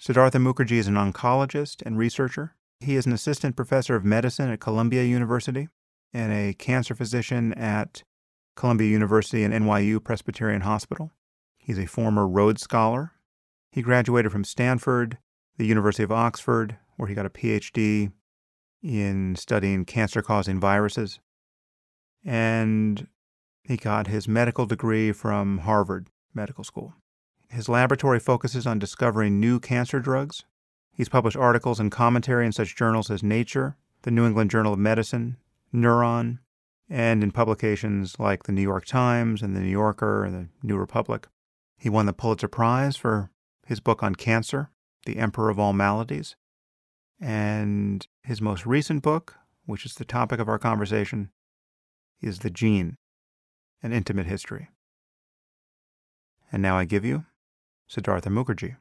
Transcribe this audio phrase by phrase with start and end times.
[0.00, 2.56] Siddhartha Mukherjee is an oncologist and researcher.
[2.80, 5.68] He is an assistant professor of medicine at Columbia University
[6.14, 8.02] and a cancer physician at
[8.56, 11.10] Columbia University and NYU Presbyterian Hospital.
[11.58, 13.12] He's a former Rhodes Scholar.
[13.72, 15.18] He graduated from Stanford,
[15.58, 18.10] the University of Oxford, where he got a PhD
[18.82, 21.20] in studying cancer causing viruses.
[22.24, 23.06] And
[23.64, 26.94] he got his medical degree from Harvard Medical School.
[27.50, 30.44] His laboratory focuses on discovering new cancer drugs.
[30.92, 34.78] He's published articles and commentary in such journals as Nature, the New England Journal of
[34.78, 35.36] Medicine,
[35.74, 36.38] Neuron,
[36.88, 40.76] and in publications like the New York Times and the New Yorker and the New
[40.76, 41.26] Republic.
[41.76, 43.30] He won the Pulitzer Prize for
[43.66, 44.70] his book on cancer,
[45.04, 46.36] The Emperor of All Maladies.
[47.20, 49.36] And his most recent book,
[49.66, 51.30] which is the topic of our conversation,
[52.20, 52.96] is The Gene
[53.82, 54.68] An Intimate History.
[56.52, 57.24] And now I give you
[57.90, 58.76] Siddhartha Mukherjee.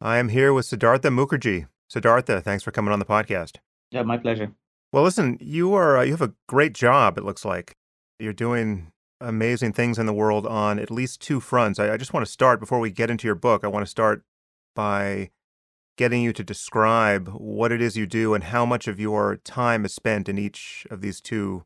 [0.00, 1.68] I am here with Siddhartha Mukherjee.
[1.88, 3.58] Siddhartha, thanks for coming on the podcast.
[3.92, 4.50] Yeah, my pleasure.
[4.92, 7.18] Well, listen, you are uh, you have a great job.
[7.18, 7.76] It looks like
[8.18, 8.90] you're doing
[9.20, 11.78] amazing things in the world on at least two fronts.
[11.78, 13.62] I, I just want to start before we get into your book.
[13.62, 14.24] I want to start
[14.74, 15.30] by
[15.96, 19.84] getting you to describe what it is you do and how much of your time
[19.84, 21.64] is spent in each of these two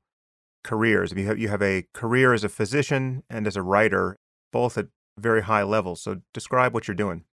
[0.62, 1.12] careers.
[1.12, 4.16] You have you have a career as a physician and as a writer,
[4.52, 4.86] both at
[5.18, 6.02] very high levels.
[6.02, 7.24] So describe what you're doing.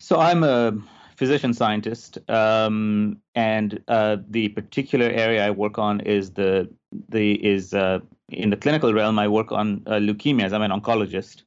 [0.00, 0.72] So I'm a
[1.16, 6.68] physician scientist, um, and uh, the particular area I work on is the
[7.08, 9.18] the is uh, in the clinical realm.
[9.18, 10.52] I work on uh, leukemias.
[10.52, 11.42] I'm an oncologist,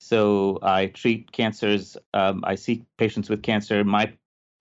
[0.00, 1.96] so I treat cancers.
[2.12, 3.84] Um, I see patients with cancer.
[3.84, 4.12] My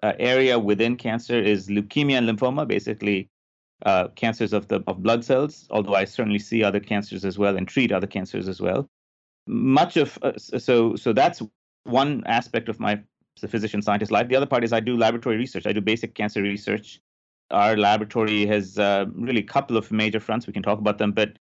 [0.03, 3.30] uh, area within cancer is leukemia and lymphoma, basically
[3.85, 5.67] uh, cancers of the of blood cells.
[5.71, 8.89] Although I certainly see other cancers as well and treat other cancers as well.
[9.47, 11.41] Much of uh, so so that's
[11.83, 13.02] one aspect of my
[13.47, 14.27] physician scientist life.
[14.27, 15.65] The other part is I do laboratory research.
[15.65, 16.99] I do basic cancer research.
[17.49, 20.47] Our laboratory has uh, really a couple of major fronts.
[20.47, 21.37] We can talk about them, but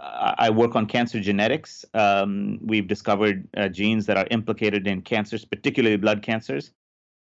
[0.00, 1.84] I work on cancer genetics.
[1.94, 6.72] Um, we've discovered uh, genes that are implicated in cancers, particularly blood cancers.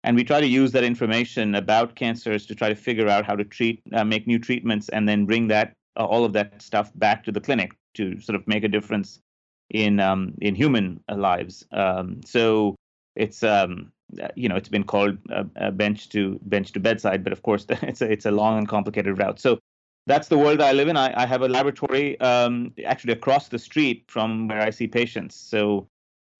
[0.08, 3.36] And we try to use that information about cancers to try to figure out how
[3.36, 6.90] to treat, uh, make new treatments, and then bring that uh, all of that stuff
[6.94, 9.20] back to the clinic to sort of make a difference
[9.68, 11.62] in um, in human lives.
[11.72, 12.74] Um, so
[13.16, 13.92] it's um,
[14.22, 17.42] uh, you know it's been called a, a bench to bench to bedside, but of
[17.42, 19.38] course it's a it's a long and complicated route.
[19.38, 19.58] So
[20.06, 20.96] that's the world I live in.
[20.96, 25.36] I, I have a laboratory um, actually across the street from where I see patients.
[25.36, 25.86] So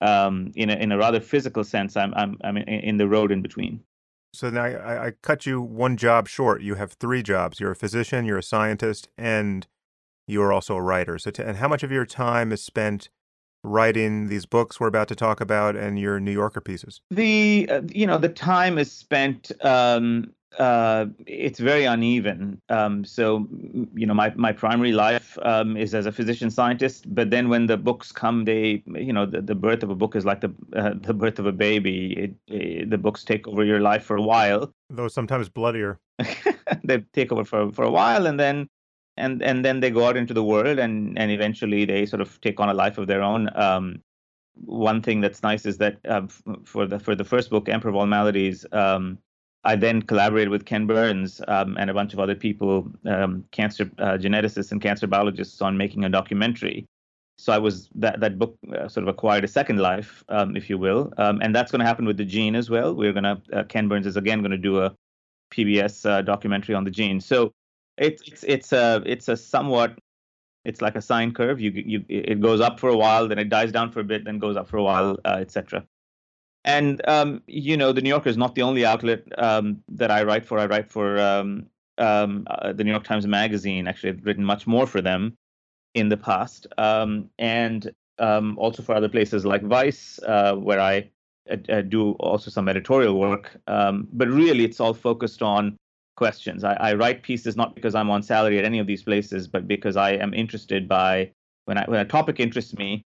[0.01, 3.43] um, in a in a rather physical sense, I'm I'm I'm in the road in
[3.43, 3.81] between.
[4.33, 6.63] So now I, I cut you one job short.
[6.63, 7.61] You have three jobs.
[7.61, 9.67] You're a physician, you're a scientist, and
[10.27, 11.19] you're also a writer.
[11.19, 13.09] So, to, and how much of your time is spent
[13.65, 17.01] writing these books we're about to talk about and your New Yorker pieces?
[17.11, 19.51] The uh, you know the time is spent.
[19.65, 22.61] Um, uh, it's very uneven.
[22.69, 23.47] Um, so
[23.95, 27.67] you know my my primary life um, is as a physician scientist, but then when
[27.67, 30.53] the books come, they you know the, the birth of a book is like the
[30.75, 32.13] uh, the birth of a baby.
[32.13, 36.01] It, it, the books take over your life for a while, though sometimes bloodier.
[36.85, 38.69] they take over for for a while, and then
[39.19, 42.41] and and then they go out into the world and and eventually they sort of
[42.41, 44.03] take on a life of their own um,
[44.65, 46.23] one thing that's nice is that uh,
[46.65, 49.19] for the for the first book emperor of all maladies um,
[49.71, 53.91] i then collaborated with ken burns um, and a bunch of other people um, cancer
[53.99, 56.87] uh, geneticists and cancer biologists on making a documentary
[57.37, 60.69] so i was that that book uh, sort of acquired a second life um, if
[60.71, 63.41] you will um, and that's going to happen with the gene as well we're to
[63.53, 64.95] uh, ken burns is again going to do a
[65.53, 67.53] pbs uh, documentary on the gene so
[67.97, 69.99] it's it's it's a it's a somewhat
[70.69, 71.61] it's like a sine curve.
[71.61, 74.25] You you it goes up for a while, then it dies down for a bit,
[74.25, 75.85] then goes up for a while, uh, etc.
[76.69, 80.23] And um, you know, the New Yorker is not the only outlet um, that I
[80.23, 80.59] write for.
[80.59, 83.89] I write for um, um, uh, the New York Times Magazine.
[83.89, 85.35] Actually, I've written much more for them
[85.95, 91.09] in the past, um, and um, also for other places like Vice, uh, where I
[91.51, 93.57] uh, uh, do also some editorial work.
[93.67, 95.75] But really, it's all focused on
[96.19, 96.65] questions.
[96.65, 99.67] I, I, write pieces not because I'm on salary at any of these places, but
[99.67, 101.31] because I am interested by
[101.65, 103.05] when I, when a topic interests me,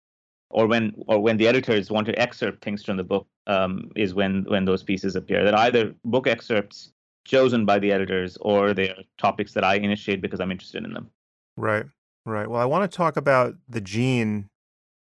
[0.53, 4.13] or when or when the editors want to excerpt things from the book, um, is
[4.13, 5.43] when when those pieces appear.
[5.43, 6.93] That either book excerpts
[7.25, 11.09] chosen by the editors, or they're topics that I initiate because I'm interested in them.
[11.57, 11.85] Right,
[12.25, 12.49] right.
[12.49, 14.49] Well, I want to talk about the gene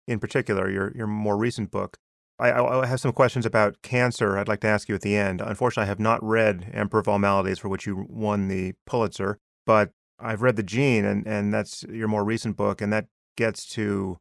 [0.09, 1.99] in particular, your your more recent book.
[2.39, 5.41] I, I, have some questions about cancer I'd like to ask you at the end.
[5.41, 9.39] Unfortunately, I have not read Emperor of All Maladies, for which you won the Pulitzer,
[9.65, 13.07] but I've read The Gene, and, and that's your more recent book, and that
[13.37, 14.19] gets to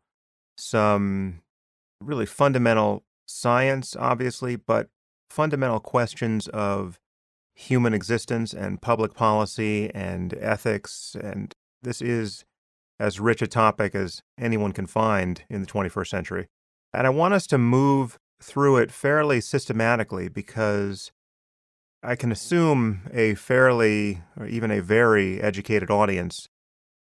[0.61, 1.41] some
[1.99, 4.87] really fundamental science, obviously, but
[5.29, 6.99] fundamental questions of
[7.55, 11.15] human existence and public policy and ethics.
[11.21, 12.45] And this is
[12.99, 16.47] as rich a topic as anyone can find in the 21st century.
[16.93, 21.11] And I want us to move through it fairly systematically because
[22.03, 26.47] I can assume a fairly or even a very educated audience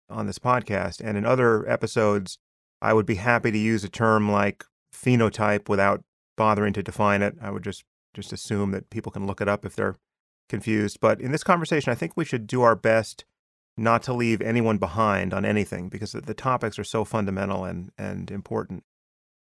[0.08, 1.00] on this podcast.
[1.00, 2.38] And in other episodes,
[2.80, 4.64] I would be happy to use a term like
[4.94, 6.02] phenotype without
[6.36, 7.34] bothering to define it.
[7.40, 7.84] I would just
[8.14, 9.96] just assume that people can look it up if they're
[10.48, 10.98] confused.
[11.00, 13.24] But in this conversation, I think we should do our best
[13.76, 18.30] not to leave anyone behind on anything because the topics are so fundamental and, and
[18.30, 18.82] important.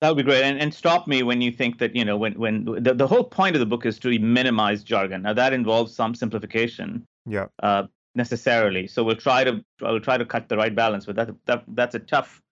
[0.02, 0.42] That would be great.
[0.42, 3.24] And, and stop me when you think that, you know, when, when the, the whole
[3.24, 5.22] point of the book is to minimize jargon.
[5.22, 7.06] Now, that involves some simplification.
[7.24, 7.46] Yeah.
[7.62, 7.84] Uh,
[8.16, 8.86] necessarily.
[8.88, 11.94] So we'll try to we'll try to cut the right balance, but that, that that's
[11.94, 12.42] a tough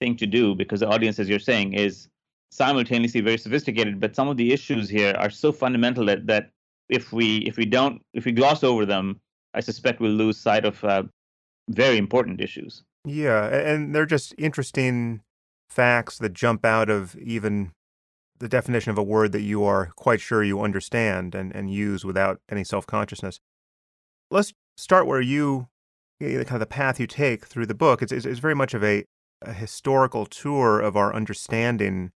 [0.00, 2.08] thing to do because the audience, as you're saying, is
[2.50, 4.00] simultaneously very sophisticated.
[4.00, 6.50] But some of the issues here are so fundamental that that
[6.88, 9.20] if we if we don't if we gloss over them,
[9.54, 11.04] I suspect we'll lose sight of uh,
[11.68, 12.82] very important issues.
[13.04, 15.20] Yeah, and they're just interesting
[15.68, 17.72] facts that jump out of even
[18.38, 22.04] the definition of a word that you are quite sure you understand and, and use
[22.04, 23.40] without any self consciousness.
[24.30, 25.68] Let's start where you,
[26.20, 28.02] you know, kind of the path you take through the book.
[28.02, 29.04] It's, it's very much of a,
[29.42, 32.12] a historical tour of our understanding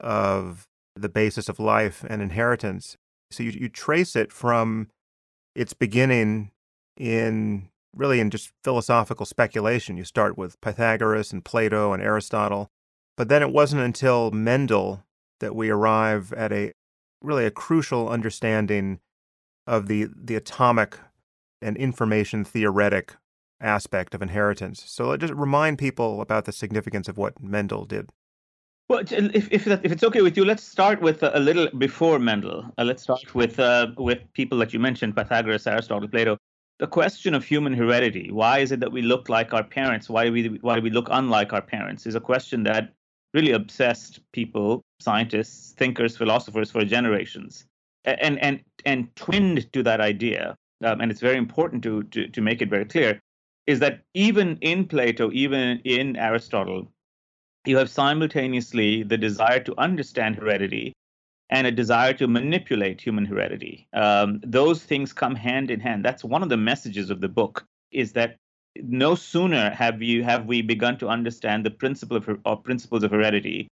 [0.00, 0.66] of
[0.96, 2.96] the basis of life and inheritance.
[3.30, 4.88] So you, you trace it from
[5.54, 6.50] its beginning
[6.96, 9.96] in really in just philosophical speculation.
[9.96, 12.70] You start with Pythagoras and Plato and Aristotle,
[13.16, 15.04] but then it wasn't until Mendel
[15.40, 16.72] that we arrive at a
[17.22, 19.00] really a crucial understanding
[19.66, 20.98] of the the atomic
[21.62, 23.16] and information theoretic
[23.64, 24.84] aspect of inheritance.
[24.86, 28.10] So just remind people about the significance of what Mendel did.
[28.88, 32.70] Well, if if, if it's okay with you, let's start with a, little before Mendel.
[32.76, 36.36] Uh, let's start with uh, with people that you mentioned: Pythagoras, Aristotle, Plato.
[36.80, 38.30] The question of human heredity.
[38.30, 40.10] Why is it that we look like our parents?
[40.10, 42.06] Why do we why do we look unlike our parents?
[42.06, 42.92] Is a question that
[43.32, 47.64] really obsessed people, scientists, thinkers, philosophers for generations,
[48.04, 50.56] and and and twinned to that idea.
[50.84, 53.20] Um, and it's very important to, to to make it very clear,
[53.66, 56.92] is that even in Plato, even in Aristotle,
[57.64, 60.92] you have simultaneously the desire to understand heredity
[61.50, 63.86] and a desire to manipulate human heredity.
[63.92, 66.04] Um, those things come hand in hand.
[66.04, 68.36] That's one of the messages of the book is that
[68.76, 73.10] no sooner have you have we begun to understand the principle of or principles of
[73.12, 73.68] heredity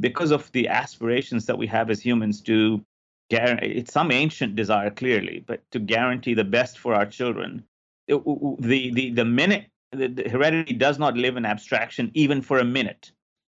[0.00, 2.82] because of the aspirations that we have as humans to
[3.28, 7.62] guarantee it's some ancient desire clearly but to guarantee the best for our children
[8.08, 12.64] the the the minute the, the heredity does not live in abstraction even for a
[12.64, 13.12] minute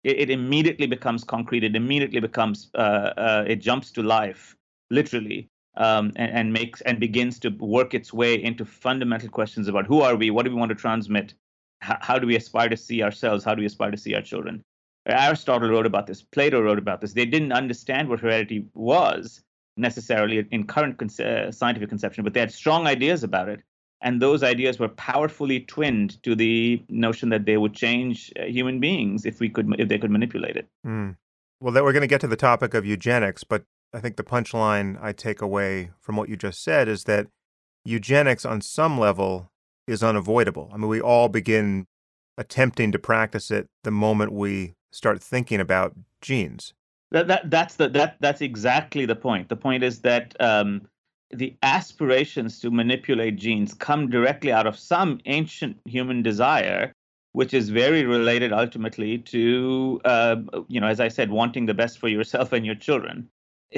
[0.06, 1.64] it, it immediately becomes concrete.
[1.64, 4.56] It immediately becomes uh, uh, it jumps to life,
[4.90, 9.86] literally, um, and, and, makes and begins to work its way into fundamental questions about
[9.86, 11.34] who are we, what do we want to transmit,
[11.80, 14.22] how, how do we aspire to see ourselves, how do we aspire to see our
[14.22, 14.62] children.
[15.06, 16.22] Aristotle wrote about this.
[16.22, 17.12] Plato wrote about this.
[17.12, 19.42] They didn't understand what heredity was
[19.76, 23.60] necessarily in current uh, scientific conception, but they had strong ideas about it
[24.02, 28.80] and those ideas were powerfully twinned to the notion that they would change uh, human
[28.80, 30.68] beings if we could if they could manipulate it.
[30.86, 31.16] Mm.
[31.60, 33.64] Well, that we're going to get to the topic of eugenics, but
[33.94, 37.28] I think the punchline I take away from what you just said is that
[37.84, 39.50] eugenics, on some level,
[39.86, 40.70] is unavoidable.
[40.72, 41.86] I mean, we all begin
[42.36, 46.74] attempting to practice it the moment we start thinking about genes.
[47.12, 49.48] That, that that's the that that's exactly the point.
[49.48, 50.88] The point is that um,
[51.30, 56.92] the aspirations to manipulate genes come directly out of some ancient human desire
[57.36, 60.36] which is very related ultimately to uh,
[60.68, 63.28] you know as i said wanting the best for yourself and your children.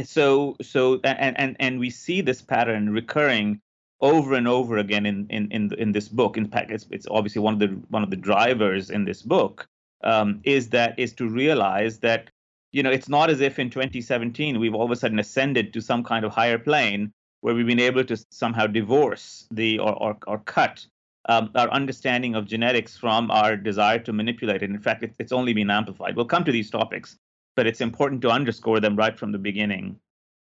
[0.05, 3.61] So so and and and we see this pattern recurring
[4.00, 6.37] over and over again in in in, in this book.
[6.37, 9.67] In fact it's, it's obviously one of the one of the drivers in this book
[10.05, 12.31] um, is that is to realize that
[12.71, 15.81] you know it's not as if in 2017 we've all of a sudden ascended to
[15.81, 20.16] some kind of higher plane where we've been able to somehow divorce the or or,
[20.26, 20.87] or cut
[21.28, 24.71] um, our understanding of genetics from our desire to manipulate it.
[24.71, 26.16] In fact, it, it's only been amplified.
[26.16, 27.18] We'll come to these topics,
[27.54, 29.99] but it's important to underscore them right from the beginning.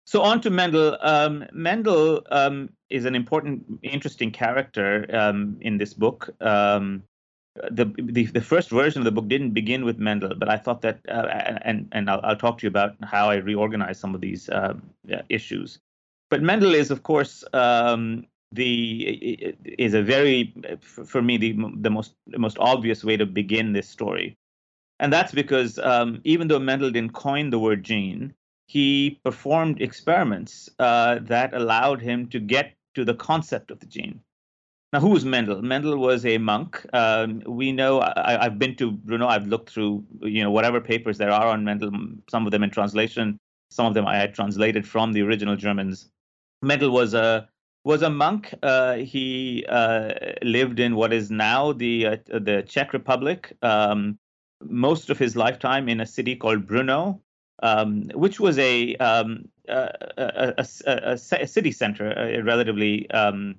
[0.07, 0.97] So on to Mendel.
[1.03, 6.31] Um, Mendel um, is an important, interesting character um, in this book.
[6.41, 7.03] Um,
[7.71, 10.81] the, the, the first version of the book didn't begin with Mendel, but I thought
[10.83, 11.27] that, uh,
[11.63, 14.75] and and I'll, I'll, talk to you about how I reorganized some of these uh,
[15.29, 15.81] issues
[16.31, 22.15] but Mendel is, of course, um, the is a very for me the the most
[22.27, 24.37] the most obvious way to begin this story.
[25.01, 28.35] And that's because um, even though Mendel didn't coin the word gene,
[28.67, 34.21] he performed experiments uh, that allowed him to get to the concept of the gene.
[34.93, 35.61] Now, who was Mendel?
[35.63, 36.85] Mendel was a monk.
[36.95, 39.27] Um, we know I, have been to Brno.
[39.27, 41.91] I've looked through, you know, whatever papers there are on Mendel.
[42.31, 43.39] Some of them in translation,
[43.71, 46.09] some of them I had translated from the original Germans.
[46.63, 47.49] Mendel was a
[47.85, 48.53] was a monk.
[48.63, 50.13] Uh, he uh,
[50.43, 53.57] lived in what is now the uh, the Czech Republic.
[53.63, 54.19] Um,
[54.63, 57.21] most of his lifetime in a city called Brno,
[57.63, 60.55] um, which was a, um, a, a,
[61.07, 63.57] a, city center, a relatively um,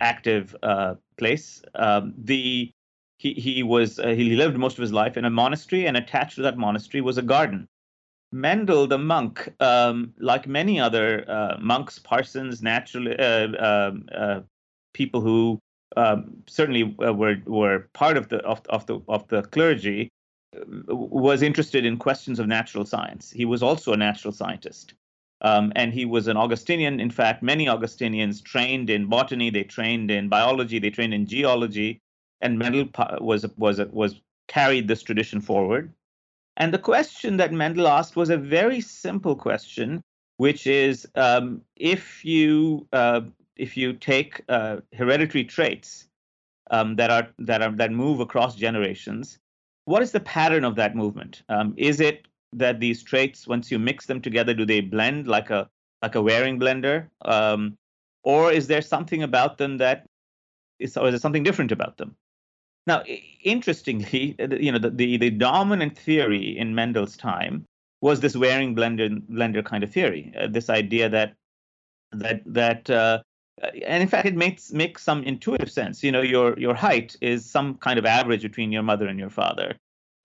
[0.00, 1.62] active uh, place.
[1.74, 2.72] Um, the
[3.18, 6.36] he he was uh, he lived most of his life in a monastery, and attached
[6.36, 7.68] to that monastery was a garden.
[8.32, 14.40] Mendel, the monk, um, like many other uh, monks, parsons, naturally uh, um, uh,
[14.94, 15.58] people who
[15.96, 20.10] um, certainly uh, were were part of the of, of the of the clergy,
[20.88, 23.30] was interested in questions of natural science.
[23.30, 24.94] He was also a natural scientist.
[25.42, 26.98] Um, and he was an Augustinian.
[26.98, 32.00] In fact, many Augustinians trained in botany, they trained in biology, they trained in geology,
[32.40, 32.88] and Mendel
[33.20, 35.92] was was was carried this tradition forward.
[36.56, 40.02] And the question that Mendel asked was a very simple question,
[40.38, 43.22] which is um, if you uh,
[43.56, 46.08] if you take uh, hereditary traits
[46.70, 49.38] um, that are that are that move across generations,
[49.84, 51.42] what is the pattern of that movement?
[51.48, 55.50] Um, is it that these traits, once you mix them together, do they blend like
[55.50, 55.68] a
[56.02, 57.76] like a Waring blender, um,
[58.22, 60.06] or is there something about them that
[60.78, 62.16] is, or is there something different about them?
[62.86, 63.02] Now,
[63.42, 67.64] interestingly, you know, the, the, the dominant theory in Mendel's time
[68.00, 70.32] was this Waring blender blender kind of theory.
[70.38, 71.34] Uh, this idea that
[72.12, 73.22] that that uh,
[73.86, 76.04] and in fact, it makes makes some intuitive sense.
[76.04, 79.30] You know, your your height is some kind of average between your mother and your
[79.30, 79.76] father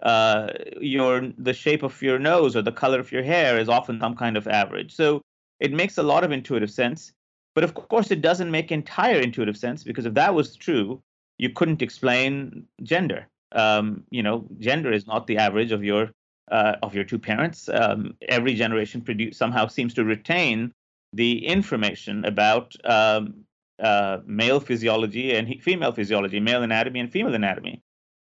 [0.01, 0.47] uh,
[0.79, 4.15] your the shape of your nose or the color of your hair is often some
[4.15, 4.93] kind of average.
[4.95, 5.21] So
[5.59, 7.11] it makes a lot of intuitive sense.
[7.53, 11.01] But of course, it doesn't make entire intuitive sense because if that was true,
[11.41, 13.21] you couldn't explain gender.
[13.53, 16.03] Um, you know, gender is not the average of your
[16.51, 17.69] uh, of your two parents.
[17.69, 20.71] Um, every generation produce, somehow seems to retain
[21.13, 23.45] the information about um,
[23.79, 27.81] uh, male physiology and female physiology, male anatomy and female anatomy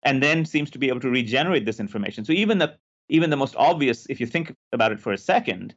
[0.03, 2.25] and then seems to be able to regenerate this information.
[2.25, 2.75] So even the
[3.09, 5.73] even the most obvious, if you think about it for a second,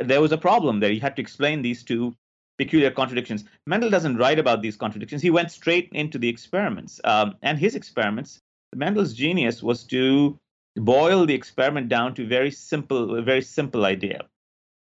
[0.00, 0.90] there was a problem there.
[0.90, 2.16] You had to explain these two
[2.64, 3.44] peculiar contradictions.
[3.66, 5.22] Mendel doesn't write about these contradictions.
[5.22, 8.40] He went straight into the experiments, um, and his experiments.
[8.74, 10.38] Mendel's genius was to
[10.76, 14.20] boil the experiment down to very simple, a very simple idea,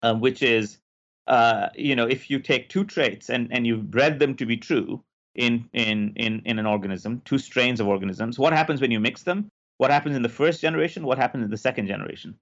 [0.02, 0.78] um, which is,
[1.26, 4.57] uh, you know, if you take two traits and and you've bred them to be
[4.57, 5.02] true,
[5.35, 8.38] in in in in an organism, two strains of organisms.
[8.38, 9.49] What happens when you mix them?
[9.78, 11.07] What happens in the first generation?
[11.07, 12.35] What happens in the second generation?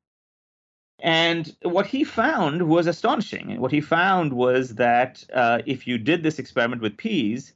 [1.02, 3.60] And what he found was astonishing.
[3.60, 7.54] What he found was that uh, if you did this experiment with peas,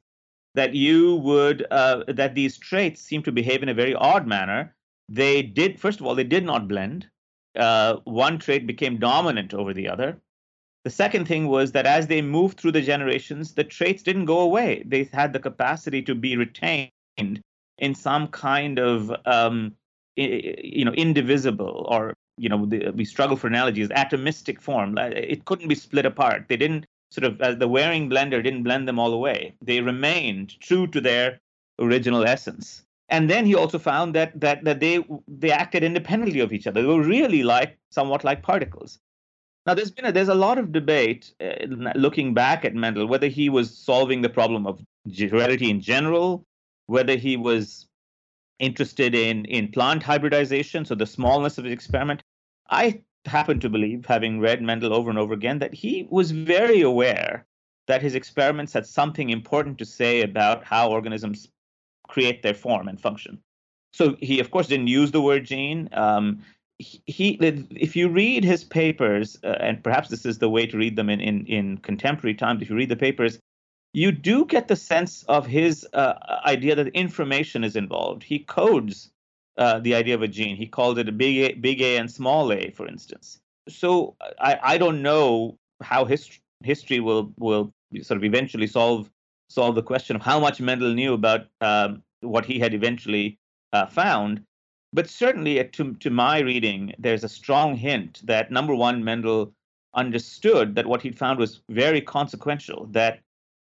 [0.55, 4.75] that you would uh, that these traits seem to behave in a very odd manner.
[5.09, 7.09] They did first of all they did not blend.
[7.57, 10.21] Uh, one trait became dominant over the other.
[10.85, 14.41] The second thing was that as they moved through the generations, the traits didn't go
[14.41, 14.83] away.
[14.87, 16.91] They had the capacity to be retained
[17.79, 19.75] in some kind of, um,
[20.17, 24.99] you know, indivisible or, you know, the, we struggle for analogies, atomistic form.
[24.99, 26.47] It couldn't be split apart.
[26.49, 29.55] They didn't sort of, as the Waring blender didn't blend them all away.
[29.63, 31.41] They remained true to their
[31.79, 32.83] original essence.
[33.09, 36.81] And then he also found that that that they they acted independently of each other.
[36.81, 38.99] They were really like somewhat like particles.
[39.67, 43.29] Now, there's been a, there's a lot of debate uh, looking back at Mendel whether
[43.29, 44.81] he was solving the problem of
[45.17, 46.45] heredity in general,
[46.87, 47.87] whether he was
[48.59, 52.23] interested in in plant hybridization, so the smallness of his experiment.
[52.71, 56.81] I happen to believe, having read Mendel over and over again, that he was very
[56.81, 57.47] aware
[57.87, 61.49] that his experiments had something important to say about how organisms
[62.09, 63.39] create their form and function.
[63.93, 65.89] So he, of course, didn't use the word gene.
[65.93, 66.43] Um,
[66.79, 70.97] he if you read his papers uh, and perhaps this is the way to read
[70.97, 73.39] them in, in in contemporary times if you read the papers
[73.95, 78.23] you do get the sense of his uh, idea that information is involved.
[78.23, 79.11] He codes
[79.57, 80.57] uh, the idea of a gene.
[80.57, 83.41] He called it a big a, big a and small a for instance.
[83.69, 86.29] So i i don't know how his,
[86.63, 87.73] history will will
[88.03, 89.11] sort of eventually solve
[89.49, 93.39] solve the question of how much mendel knew about um, what he had eventually
[93.73, 94.43] uh, found.
[94.93, 99.53] But certainly, uh, to, to my reading, there's a strong hint that number one, Mendel
[99.95, 103.21] understood that what he'd found was very consequential, that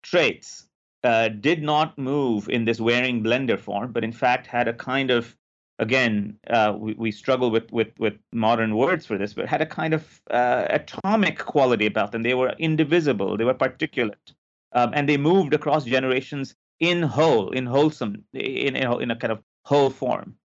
[0.03, 0.67] traits
[1.03, 5.11] uh, did not move in this Waring blender form, but in fact had a kind
[5.11, 5.35] of
[5.79, 9.65] again, uh, we, we struggle with, with, with modern words for this, but had a
[9.65, 12.21] kind of uh, atomic quality about them.
[12.21, 14.33] They were indivisible, they were particulate,
[14.73, 19.31] um, and they moved across generations in whole, in wholesome, in, in, in a kind
[19.31, 20.35] of whole form.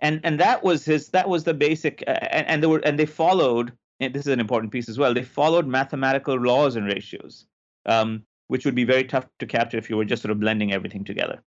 [0.00, 1.10] And and that was his.
[1.10, 2.02] That was the basic.
[2.06, 3.72] Uh, and, and they were and they followed.
[4.00, 5.12] And this is an important piece as well.
[5.12, 7.44] They followed mathematical laws and ratios,
[7.84, 10.72] um, which would be very tough to capture if you were just sort of blending
[10.72, 11.40] everything together.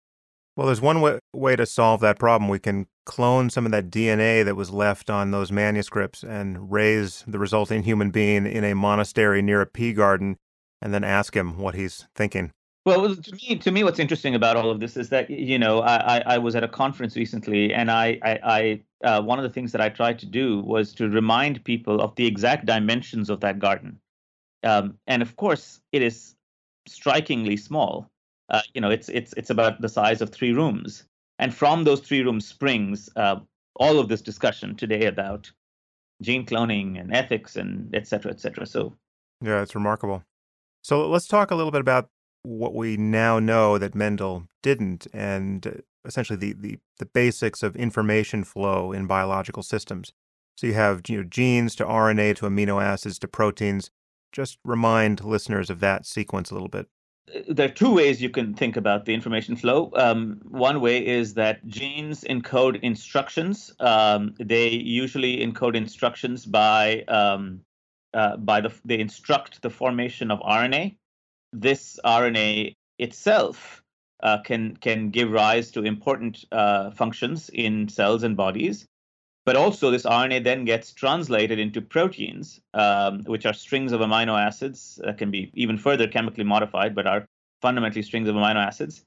[0.54, 2.50] Well, there's one way, way to solve that problem.
[2.50, 7.24] We can clone some of that DNA that was left on those manuscripts and raise
[7.26, 10.36] the resulting human being in a monastery near a pea garden
[10.82, 12.52] and then ask him what he's thinking.
[12.84, 15.80] Well, to me, to me, what's interesting about all of this is that you know
[15.80, 19.42] I, I, I was at a conference recently, and I, I, I uh, one of
[19.42, 23.28] the things that I tried to do was to remind people of the exact dimensions
[23.28, 24.00] of that garden,
[24.64, 26.34] um, and of course, it is
[26.92, 28.10] strikingly small.
[28.48, 31.04] Uh, you know, it's it's it's about the size of three rooms,
[31.38, 33.36] and from those three rooms springs uh,
[33.76, 35.50] all of this discussion today about
[36.20, 38.66] gene cloning and ethics and et cetera, et cetera.
[38.66, 38.96] So,
[39.40, 40.22] yeah, it's remarkable.
[40.82, 42.08] So let's talk a little bit about
[42.42, 45.70] what we now know that Mendel didn't, and uh,
[46.04, 50.12] essentially the, the, the basics of information flow in biological systems.
[50.56, 53.90] So you have you know, genes to RNA to amino acids to proteins.
[54.32, 56.88] Just remind listeners of that sequence a little bit
[57.48, 59.90] there are two ways you can think about the information flow.
[59.94, 63.72] Um, one way is that genes encode instructions.
[63.80, 67.60] Um, they usually encode instructions by um,
[68.14, 70.96] uh, by the they instruct the formation of RNA.
[71.52, 73.82] This RNA itself
[74.22, 78.86] uh, can can give rise to important uh, functions in cells and bodies.
[79.50, 84.40] But also, this RNA then gets translated into proteins, um, which are strings of amino
[84.40, 87.26] acids that can be even further chemically modified, but are
[87.60, 89.04] fundamentally strings of amino acids.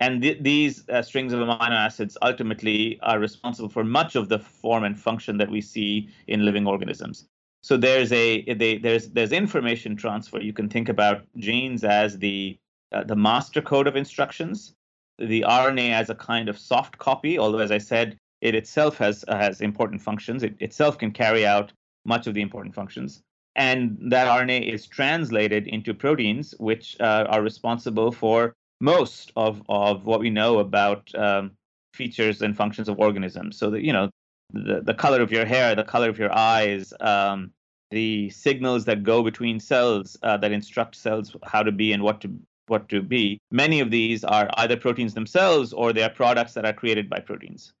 [0.00, 4.38] And th- these uh, strings of amino acids ultimately are responsible for much of the
[4.38, 7.28] form and function that we see in living organisms.
[7.62, 10.40] So there's a they, there's there's information transfer.
[10.40, 12.58] You can think about genes as the
[12.92, 14.74] uh, the master code of instructions,
[15.18, 17.38] the RNA as a kind of soft copy.
[17.38, 20.42] Although, as I said, it itself has uh, has important functions.
[20.42, 21.72] It itself can carry out
[22.04, 23.22] much of the important functions,
[23.54, 30.04] and that RNA is translated into proteins, which uh, are responsible for most of of
[30.04, 31.52] what we know about um,
[31.94, 33.56] features and functions of organisms.
[33.56, 34.10] So that you know
[34.52, 37.52] the, the color of your hair, the color of your eyes, um,
[37.92, 42.20] the signals that go between cells uh, that instruct cells how to be and what
[42.22, 42.34] to
[42.66, 43.38] what to be.
[43.52, 47.20] Many of these are either proteins themselves or they are products that are created by
[47.20, 47.72] proteins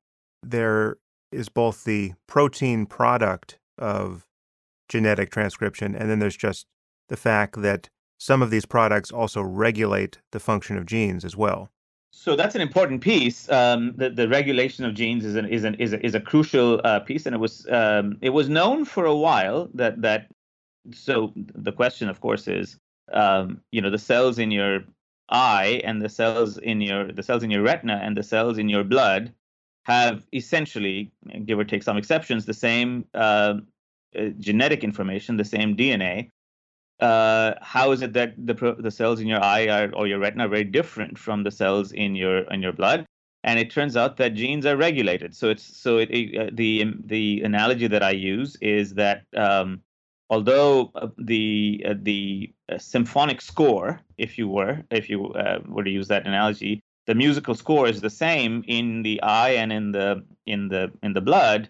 [0.42, 0.96] there
[1.30, 4.26] is both the protein product of
[4.88, 6.66] genetic transcription, and then there's just
[7.08, 11.70] the fact that some of these products also regulate the function of genes as well.
[12.12, 13.50] So that's an important piece.
[13.50, 16.80] Um, the, the regulation of genes is an, is an, is a, is a crucial
[16.84, 20.28] uh, piece, and it was um, it was known for a while that that.
[20.92, 22.76] So the question, of course, is
[23.12, 24.80] um, you know the cells in your
[25.30, 28.68] eye and the cells in your the cells in your retina and the cells in
[28.68, 29.32] your blood
[29.84, 31.12] have essentially,
[31.44, 33.54] give or take some exceptions, the same uh,
[34.16, 36.28] uh genetic information, the same DNA.
[37.00, 40.44] Uh, how is it that the the cells in your eye are, or your retina
[40.44, 43.04] are very different from the cells in your in your blood?
[43.44, 45.34] And it turns out that genes are regulated.
[45.34, 49.80] So it's so it, uh, the the analogy that I use is that um,
[50.30, 55.34] although uh, the the symphonic score, if you were if you
[55.66, 59.72] were to use that analogy, the musical score is the same in the eye and
[59.72, 61.68] in the in the in the blood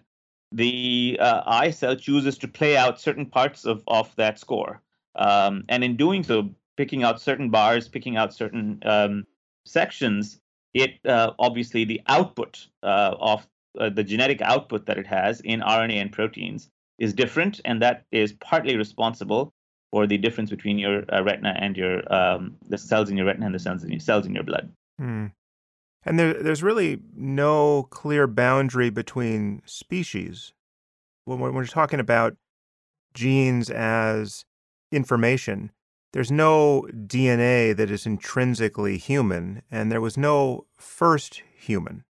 [0.51, 4.81] the uh, eye cell chooses to play out certain parts of of that score.
[5.15, 9.25] Um, and in doing so picking out certain bars picking out certain um,
[9.65, 10.39] sections
[10.73, 13.47] it uh, obviously the output uh, of
[13.79, 18.05] uh, the genetic output that it has in rna and proteins is different and that
[18.11, 19.53] is partly responsible
[19.91, 23.45] for the difference between your uh, retina and your um, the cells in your retina
[23.45, 25.27] and the cells in your cells in your blood Hmm.
[26.05, 30.53] And there, there's really no clear boundary between species.
[31.25, 32.35] When we're, when we're talking about
[33.13, 34.45] genes as
[34.91, 35.71] information,
[36.11, 42.03] there's no DNA that is intrinsically human, and there was no first human.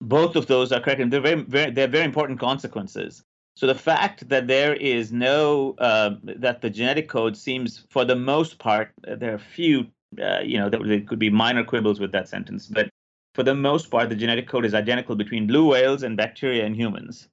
[0.00, 3.24] Both of those are correct, and they're very, very, they're very important consequences.
[3.56, 8.14] So the fact that there is no uh, that the genetic code seems, for the
[8.14, 9.88] most part, there are few
[10.20, 12.88] uh, you know, there could be minor quibbles with that sentence, but
[13.34, 16.74] for the most part, the genetic code is identical between blue whales and bacteria and
[16.74, 17.28] humans.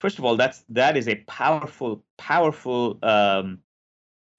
[0.00, 3.60] First of all, that's that is a powerful, powerful um,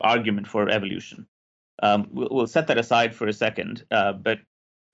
[0.02, 1.26] argument for evolution.
[1.82, 4.40] Um, we'll, we'll, set that aside for a second, uh, but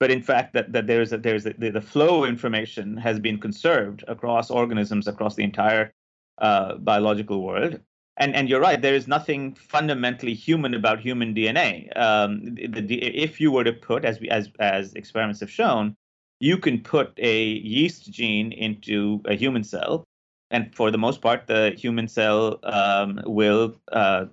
[0.00, 3.20] but in fact that, that there's a, there's a, the, the flow of information has
[3.20, 5.92] been conserved across organisms across the entire
[6.38, 7.78] uh, biological world
[8.16, 13.02] and and you're right there is nothing fundamentally human about human dna um, the, the,
[13.02, 15.94] if you were to put as we, as as experiments have shown
[16.40, 20.04] you can put a yeast gene into a human cell
[20.50, 24.26] and for the most part the human cell um, will uh,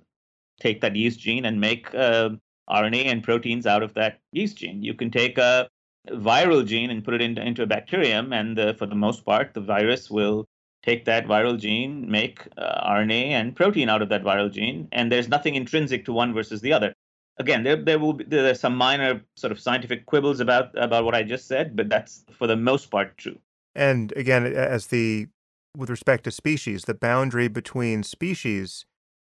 [0.60, 2.30] take that yeast gene and make uh,
[2.70, 4.82] RNA and proteins out of that yeast gene.
[4.82, 5.68] You can take a
[6.08, 9.54] viral gene and put it into, into a bacterium, and the, for the most part,
[9.54, 10.46] the virus will
[10.82, 15.10] take that viral gene, make uh, RNA and protein out of that viral gene, and
[15.10, 16.94] there's nothing intrinsic to one versus the other.
[17.38, 21.04] Again, there there will be there are some minor sort of scientific quibbles about about
[21.04, 23.38] what I just said, but that's for the most part true.
[23.74, 25.28] And again, as the
[25.76, 28.84] with respect to species, the boundary between species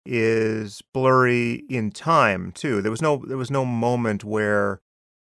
[0.05, 2.81] is blurry in time too.
[2.81, 4.79] There was no there was no moment where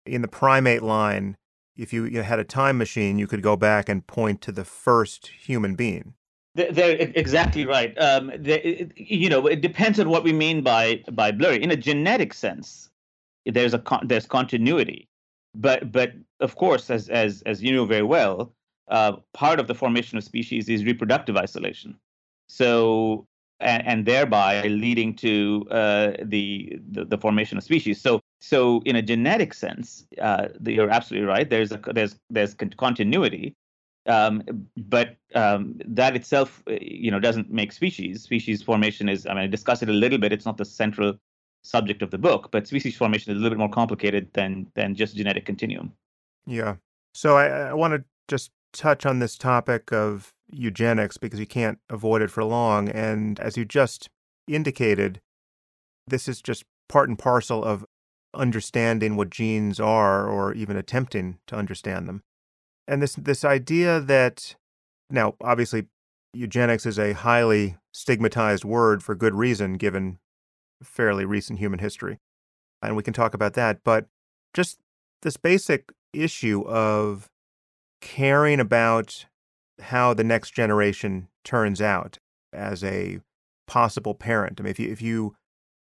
[0.06, 1.36] in the primate line,
[1.78, 5.28] if you, had a time machine, you could go back and point to the first
[5.28, 6.14] human being.
[6.54, 7.96] They're exactly right.
[7.98, 11.62] Um, they, you know, it depends on what we mean by by blurry.
[11.62, 12.90] In a genetic sense,
[13.46, 15.08] there's a con- there's continuity,
[15.54, 18.52] but but of course, as as as you know very well,
[18.88, 21.94] uh, part of the formation of species is reproductive isolation.
[22.48, 23.28] So
[23.60, 28.00] and, and thereby leading to uh, the, the, the formation of species.
[28.00, 31.48] So so in a genetic sense, uh, you're absolutely right.
[31.48, 33.56] There's a there's there's continuity,
[34.06, 34.42] um,
[34.76, 38.22] but um, that itself, uh, you know, doesn't make species.
[38.22, 39.26] Species formation is.
[39.26, 40.32] I mean, I discussed it a little bit.
[40.32, 41.18] It's not the central
[41.62, 44.94] subject of the book, but species formation is a little bit more complicated than than
[44.94, 45.92] just genetic continuum.
[46.46, 46.76] Yeah.
[47.14, 51.78] So I, I want to just touch on this topic of eugenics because you can't
[51.90, 52.88] avoid it for long.
[52.88, 54.08] And as you just
[54.46, 55.20] indicated,
[56.06, 57.84] this is just part and parcel of
[58.38, 62.22] understanding what genes are or even attempting to understand them.
[62.86, 64.56] And this this idea that
[65.10, 65.86] now obviously
[66.32, 70.18] eugenics is a highly stigmatized word for good reason given
[70.82, 72.18] fairly recent human history.
[72.80, 74.06] And we can talk about that, but
[74.54, 74.78] just
[75.22, 77.28] this basic issue of
[78.00, 79.26] caring about
[79.80, 82.18] how the next generation turns out
[82.52, 83.18] as a
[83.66, 84.60] possible parent.
[84.60, 85.34] I mean, if you, if you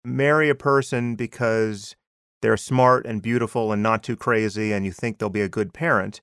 [0.05, 1.96] marry a person because
[2.42, 5.72] they're smart and beautiful and not too crazy and you think they'll be a good
[5.72, 6.20] parent,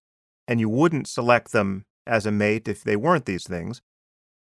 [0.47, 3.81] and you wouldn't select them as a mate if they weren't these things,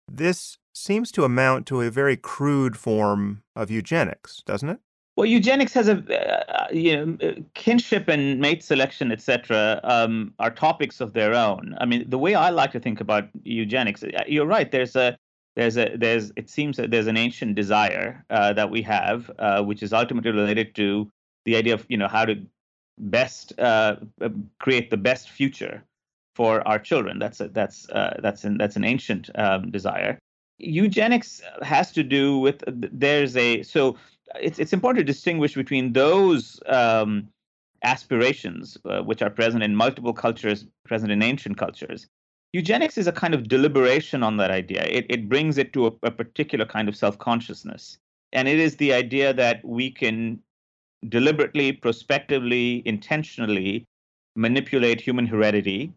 [0.06, 4.78] this seems to amount to a very crude form of eugenics, doesn't it?
[5.16, 9.80] Well, eugenics has a uh, you know uh, kinship and mate selection, etc.
[9.84, 11.76] Um, are topics of their own.
[11.78, 14.70] I mean, the way I like to think about eugenics, uh, you're right.
[14.70, 15.16] There's a
[15.54, 19.62] there's a there's it seems that there's an ancient desire uh, that we have, uh,
[19.62, 21.08] which is ultimately related to
[21.44, 22.36] the idea of you know how to
[22.98, 23.96] best uh,
[24.58, 25.84] create the best future
[26.34, 27.18] for our children.
[27.18, 30.18] That's a, that's that's an that's an ancient um, desire.
[30.58, 33.96] Eugenics has to do with there's a so
[34.40, 37.28] it's it's important to distinguish between those um,
[37.82, 42.06] aspirations uh, which are present in multiple cultures, present in ancient cultures.
[42.52, 44.84] Eugenics is a kind of deliberation on that idea.
[44.84, 47.98] It it brings it to a, a particular kind of self consciousness,
[48.32, 50.40] and it is the idea that we can
[51.08, 53.86] deliberately, prospectively, intentionally
[54.36, 55.92] manipulate human heredity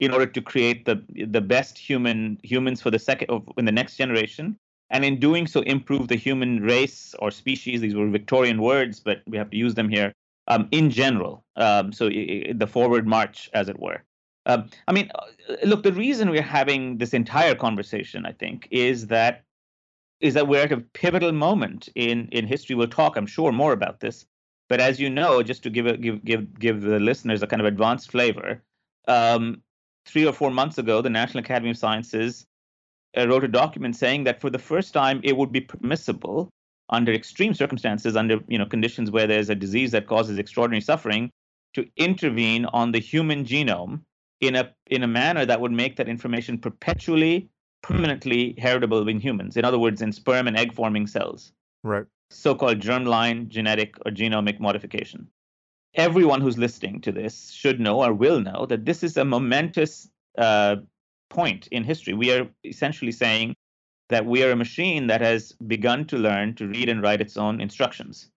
[0.00, 3.72] in order to create the the best human humans for the second of, in the
[3.72, 4.56] next generation.
[4.90, 7.82] And in doing so improve the human race or species.
[7.82, 10.12] These were victorian words but we have to use them here
[10.46, 11.44] um, in general.
[11.56, 14.02] Um, so the forward march as it were.
[14.46, 19.08] Um, i mean uh, look the reason we're having this entire conversation i think is
[19.08, 19.44] that
[20.20, 22.74] is that we're at a pivotal moment in in history.
[22.74, 24.24] We'll talk i'm sure more about this
[24.68, 27.60] but as you know just to give a, give give give the listeners a kind
[27.60, 28.62] of advanced flavor
[29.06, 29.62] um,
[30.06, 32.46] three or four months ago the national academy of sciences
[33.16, 36.50] uh, wrote a document saying that for the first time it would be permissible
[36.90, 41.30] under extreme circumstances, under you know conditions where there's a disease that causes extraordinary suffering,
[41.74, 44.00] to intervene on the human genome
[44.40, 47.48] in a in a manner that would make that information perpetually,
[47.82, 49.56] permanently heritable in humans.
[49.56, 51.52] In other words, in sperm and egg forming cells.
[51.82, 52.06] Right.
[52.30, 55.28] So-called germline genetic or genomic modification.
[55.94, 60.10] Everyone who's listening to this should know or will know that this is a momentous
[60.36, 60.76] uh,
[61.30, 62.14] point in history.
[62.14, 63.56] We are essentially saying
[64.08, 67.36] that we are a machine that has begun to learn to read and write its
[67.36, 68.30] own instructions.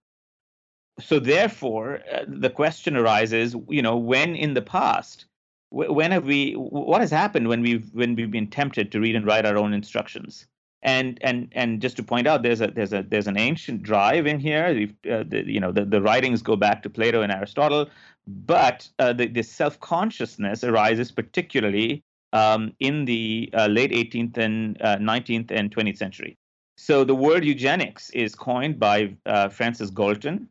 [1.00, 5.26] So therefore, uh, the question arises, you know, when in the past,
[5.70, 9.26] when have we, what has happened when we've when we've been tempted to read and
[9.26, 10.46] write our own instructions?
[10.84, 14.26] And and and just to point out, there's a there's a there's an ancient drive
[14.26, 14.90] in here.
[15.10, 17.88] Uh, the, you know, the, the writings go back to Plato and Aristotle,
[18.26, 24.80] but uh, the, the self consciousness arises particularly um, in the uh, late 18th and
[24.80, 26.38] 19th uh, and 20th century.
[26.78, 30.50] So the word eugenics is coined by uh, Francis Galton,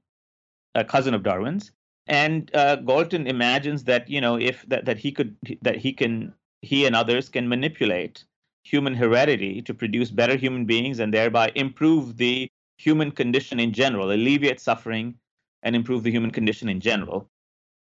[0.76, 1.72] a cousin of Darwin's,
[2.06, 6.32] and uh, Galton imagines that you know if that, that he could that he can
[6.62, 8.24] he and others can manipulate
[8.70, 14.12] human heredity to produce better human beings and thereby improve the human condition in general,
[14.12, 15.14] alleviate suffering,
[15.62, 17.28] and improve the human condition in general.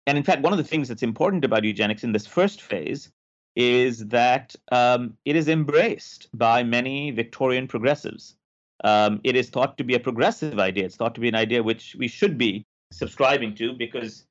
[0.07, 3.11] And in fact, one of the things that's important about eugenics in this first phase
[3.55, 8.35] is that um, it is embraced by many Victorian progressives.
[8.83, 10.85] Um, it is thought to be a progressive idea.
[10.85, 14.25] It's thought to be an idea which we should be subscribing to because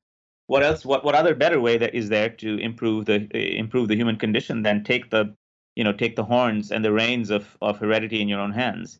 [0.46, 0.84] what else?
[0.84, 3.18] What what other better way that is there to improve the
[3.58, 5.34] improve the human condition than take the
[5.76, 8.98] you know take the horns and the reins of of heredity in your own hands?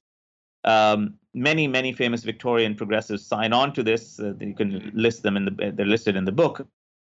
[0.65, 4.21] Um, many many famous Victorian progressives sign on to this.
[4.21, 6.67] Uh, you can list them in the they're listed in the book.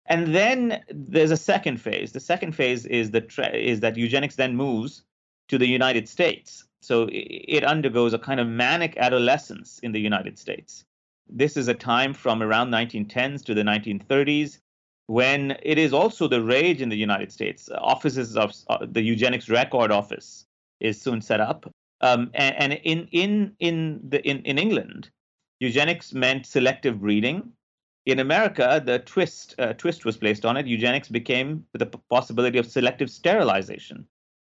[0.06, 2.12] And then there's a second phase.
[2.12, 5.02] The second phase is the is that eugenics then moves
[5.48, 6.64] to the United States.
[6.80, 10.84] So it undergoes a kind of manic adolescence in the United States.
[11.28, 14.60] This is a time from around 1910s to the 1930s
[15.08, 17.68] when it is also the rage in the United States.
[17.76, 20.46] Offices of uh, the eugenics record office
[20.80, 25.10] is soon set up, um, and, and, in in in the in, in England,
[25.60, 27.52] eugenics meant selective breeding
[28.08, 30.66] in America, the twist uh, twist was placed on it.
[30.66, 34.06] Eugenics became the possibility of selective sterilization.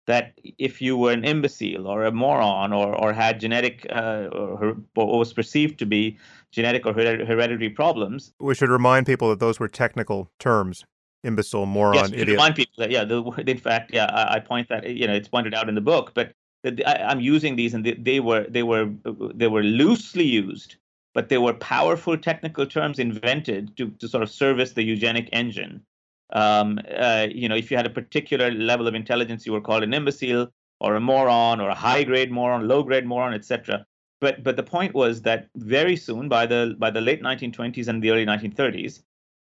[0.08, 4.76] That if you were an imbecile or a moron or or had genetic uh, or,
[4.96, 6.18] or, was perceived to be
[6.50, 10.84] genetic or hereditary problems, we should remind people that those were technical terms.
[11.24, 12.28] Imbecile, moron, yes, idiot.
[12.28, 15.28] Remind people that yeah, the, in fact, yeah, I, I, point that you know it's
[15.28, 16.32] pointed out in the book, but
[16.64, 18.90] I, am using these and they, they were they were
[19.34, 20.76] they were loosely used
[21.18, 25.82] but they were powerful technical terms invented to, to sort of service the eugenic engine.
[26.30, 29.82] Um, uh, you know, if you had a particular level of intelligence, you were called
[29.82, 33.86] an imbecile or a moron or a high grade moron, low grade moron, etc.
[34.20, 38.02] But but the point was that very soon, by the by the late 1920s and
[38.02, 39.02] the early 1930s,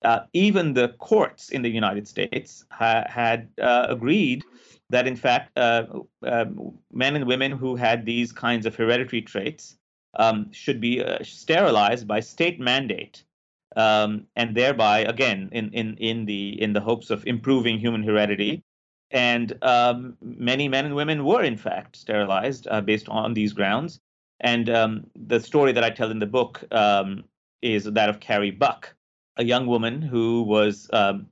[0.05, 4.45] uh, even the courts in the United States ha- had uh, agreed
[4.91, 5.85] that in fact uh,
[6.25, 9.77] um, men and women who had these kinds of hereditary traits
[10.19, 13.25] um, should be uh, sterilized by state mandate,
[13.77, 18.63] um, and thereby, again, in, in, in, the, in the hopes of improving human heredity.
[19.11, 24.01] And um, many men and women were, in fact, sterilized uh, based on these grounds.
[24.41, 27.25] And um, the story that I tell in the book um,
[27.61, 28.95] is that of Carrie Buck,
[29.37, 31.27] a young woman who was um,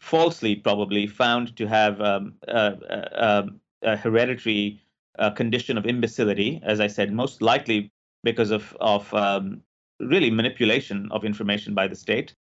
[0.00, 3.44] falsely, probably, found to have a, a,
[3.82, 4.80] a hereditary
[5.18, 7.90] uh, condition of imbecility, as I said, most likely
[8.24, 9.62] because of of um,
[10.00, 12.34] really manipulation of information by the state,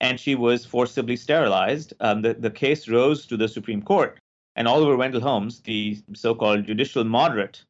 [0.00, 1.94] and she was forcibly sterilized.
[2.00, 4.18] Um, the the case rose to the Supreme Court,
[4.56, 7.64] and Oliver Wendell Holmes, the so-called judicial moderate,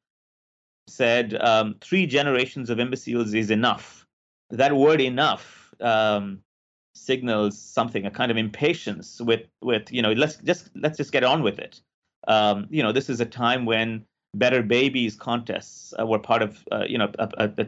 [0.88, 4.06] said um, three generations of imbeciles is enough.
[4.50, 6.40] That word "enough" um,
[6.94, 11.24] signals something, a kind of impatience with with you know let's just let's just get
[11.24, 11.80] on with it.
[12.28, 14.04] Um, you know, this is a time when
[14.38, 17.66] Better Babies contests uh, were part of uh, you know a, a,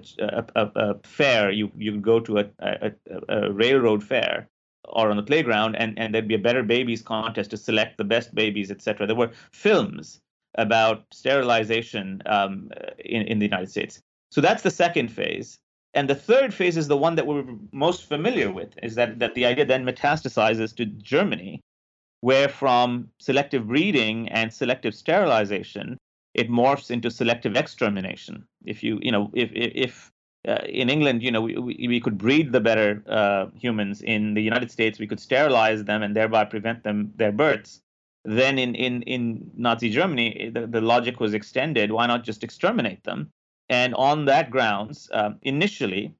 [0.54, 1.50] a, a, fair.
[1.50, 4.48] You you go to a, railroad fair
[4.84, 8.04] or on the playground, and, and there'd be a Better Babies contest to select the
[8.04, 9.06] best babies, etc.
[9.06, 10.20] There were films
[10.56, 14.00] about sterilization um, in in the United States.
[14.30, 15.58] So that's the second phase.
[15.94, 19.34] And the third phase is the one that we're most familiar with, is that, that
[19.34, 21.60] the idea then metastasizes to Germany,
[22.20, 25.96] where from selective breeding and selective sterilization,
[26.38, 28.46] it morphs into selective extermination.
[28.64, 30.12] If you, you know, if if
[30.46, 34.02] uh, in England, you know, we, we could breed the better uh, humans.
[34.02, 37.82] In the United States, we could sterilize them and thereby prevent them their births.
[38.24, 41.90] Then in in in Nazi Germany, the, the logic was extended.
[41.90, 43.30] Why not just exterminate them?
[43.68, 46.14] And on that grounds, um, initially,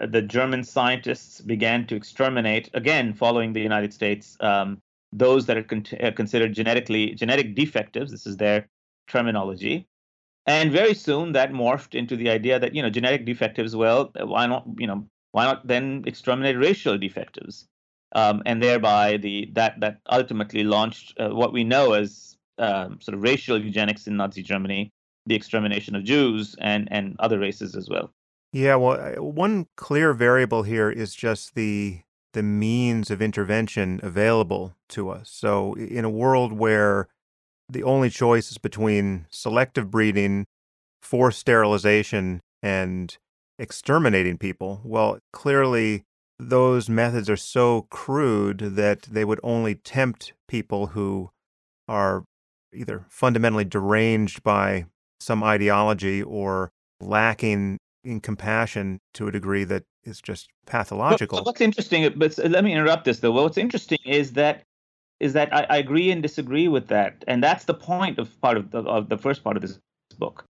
[0.00, 4.80] uh, the German scientists began to exterminate again, following the United States, um,
[5.12, 8.10] those that are con- uh, considered genetically genetic defectives.
[8.10, 8.68] This is their
[9.08, 9.86] terminology.
[10.46, 14.46] And very soon that morphed into the idea that, you know, genetic defectives, well, why
[14.46, 17.66] not, you know, why not then exterminate racial defectives?
[18.14, 23.14] Um, and thereby the that that ultimately launched uh, what we know as um, sort
[23.14, 24.90] of racial eugenics in Nazi Germany,
[25.26, 28.10] the extermination of Jews and and other races as well.
[28.50, 32.00] Yeah, well, one clear variable here is just the
[32.32, 35.28] the means of intervention available to us.
[35.30, 37.08] So in a world where
[37.68, 40.46] the only choice is between selective breeding,
[41.02, 43.16] forced sterilization, and
[43.58, 44.80] exterminating people.
[44.84, 46.04] Well, clearly,
[46.38, 51.30] those methods are so crude that they would only tempt people who
[51.88, 52.24] are
[52.72, 54.86] either fundamentally deranged by
[55.20, 61.38] some ideology or lacking in compassion to a degree that is just pathological.
[61.38, 63.32] But, what's interesting, but let me interrupt this though.
[63.32, 64.62] What's interesting is that
[65.20, 68.56] is that I, I, agree and disagree with that, and that's the point of part
[68.56, 69.78] of the, of the first part of this
[70.18, 70.44] book.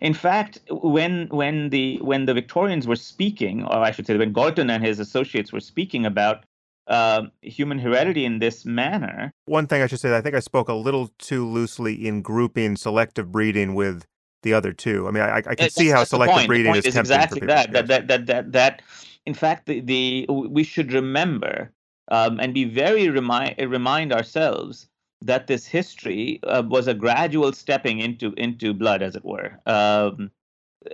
[0.00, 4.32] In fact, when when the when the Victorians were speaking, or I should say, when
[4.32, 6.44] Galton and his associates were speaking about
[6.86, 9.32] uh, human heredity in this manner.
[9.46, 12.76] One thing I should say, I think I spoke a little too loosely in grouping
[12.76, 14.04] selective breeding with
[14.42, 15.08] the other two.
[15.08, 17.88] I mean, I, I can that's, see how selective breeding is, is exactly that, that,
[17.88, 18.08] that.
[18.08, 18.82] That that that
[19.26, 21.70] In fact, the, the we should remember
[22.08, 24.88] um, and be very remind remind ourselves
[25.22, 29.58] that this history uh, was a gradual stepping into into blood, as it were.
[29.66, 30.30] Um,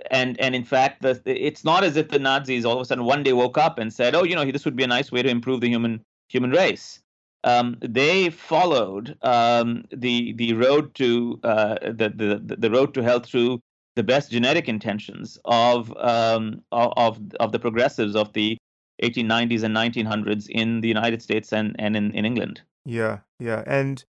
[0.09, 3.03] and and in fact, the, it's not as if the Nazis all of a sudden
[3.03, 5.21] one day woke up and said, "Oh, you know, this would be a nice way
[5.21, 7.01] to improve the human human race."
[7.43, 13.25] Um, they followed um, the the road to uh, the, the the road to health
[13.25, 13.61] through
[13.95, 18.57] the best genetic intentions of um, of of the progressives of the
[19.01, 22.61] 1890s and 1900s in the United States and and in, in England.
[22.85, 24.03] Yeah, yeah, and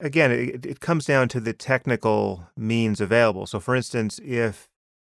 [0.00, 3.46] again, it, it comes down to the technical means available.
[3.46, 4.68] So, for instance, if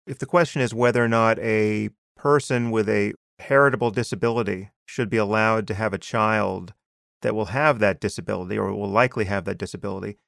[0.06, 5.16] if the question is whether or not a person with a heritable disability should be
[5.16, 6.74] allowed to have a child
[7.22, 10.18] that will have that disability or will likely have that disability,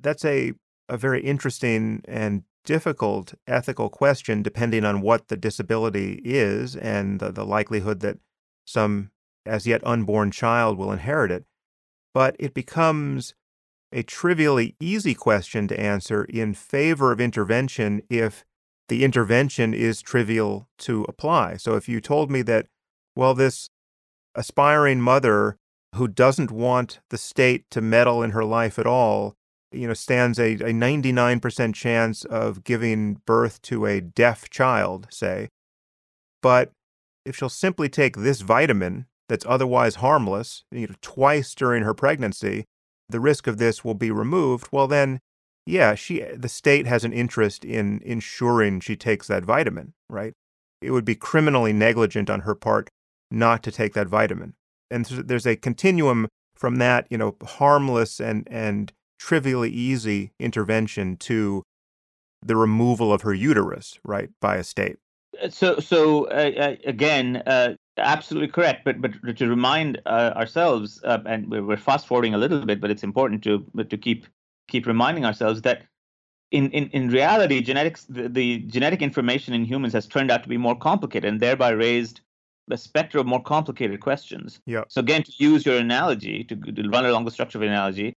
[0.00, 0.52] that's a,
[0.88, 7.30] a very interesting and difficult ethical question depending on what the disability is and the,
[7.30, 8.18] the likelihood that
[8.66, 9.10] some
[9.46, 11.44] as yet unborn child will inherit it.
[12.12, 13.34] But it becomes
[13.92, 18.44] a trivially easy question to answer in favor of intervention if
[18.88, 21.56] the intervention is trivial to apply.
[21.56, 22.66] So if you told me that,
[23.14, 23.70] well, this
[24.34, 25.56] aspiring mother
[25.94, 29.34] who doesn't want the state to meddle in her life at all,
[29.72, 35.48] you know, stands a, a 99% chance of giving birth to a deaf child, say.
[36.42, 36.70] But
[37.26, 42.64] if she'll simply take this vitamin that's otherwise harmless, you know, twice during her pregnancy,
[43.08, 45.20] the risk of this will be removed, well then
[45.66, 50.32] yeah, she the state has an interest in ensuring she takes that vitamin, right?
[50.80, 52.88] It would be criminally negligent on her part
[53.30, 54.54] not to take that vitamin.
[54.90, 61.64] And there's a continuum from that, you know, harmless and and trivially easy intervention to
[62.42, 64.98] the removal of her uterus, right, by a state.
[65.50, 68.84] So, so uh, uh, again, uh, absolutely correct.
[68.84, 72.90] But but to remind uh, ourselves, uh, and we're fast forwarding a little bit, but
[72.90, 74.26] it's important to to keep
[74.68, 75.82] keep reminding ourselves that
[76.50, 80.48] in, in, in reality, genetics the, the genetic information in humans has turned out to
[80.48, 82.20] be more complicated and thereby raised
[82.70, 84.60] a spectrum of more complicated questions.
[84.66, 84.84] Yeah.
[84.88, 88.14] So again, to use your analogy, to, to run along the structure of an analogy,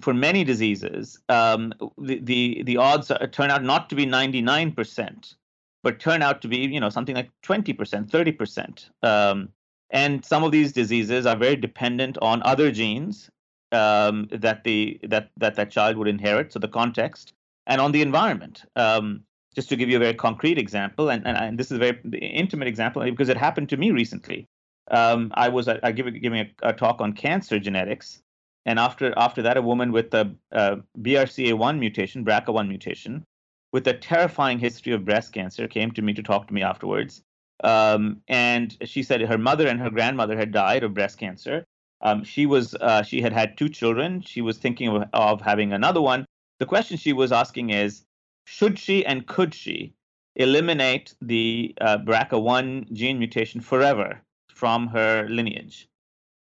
[0.00, 5.34] for many diseases, um, the, the the odds are, turn out not to be 99%,
[5.82, 8.90] but turn out to be you know something like 20%, 30%.
[9.02, 9.48] Um,
[9.90, 13.30] and some of these diseases are very dependent on other genes
[13.72, 16.52] um, that the that that that child would inherit.
[16.52, 17.34] So the context
[17.66, 18.64] and on the environment.
[18.76, 21.78] Um, just to give you a very concrete example, and, and, and this is a
[21.78, 24.48] very intimate example because it happened to me recently.
[24.90, 28.22] Um, I was I give giving a, a, talk on cancer genetics,
[28.64, 33.24] and after after that, a woman with a, a BRCA1 mutation, BRCA1 mutation,
[33.72, 37.22] with a terrifying history of breast cancer, came to me to talk to me afterwards.
[37.62, 41.66] Um, and she said her mother and her grandmother had died of breast cancer,
[42.02, 44.22] um, she was uh, she had had two children.
[44.22, 46.24] She was thinking of, of having another one.
[46.58, 48.04] The question she was asking is,
[48.44, 49.94] should she and could she
[50.36, 54.20] eliminate the uh, BRCA1 gene mutation forever
[54.54, 55.88] from her lineage?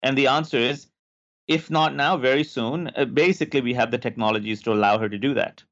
[0.03, 0.87] And the answer is,
[1.47, 2.91] if not now, very soon.
[2.95, 5.63] Uh, basically, we have the technologies to allow her to do that.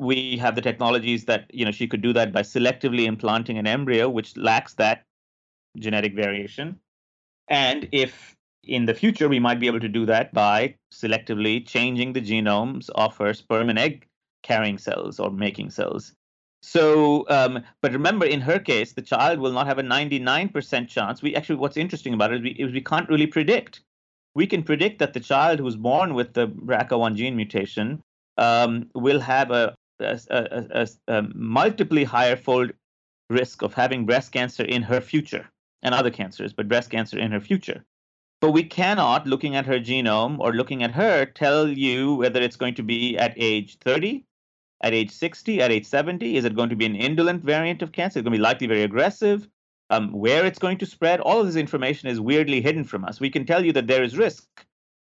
[0.00, 3.66] We have the technologies that you know she could do that by selectively implanting an
[3.66, 5.04] embryo which lacks that
[5.78, 6.80] genetic variation.
[7.48, 12.12] And if in the future, we might be able to do that by selectively changing
[12.12, 14.06] the genomes of her sperm and egg
[14.42, 16.12] carrying cells or making cells.
[16.62, 21.22] So, um, but remember, in her case, the child will not have a 99% chance.
[21.22, 23.80] We actually, what's interesting about it is we, is we can't really predict.
[24.34, 28.02] We can predict that the child who's born with the BRCA1 gene mutation
[28.36, 32.72] um, will have a, a, a, a multiply higher fold
[33.30, 35.48] risk of having breast cancer in her future
[35.82, 37.84] and other cancers, but breast cancer in her future
[38.40, 42.56] But we cannot, looking at her genome or looking at her, tell you whether it's
[42.56, 44.24] going to be at age 30,
[44.82, 46.36] at age 60, at age 70.
[46.36, 48.18] Is it going to be an indolent variant of cancer?
[48.18, 49.48] It's going to be likely very aggressive.
[49.90, 53.20] Um, where it's going to spread, all of this information is weirdly hidden from us.
[53.20, 54.46] We can tell you that there is risk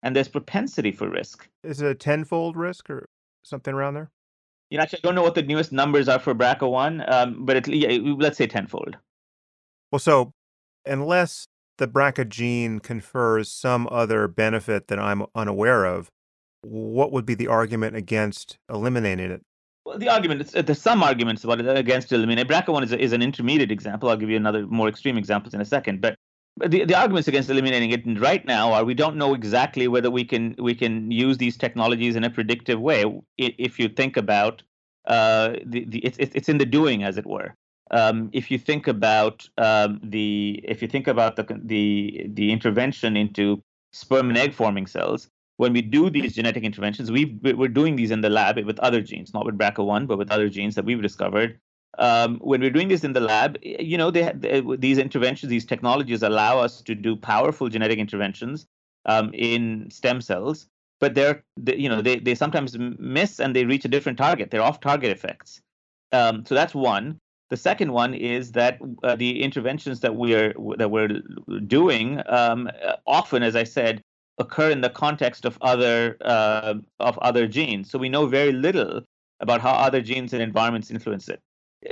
[0.02, 1.48] and there's propensity for risk.
[1.62, 3.08] Is it a tenfold risk or
[3.42, 4.10] something around there?
[4.70, 7.56] You know, actually, I don't know what the newest numbers are for BRCA1, um, but
[7.56, 8.96] it, yeah, let's say tenfold.
[9.90, 10.32] Well, so
[10.86, 11.48] unless
[11.78, 16.08] the BRCA gene confers some other benefit that I'm unaware of,
[16.62, 19.42] what would be the argument against eliminating it?
[19.84, 22.48] Well, the argument, uh, there's some arguments about it against eliminating.
[22.48, 24.08] BRCA1 is, a, is an intermediate example.
[24.08, 26.00] I'll give you another more extreme examples in a second.
[26.00, 26.16] But
[26.56, 30.24] the, the arguments against eliminating it right now are we don't know exactly whether we
[30.24, 33.04] can we can use these technologies in a predictive way.
[33.38, 34.62] If you think about
[35.06, 37.54] uh, the, the it's it's in the doing, as it were
[37.90, 43.16] um, if you think about um, the if you think about the the the intervention
[43.16, 47.96] into sperm and egg forming cells, when we do these genetic interventions, we we're doing
[47.96, 50.84] these in the lab with other genes, not with BRCA1, but with other genes that
[50.84, 51.58] we've discovered.
[51.98, 55.66] Um, when we're doing this in the lab, you know, they, they, these interventions, these
[55.66, 58.66] technologies allow us to do powerful genetic interventions
[59.06, 60.66] um, in stem cells,
[61.00, 64.50] but they're, they, you know, they, they sometimes miss and they reach a different target.
[64.50, 65.60] They're off-target effects.
[66.12, 67.18] Um, so that's one.
[67.50, 71.20] The second one is that uh, the interventions that we're that we're
[71.66, 72.70] doing um,
[73.06, 74.00] often, as I said,
[74.38, 77.90] occur in the context of other uh, of other genes.
[77.90, 79.02] So we know very little
[79.40, 81.40] about how other genes and environments influence it.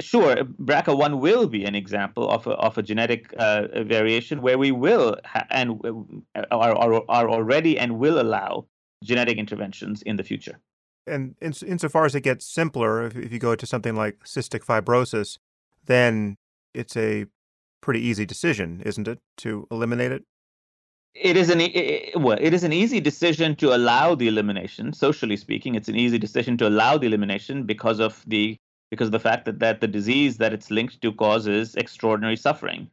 [0.01, 4.71] Sure, BRCA1 will be an example of a, of a genetic uh, variation where we
[4.71, 8.67] will ha- and uh, are, are, are already and will allow
[9.03, 10.61] genetic interventions in the future.
[11.07, 14.19] And in, so insofar as it gets simpler, if, if you go to something like
[14.25, 15.39] cystic fibrosis,
[15.87, 16.37] then
[16.75, 17.25] it's a
[17.81, 20.25] pretty easy decision, isn't it, to eliminate it?
[21.15, 24.93] It is an it, well, it is an easy decision to allow the elimination.
[24.93, 28.59] Socially speaking, it's an easy decision to allow the elimination because of the
[28.91, 32.91] because the fact that, that the disease that it's linked to causes extraordinary suffering.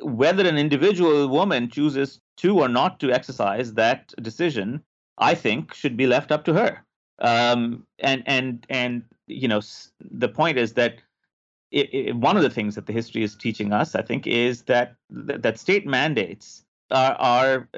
[0.00, 4.82] Whether an individual woman chooses to or not to exercise that decision,
[5.18, 6.84] I think, should be left up to her.
[7.20, 9.60] Um, and and and you know,
[10.00, 10.96] the point is that
[11.70, 14.62] it, it, one of the things that the history is teaching us, I think, is
[14.62, 17.68] that that state mandates are are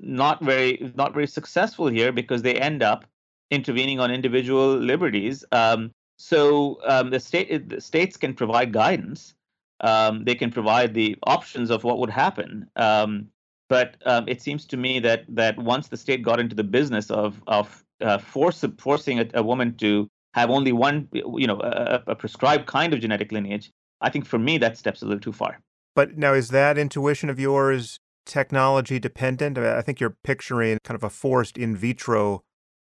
[0.00, 3.04] not very not very successful here because they end up
[3.50, 5.44] intervening on individual liberties.
[5.52, 9.34] Um, so um, the state the states can provide guidance.
[9.80, 12.68] Um, they can provide the options of what would happen.
[12.74, 13.28] Um,
[13.68, 17.10] but um, it seems to me that that once the state got into the business
[17.10, 22.02] of of uh, force, forcing a, a woman to have only one, you know, a,
[22.08, 25.32] a prescribed kind of genetic lineage, I think for me that steps a little too
[25.32, 25.60] far.
[25.94, 29.56] But now, is that intuition of yours technology dependent?
[29.58, 32.42] I think you're picturing kind of a forced in vitro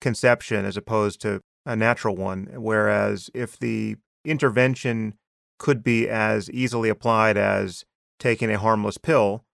[0.02, 2.50] conception as opposed to a natural one.
[2.56, 5.16] Whereas if the intervention
[5.58, 7.86] could be as easily applied as
[8.20, 9.46] taking a harmless pill,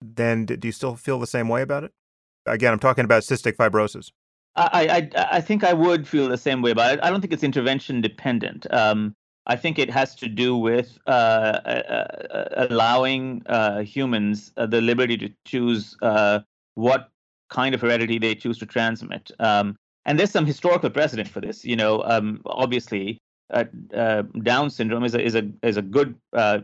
[0.00, 1.92] then do you still feel the same way about it?
[2.46, 4.10] Again, I'm talking about cystic fibrosis.
[4.56, 7.00] I, I, I think I would feel the same way about it.
[7.02, 8.72] I don't think it's intervention dependent.
[8.72, 9.14] Um,
[9.46, 11.68] I think it has to do with uh, uh,
[12.30, 16.40] uh allowing uh, humans uh, the liberty to choose uh,
[16.74, 17.10] what
[17.50, 19.30] kind of heredity they choose to transmit.
[19.40, 21.64] Um, and there's some historical precedent for this.
[21.64, 23.18] You know, um, obviously,
[24.42, 26.14] Down syndrome is a is a is a good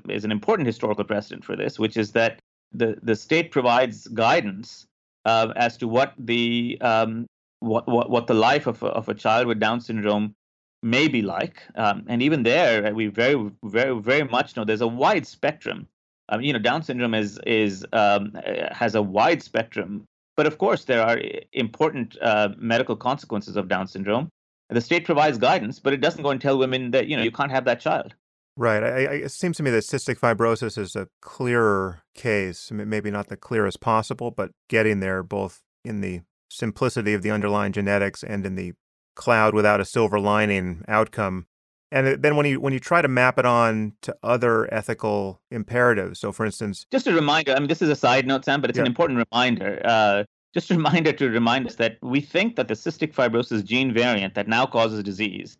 [0.08, 2.40] is an important historical precedent for this, which is that
[2.72, 4.86] the the state provides guidance
[5.26, 7.26] as to what the um,
[7.60, 10.34] what what, what the life of a, of a child with Down syndrome
[10.82, 11.62] may be like.
[11.74, 15.86] Um, and even there, we very very very much know there's a wide spectrum.
[16.28, 18.32] I mean, you know, Down syndrome is is um,
[18.72, 20.06] has a wide spectrum,
[20.40, 21.20] but of course there are
[21.52, 24.30] important uh, medical consequences of Down syndrome.
[24.70, 27.30] The state provides guidance, but it doesn't go and tell women that you know you
[27.30, 28.14] can't have that child.
[28.56, 28.82] Right.
[28.82, 32.70] I, I, it seems to me that cystic fibrosis is a clearer case.
[32.72, 37.72] maybe not the clearest possible, but getting there both in the simplicity of the underlying
[37.72, 38.72] genetics and in the
[39.16, 41.48] cloud without a silver lining outcome.
[41.92, 46.20] And then when you when you try to map it on to other ethical imperatives,
[46.20, 47.52] so for instance, just a reminder.
[47.52, 48.82] I mean, this is a side note, Sam, but it's yeah.
[48.82, 49.80] an important reminder.
[49.84, 50.24] Uh,
[50.54, 54.34] just a reminder to remind us that we think that the cystic fibrosis gene variant
[54.34, 55.56] that now causes disease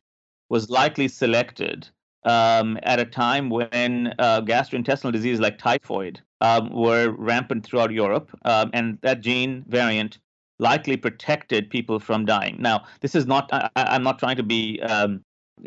[0.49, 1.89] was likely selected
[2.25, 8.31] um, at a time when uh, gastrointestinal diseases like typhoid um, were rampant throughout Europe,
[8.45, 10.19] um, and that gene variant
[10.59, 12.57] likely protected people from dying.
[12.61, 15.25] Now, this is not, I, am not trying to be, um,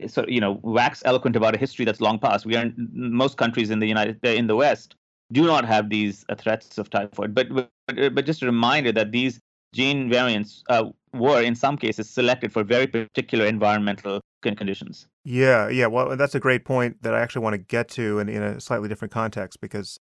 [0.07, 2.45] so, you know, wax eloquent about a history that's long past.
[2.45, 4.95] We are, most countries in the United, in the West
[5.31, 7.33] do not have these uh, threats of typhoid.
[7.33, 7.69] But But,
[7.99, 9.39] uh, but just a reminder that these
[9.73, 15.07] gene variants uh, were, in some cases, selected for very particular environmental conditions.
[15.23, 15.87] Yeah, yeah.
[15.87, 18.59] Well, that's a great point that I actually want to get to in, in a
[18.59, 19.97] slightly different context because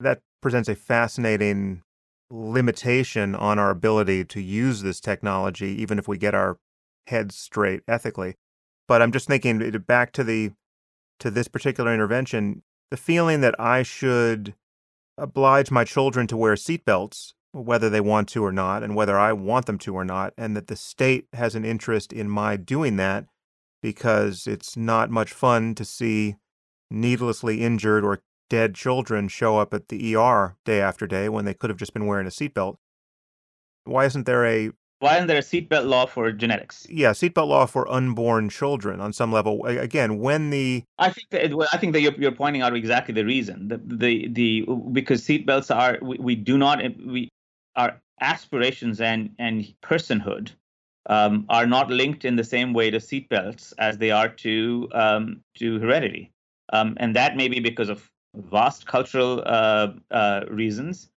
[0.00, 1.82] that presents a fascinating
[2.30, 6.58] limitation on our ability to use this technology, even if we get our
[7.06, 8.34] heads straight ethically.
[8.88, 10.52] But I'm just thinking back to the
[11.18, 14.54] to this particular intervention, the feeling that I should
[15.16, 19.32] oblige my children to wear seatbelts, whether they want to or not, and whether I
[19.32, 22.96] want them to or not, and that the state has an interest in my doing
[22.96, 23.26] that
[23.82, 26.36] because it's not much fun to see
[26.90, 31.54] needlessly injured or dead children show up at the ER day after day when they
[31.54, 32.76] could have just been wearing a seatbelt.
[33.84, 36.86] Why isn't there a why isn't there a seatbelt law for genetics?
[36.88, 39.64] Yeah, seatbelt law for unborn children on some level.
[39.66, 43.24] Again, when the I think that I think that you're, you're pointing out exactly the
[43.24, 43.68] reason.
[43.68, 47.28] The the, the because seatbelts are we, we do not we
[47.76, 50.52] our aspirations and and personhood
[51.08, 55.42] um, are not linked in the same way to seatbelts as they are to um,
[55.58, 56.32] to heredity,
[56.72, 61.10] um, and that may be because of vast cultural uh, uh, reasons.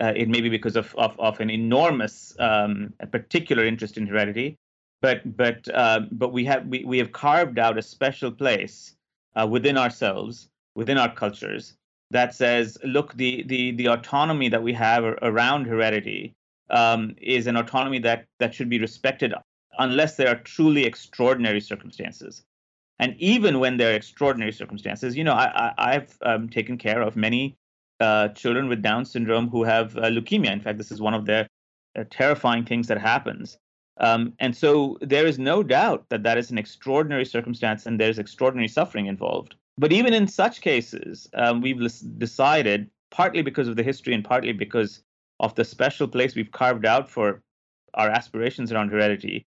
[0.00, 4.56] Uh, it may be because of, of, of an enormous um, particular interest in heredity,
[5.00, 8.94] but but uh, but we have we, we have carved out a special place
[9.36, 11.74] uh, within ourselves, within our cultures,
[12.10, 16.34] that says, look, the the the autonomy that we have around heredity
[16.70, 19.32] um, is an autonomy that that should be respected
[19.78, 22.44] unless there are truly extraordinary circumstances.
[22.98, 27.02] And even when there are extraordinary circumstances, you know, I, I, have um, taken care
[27.02, 27.54] of many
[28.00, 30.52] uh, children with Down syndrome who have uh, leukemia.
[30.52, 31.46] In fact, this is one of the
[31.98, 33.58] uh, terrifying things that happens.
[33.98, 38.18] Um, and so there is no doubt that that is an extraordinary circumstance and there's
[38.18, 39.54] extraordinary suffering involved.
[39.78, 41.80] But even in such cases, um, we've
[42.18, 45.02] decided, partly because of the history and partly because
[45.40, 47.42] of the special place we've carved out for
[47.94, 49.46] our aspirations around heredity,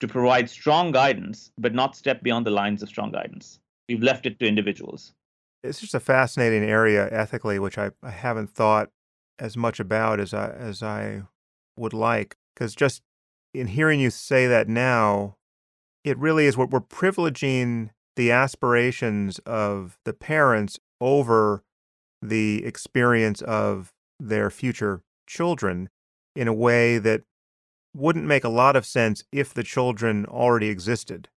[0.00, 3.58] to provide strong guidance, but not step beyond the lines of strong guidance.
[3.88, 5.12] We've left it to individuals
[5.62, 8.90] it's just a fascinating area ethically, which I, I haven't thought
[9.38, 11.22] as much about as I as I
[11.76, 12.36] would like.
[12.54, 13.02] Because just
[13.54, 15.36] in hearing you say that now,
[16.04, 21.62] it really is what we're privileging the aspirations of the parents over
[22.22, 25.88] the experience of their future children
[26.36, 27.22] in a way that
[27.94, 31.28] wouldn't make a lot of sense if the children already existed.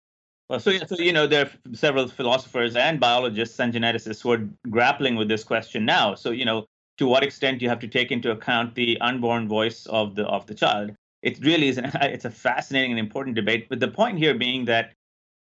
[0.50, 4.48] Well, so, so you know, there are several philosophers and biologists and geneticists who are
[4.70, 6.16] grappling with this question now.
[6.16, 6.66] So, you know,
[6.98, 10.46] to what extent you have to take into account the unborn voice of the of
[10.46, 10.92] the child?
[11.22, 13.68] It really is an it's a fascinating and important debate.
[13.70, 14.94] But the point here being that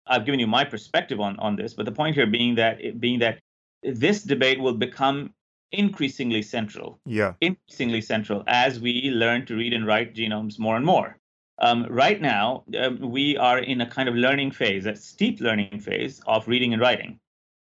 [0.07, 3.19] I've given you my perspective on on this, but the point here being that being
[3.19, 3.39] that
[3.83, 5.33] this debate will become
[5.71, 6.99] increasingly central.
[7.05, 7.33] Yeah.
[7.41, 11.17] Increasingly central as we learn to read and write genomes more and more.
[11.61, 15.79] Um, right now, um, we are in a kind of learning phase, a steep learning
[15.79, 17.19] phase of reading and writing.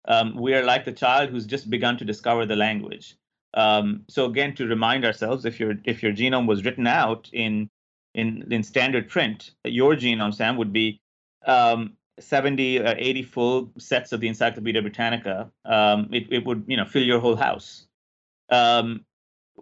[0.06, 3.16] Um, we are like the child who's just begun to discover the language.
[3.52, 7.68] Um, so again, to remind ourselves, if your if your genome was written out in
[8.14, 11.00] in in standard print, your genome, Sam, would be
[11.46, 15.50] um, 70 or 80 full sets of the Encyclopedia Britannica.
[15.66, 17.86] Um, it, it would you know fill your whole house.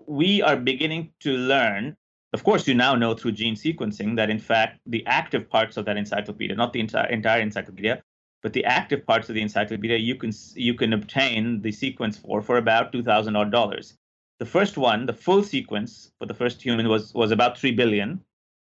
[0.07, 1.97] we are beginning to learn
[2.33, 5.85] of course, you now know through gene sequencing that in fact the active parts of
[5.85, 8.03] that encyclopedia, not the entire entire encyclopedia,
[8.43, 12.43] but the active parts of the encyclopedia, you can you can obtain the sequence for
[12.43, 13.97] for about two thousand odd dollars.
[14.39, 18.21] The first one, the full sequence for the first human was was about three billion.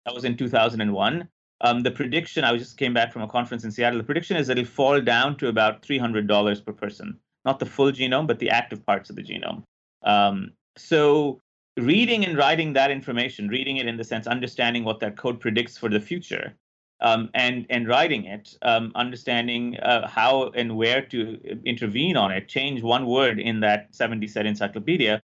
[0.07, 1.29] That was in two thousand and one.
[1.63, 3.99] Um, the prediction, I just came back from a conference in Seattle.
[3.99, 7.59] The prediction is that it'll fall down to about three hundred dollars per person, not
[7.59, 9.63] the full genome, but the active parts of the genome.
[10.03, 11.41] Um, so
[11.81, 15.77] reading and writing that information, reading it in the sense understanding what that code predicts
[15.79, 16.55] for the future,
[17.01, 22.49] um, and and writing it, um, understanding uh, how and where to intervene on it,
[22.49, 25.21] change one word in that 70 set encyclopedia,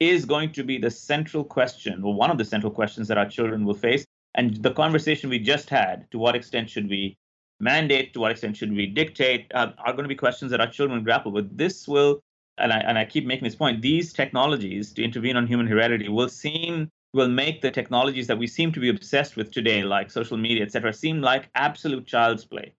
[0.00, 3.28] is going to be the central question, or one of the central questions that our
[3.28, 4.04] children will face.
[4.34, 7.16] And the conversation we just had: to what extent should we
[7.60, 8.14] mandate?
[8.14, 9.50] To what extent should we dictate?
[9.54, 11.56] Uh, are going to be questions that our children grapple with.
[11.56, 12.20] This will
[12.58, 16.08] and I, and I keep making this point, these technologies to intervene on human heredity
[16.08, 20.10] will seem will make the technologies that we seem to be obsessed with today, like
[20.10, 22.72] social media, etc., seem like absolute child's play.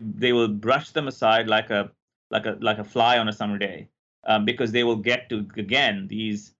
[0.00, 1.90] They will brush them aside like a
[2.30, 3.88] like a like a fly on a summer day,
[4.26, 6.54] um, because they will get to again these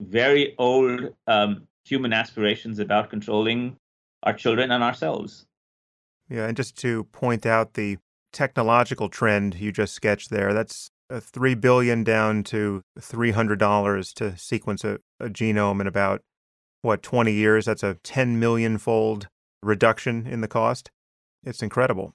[0.00, 3.76] very old um, human aspirations about controlling
[4.22, 5.46] our children and ourselves.
[6.28, 7.98] Yeah, and just to point out the
[8.32, 14.12] technological trend you just sketched there, that's Uh, three billion down to three hundred dollars
[14.12, 16.20] to sequence a, a genome, in about
[16.82, 19.28] what, 20 years, that's a 10 million fold
[19.62, 20.90] reduction in the cost.
[21.44, 22.14] It's incredible.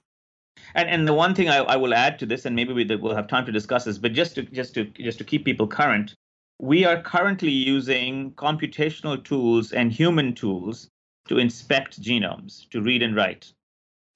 [0.74, 3.14] And and the one thing I, I will add to this, and maybe we will
[3.14, 6.14] have time to discuss this, but just to just to just to keep people current,
[6.60, 10.88] we are currently using computational tools and human tools
[11.26, 13.52] to inspect genomes, to read and write.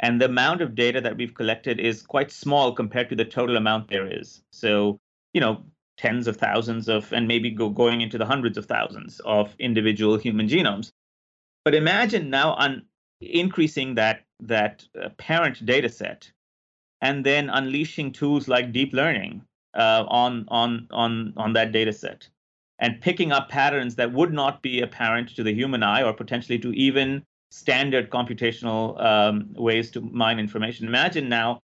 [0.00, 3.56] And the amount of data that we've collected is quite small compared to the total
[3.56, 4.42] amount there is.
[4.52, 4.98] So,
[5.32, 5.64] you know,
[5.96, 10.16] tens of thousands of, and maybe go, going into the hundreds of thousands of individual
[10.16, 10.90] human genomes.
[11.64, 12.84] But imagine now on
[13.20, 14.86] increasing that that
[15.16, 16.30] parent data set
[17.00, 19.42] and then unleashing tools like deep learning
[19.74, 22.28] uh, on on on on that data set
[22.78, 26.58] and picking up patterns that would not be apparent to the human eye or potentially
[26.58, 30.86] to even standard computational um, ways to mine information.
[30.86, 31.60] Imagine now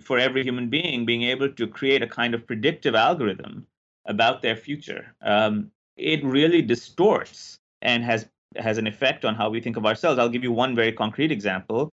[0.00, 3.66] for every human being being able to create a kind of predictive algorithm
[4.06, 5.14] about their future.
[5.22, 10.18] Um, it really distorts and has has an effect on how we think of ourselves.
[10.18, 11.90] I'll give you one very concrete example.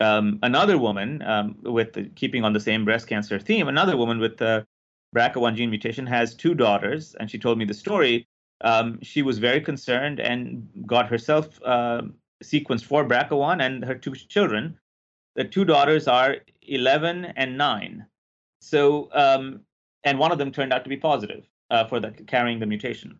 [0.00, 4.36] Um, another woman um, with keeping on the same breast cancer theme, another woman with
[4.36, 4.66] the
[5.14, 8.26] BRCA1 gene mutation has two daughters, and she told me the story.
[8.62, 12.02] Um, she was very concerned and got herself uh,
[12.42, 14.78] sequenced for BRCA1 and her two children.
[15.34, 18.06] The two daughters are 11 and 9.
[18.60, 19.60] So, um,
[20.04, 23.18] and one of them turned out to be positive uh, for the carrying the mutation.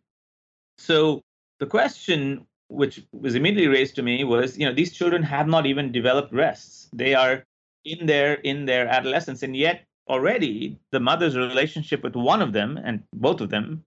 [0.78, 1.22] So
[1.58, 5.66] the question which was immediately raised to me was, you know, these children have not
[5.66, 6.88] even developed breasts.
[6.92, 7.44] They are
[7.84, 12.78] in their in their adolescence, and yet already the mother's relationship with one of them
[12.84, 13.84] and both of them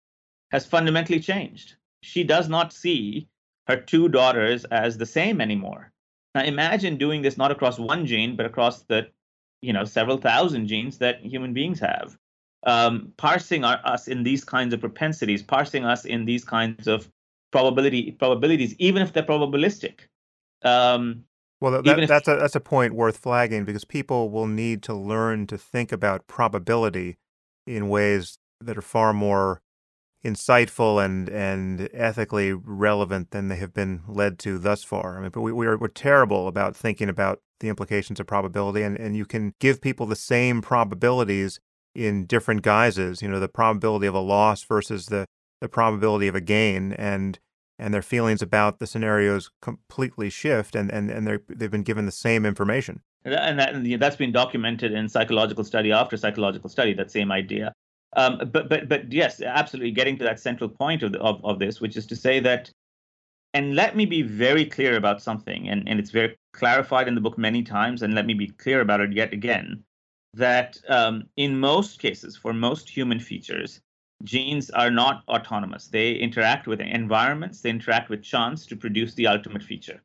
[0.51, 1.75] has fundamentally changed.
[2.01, 3.27] She does not see
[3.69, 5.91] her two daughters as the same anymore.
[6.35, 9.07] Now imagine doing this not across one gene, but across the,
[9.61, 12.17] you know, several thousand genes that human beings have.
[12.63, 17.09] Um, parsing our, us in these kinds of propensities, parsing us in these kinds of
[17.51, 19.99] probability probabilities, even if they're probabilistic.
[20.63, 21.23] Um,
[21.61, 25.47] well, that, that's a that's a point worth flagging because people will need to learn
[25.47, 27.17] to think about probability
[27.65, 29.61] in ways that are far more
[30.23, 35.17] insightful and and ethically relevant than they have been led to thus far.
[35.17, 38.83] I mean, but we, we are we're terrible about thinking about the implications of probability,
[38.83, 41.59] and, and you can give people the same probabilities
[41.95, 43.21] in different guises.
[43.21, 45.25] You know, the probability of a loss versus the
[45.61, 47.39] the probability of a gain and
[47.77, 52.05] and their feelings about the scenarios completely shift and and, and they they've been given
[52.05, 56.93] the same information and, that, and that's been documented in psychological study after psychological study
[56.93, 57.73] that same idea
[58.15, 61.59] um, but but but yes absolutely getting to that central point of, the, of of
[61.59, 62.71] this which is to say that
[63.53, 67.21] and let me be very clear about something and, and it's very clarified in the
[67.21, 69.83] book many times and let me be clear about it yet again
[70.33, 73.81] that um, in most cases for most human features
[74.23, 75.87] genes are not autonomous.
[75.87, 80.01] They interact with environments, they interact with chance to produce the ultimate feature.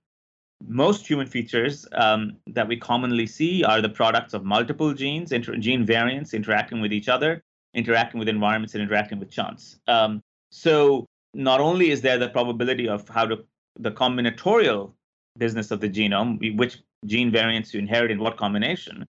[0.66, 5.56] Most human features um, that we commonly see are the products of multiple genes, inter-
[5.56, 7.42] gene variants interacting with each other,
[7.74, 9.78] interacting with environments, and interacting with chance.
[9.86, 10.20] Um,
[10.50, 13.44] so not only is there the probability of how to
[13.78, 14.92] the combinatorial
[15.36, 19.04] business of the genome, which gene variants you inherit in what combination,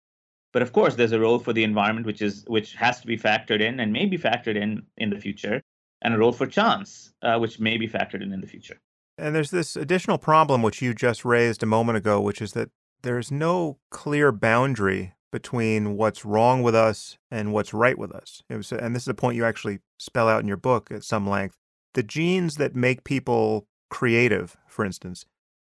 [0.54, 3.18] but of course, there's a role for the environment, which is which has to be
[3.18, 5.60] factored in and may be factored in in the future,
[6.00, 8.78] and a role for chance, uh, which may be factored in in the future.
[9.18, 12.70] And there's this additional problem which you just raised a moment ago, which is that
[13.02, 18.40] there's no clear boundary between what's wrong with us and what's right with us.
[18.48, 21.28] Was, and this is a point you actually spell out in your book at some
[21.28, 21.56] length.
[21.94, 25.24] The genes that make people creative, for instance,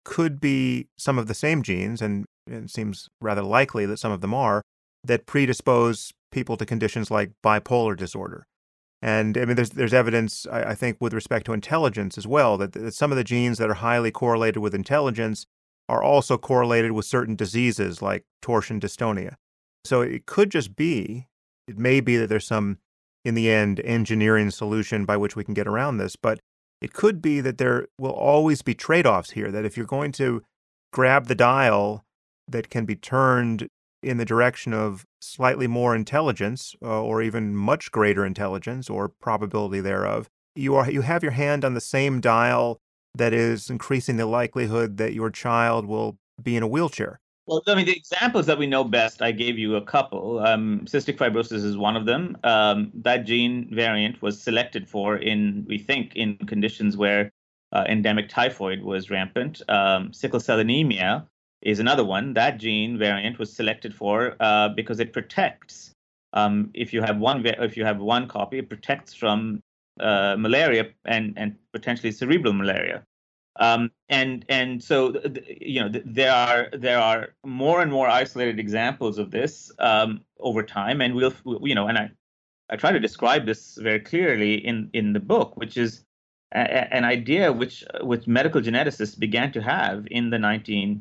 [0.05, 4.21] could be some of the same genes, and it seems rather likely that some of
[4.21, 4.63] them are,
[5.05, 8.45] that predispose people to conditions like bipolar disorder.
[9.01, 12.57] And I mean, there's there's evidence, I, I think, with respect to intelligence as well,
[12.59, 15.47] that, that some of the genes that are highly correlated with intelligence
[15.89, 19.35] are also correlated with certain diseases like torsion dystonia.
[19.85, 21.29] So it could just be,
[21.67, 22.79] it may be that there's some,
[23.25, 26.41] in the end, engineering solution by which we can get around this, but
[26.81, 29.51] it could be that there will always be trade offs here.
[29.51, 30.43] That if you're going to
[30.93, 32.05] grab the dial
[32.49, 33.69] that can be turned
[34.03, 39.81] in the direction of slightly more intelligence uh, or even much greater intelligence or probability
[39.81, 42.81] thereof you are you have your hand on the same dial
[43.15, 47.75] that is increasing the likelihood that your child will be in a wheelchair well i
[47.75, 51.65] mean the examples that we know best i gave you a couple um, cystic fibrosis
[51.65, 56.37] is one of them um, that gene variant was selected for in we think in
[56.47, 57.33] conditions where
[57.73, 61.27] uh, endemic typhoid was rampant um, sickle cell anemia
[61.63, 62.35] is another one.
[62.35, 65.95] That gene variant was selected for uh, because it protects.
[66.33, 69.63] Um, if you have one, if you have one copy, it protects from
[70.01, 73.05] uh, malaria and and potentially cerebral malaria.
[73.57, 75.15] Um, and and so
[75.61, 80.63] you know there are there are more and more isolated examples of this um, over
[80.63, 82.11] time, and we'll you know and I
[82.71, 86.05] I try to describe this very clearly in in the book, which is
[86.55, 91.01] a, an idea which which medical geneticists began to have in the 1960s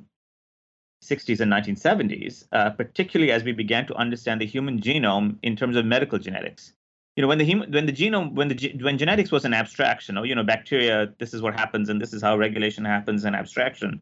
[1.40, 5.86] and 1970s, uh, particularly as we began to understand the human genome in terms of
[5.86, 6.74] medical genetics
[7.16, 10.18] you know when the human when the genome when the when genetics was an abstraction
[10.18, 13.36] or you know bacteria this is what happens and this is how regulation happens in
[13.36, 14.02] abstraction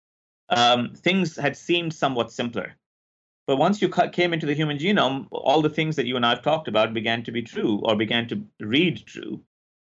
[0.49, 2.75] um, things had seemed somewhat simpler.
[3.45, 6.43] But once you came into the human genome all the things that you and i've
[6.43, 9.41] talked about began to be true or began to read true.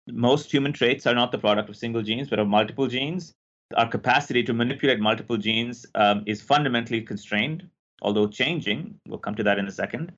[0.09, 3.33] Most human traits are not the product of single genes but of multiple genes.
[3.77, 7.69] Our capacity to manipulate multiple genes um, is fundamentally constrained
[8.03, 8.99] although changing.
[9.07, 10.13] We'll come to that in a second.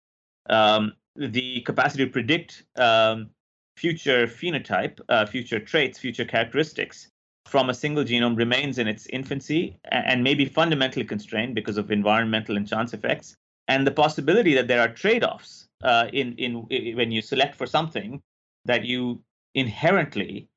[0.48, 3.30] Um, the capacity to predict um,
[3.76, 7.08] future phenotype, uh, future traits, future characteristics
[7.46, 11.90] from a single genome remains in its infancy and may be fundamentally constrained because of
[11.90, 13.36] environmental and chance effects.
[13.68, 17.66] And the possibility that there are trade-offs uh, in, in, in when you select for
[17.66, 18.20] something
[18.64, 19.20] that you
[19.54, 20.48] inherently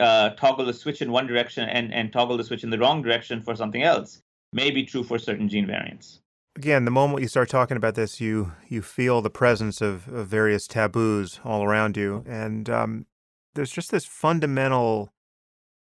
[0.00, 3.02] uh, toggle the switch in one direction and, and toggle the switch in the wrong
[3.02, 4.20] direction for something else
[4.52, 6.21] may be true for certain gene variants
[6.56, 10.26] again, the moment you start talking about this, you you feel the presence of, of
[10.26, 13.06] various taboos all around you, and um,
[13.54, 15.12] there's just this fundamental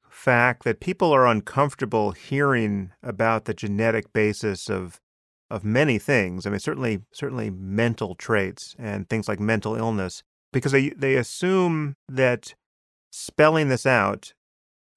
[0.09, 4.99] fact that people are uncomfortable hearing about the genetic basis of
[5.49, 6.45] of many things.
[6.45, 11.95] I mean, certainly certainly mental traits and things like mental illness, because they they assume
[12.07, 12.55] that
[13.11, 14.33] spelling this out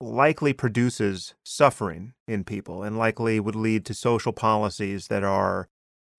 [0.01, 5.69] likely produces suffering in people and likely would lead to social policies that are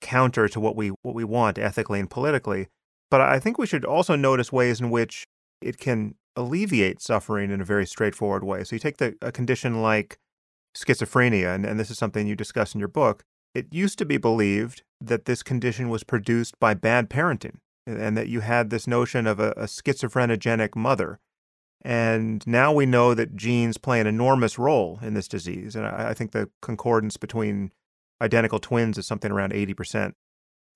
[0.02, 2.68] counter to what we what we want ethically and politically.
[3.10, 5.26] But I think we should also notice ways in which
[5.62, 8.64] it can alleviate suffering in a very straightforward way.
[8.64, 10.18] So you take the, a condition like
[10.76, 13.24] schizophrenia, and, and this is something you discuss in your book.
[13.56, 17.58] It used to be believed that this condition was produced by bad parenting,
[17.88, 21.20] and that you had this notion of a, a schizophrenogenic mother
[21.84, 25.76] and now we know that genes play an enormous role in this disease.
[25.76, 27.72] And I, I think the concordance between
[28.22, 30.14] identical twins is something around 80%.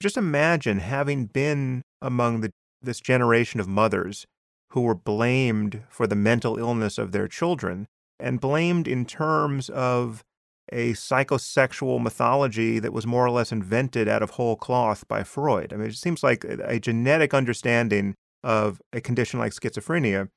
[0.02, 4.26] Just imagine having been among the, this generation of mothers
[4.72, 7.88] who were blamed for the mental illness of their children
[8.20, 10.24] and blamed in terms of
[10.72, 15.74] a psychosexual mythology that was more or less invented out of whole cloth by Freud.
[15.74, 20.30] I mean, it seems like a genetic understanding of a condition like schizophrenia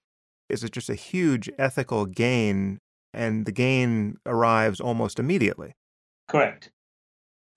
[0.48, 2.78] is it just a huge ethical gain,
[3.12, 5.74] and the gain arrives almost immediately.
[6.28, 6.70] Correct.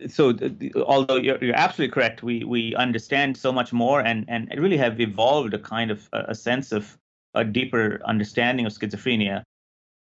[0.07, 0.37] So,
[0.85, 4.99] although you're, you're absolutely correct, we we understand so much more, and and really have
[4.99, 6.97] evolved a kind of a sense of
[7.33, 9.43] a deeper understanding of schizophrenia,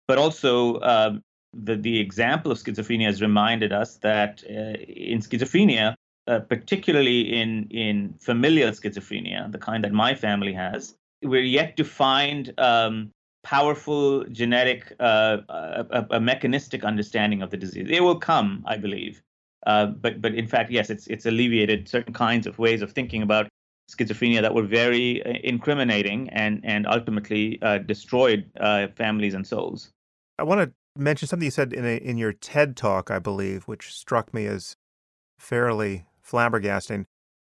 [0.06, 1.22] but also um,
[1.54, 4.76] the the example of schizophrenia has reminded us that uh,
[5.08, 5.94] in schizophrenia,
[6.26, 10.94] uh, particularly in in familial schizophrenia, the kind that my family has,
[11.28, 13.10] we're yet to find um,
[13.42, 17.86] powerful genetic, uh, a, a, mechanistic understanding of the disease.
[17.88, 19.22] It will come, I believe.
[19.66, 23.22] Uh, but but in fact, yes, it's it's alleviated certain kinds of ways of thinking
[23.22, 23.48] about
[23.90, 29.90] schizophrenia that were very uh, incriminating and and ultimately uh, destroyed uh, families and souls.
[30.38, 33.64] I want to mention something you said in a, in your TED talk, I believe,
[33.64, 34.76] which struck me as
[35.38, 37.06] fairly flabbergasting.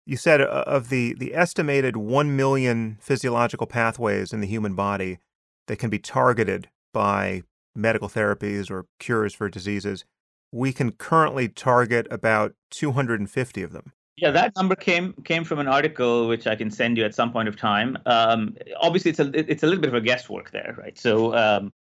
[0.09, 5.19] You said uh, of the, the estimated 1 million physiological pathways in the human body
[5.67, 7.43] that can be targeted by
[7.75, 10.05] medical therapies or cures for diseases,
[10.51, 13.93] we can currently target about 250 of them.
[14.17, 17.31] Yeah, that number came came from an article which I can send you at some
[17.31, 17.95] point of time.
[18.07, 20.97] Um, obviously, it's a it's a little bit of a guesswork there, right?
[20.97, 21.71] So um,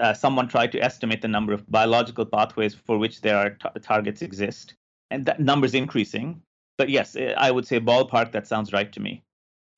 [0.00, 3.80] uh, someone tried to estimate the number of biological pathways for which there are t-
[3.80, 4.74] targets exist,
[5.12, 6.42] and that number is increasing
[6.78, 8.32] but yes, eh, I would say ballpark.
[8.32, 9.22] That sounds right to me.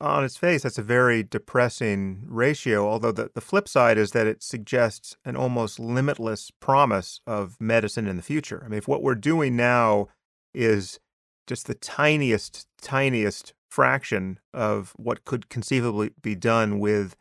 [0.01, 2.89] On its face, that's a very depressing ratio.
[2.89, 8.07] Although the, the flip side is that it suggests an almost limitless promise of medicine
[8.07, 8.63] in the future.
[8.65, 10.09] I mean, if what we're doing now
[10.55, 11.01] is
[11.49, 17.17] just the tiniest, tiniest fraction of what could conceivably be done with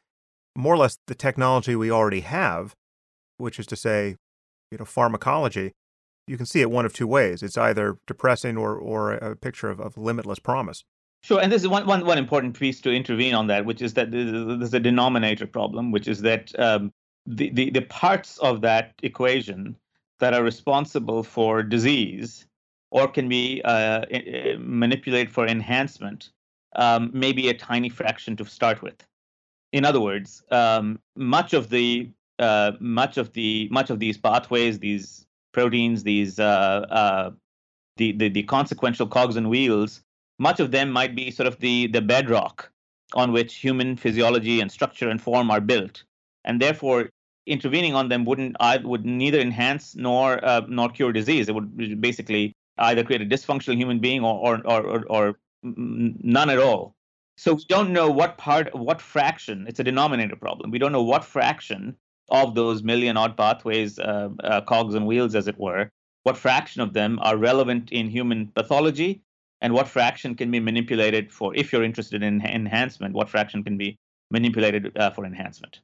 [0.55, 2.75] more or less the technology we already have,
[3.37, 4.17] which is to say,
[4.71, 5.73] you know, pharmacology,
[6.27, 7.41] you can see it one of two ways.
[7.41, 10.83] It's either depressing or, or a picture of, of limitless promise.
[11.23, 13.93] Sure, and this is one, one, one important piece to intervene on that, which is
[13.95, 16.91] that there's a denominator problem, which is that um,
[17.25, 19.75] the, the, the parts of that equation
[20.19, 22.45] that are responsible for disease
[22.91, 24.01] or can be uh,
[24.59, 26.29] manipulated for enhancement
[26.75, 29.05] um, may be a tiny fraction to start with.
[29.73, 32.09] In other words, um, much of the
[32.39, 35.26] uh, much of the much of these pathways, these
[35.57, 37.31] proteins, these uh, uh,
[37.97, 40.03] the, the the consequential cogs and wheels,
[40.37, 42.71] much of them might be sort of the the bedrock
[43.13, 46.03] on which human physiology and structure and form are built,
[46.45, 47.09] and therefore
[47.47, 51.49] intervening on them wouldn't I would neither enhance nor uh, nor cure disease.
[51.49, 55.23] It would basically either create a dysfunctional human being or or or, or
[55.63, 56.93] none at all.
[57.37, 59.65] So we don't know what part, what fraction.
[59.67, 60.71] It's a denominator problem.
[60.71, 61.95] We don't know what fraction
[62.29, 65.89] of those million odd pathways, uh, uh, cogs and wheels, as it were,
[66.23, 69.21] what fraction of them are relevant in human pathology,
[69.61, 71.55] and what fraction can be manipulated for.
[71.55, 73.97] If you're interested in enhancement, what fraction can be
[74.29, 75.79] manipulated uh, for enhancement.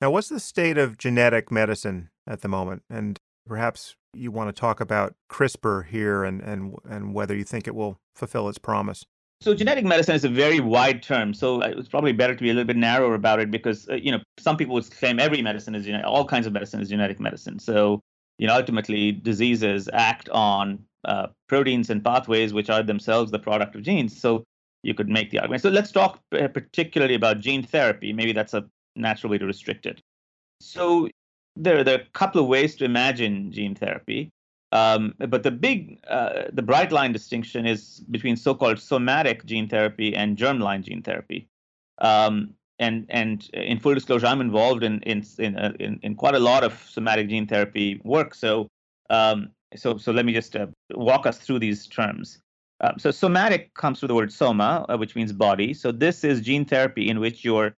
[0.00, 2.82] Now, what's the state of genetic medicine at the moment?
[2.90, 7.66] And perhaps you want to talk about CRISPR here and, and, and whether you think
[7.66, 9.04] it will fulfill its promise.
[9.40, 11.34] So genetic medicine is a very wide term.
[11.34, 13.94] So uh, it's probably better to be a little bit narrower about it because uh,
[13.94, 16.88] you know some people would claim every medicine is genetic, all kinds of medicine is
[16.88, 17.58] genetic medicine.
[17.58, 18.00] So
[18.38, 23.74] you know ultimately diseases act on uh, proteins and pathways which are themselves the product
[23.74, 24.18] of genes.
[24.18, 24.44] So
[24.82, 25.62] you could make the argument.
[25.62, 28.12] So let's talk particularly about gene therapy.
[28.12, 28.64] Maybe that's a
[28.94, 30.00] natural way to restrict it.
[30.60, 31.08] So
[31.56, 34.30] there, there are a couple of ways to imagine gene therapy.
[34.72, 40.14] Um, but the big, uh, the bright line distinction is between so-called somatic gene therapy
[40.14, 41.48] and germline gene therapy.
[41.98, 46.34] Um, and and in full disclosure, I'm involved in in in, uh, in, in quite
[46.34, 48.34] a lot of somatic gene therapy work.
[48.34, 48.68] So
[49.08, 52.38] um, so so let me just uh, walk us through these terms.
[52.82, 55.72] Um, so somatic comes from the word soma, uh, which means body.
[55.72, 57.74] So this is gene therapy in which you're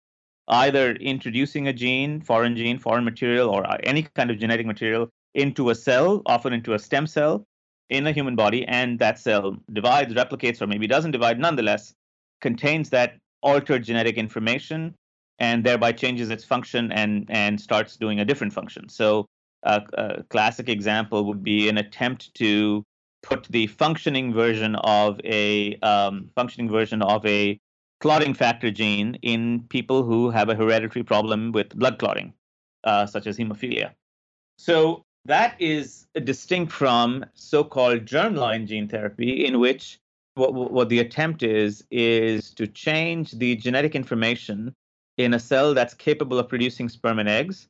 [0.48, 5.10] either introducing a gene, foreign gene, foreign material, or uh, any kind of genetic material
[5.38, 7.46] into a cell, often into a stem cell
[7.88, 11.94] in a human body, and that cell divides, replicates, or maybe doesn't divide, nonetheless,
[12.40, 14.94] contains that altered genetic information
[15.38, 18.88] and thereby changes its function and, and starts doing a different function.
[18.88, 19.26] So,
[19.64, 22.84] a classic example would be an attempt to
[23.22, 27.58] put the functioning version of a um, functioning version of a
[28.00, 32.32] clotting factor gene in people who have a hereditary problem with blood clotting,
[32.84, 33.90] uh, such as hemophilia.
[34.58, 40.00] So that is distinct from so-called germline gene therapy, in which
[40.34, 44.74] what, what the attempt is is to change the genetic information
[45.16, 47.68] in a cell that's capable of producing sperm and eggs,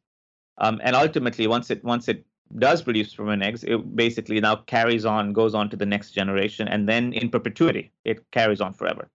[0.58, 2.24] um, and ultimately, once it once it
[2.58, 6.12] does produce sperm and eggs, it basically now carries on, goes on to the next
[6.12, 9.08] generation, and then in perpetuity, it carries on forever.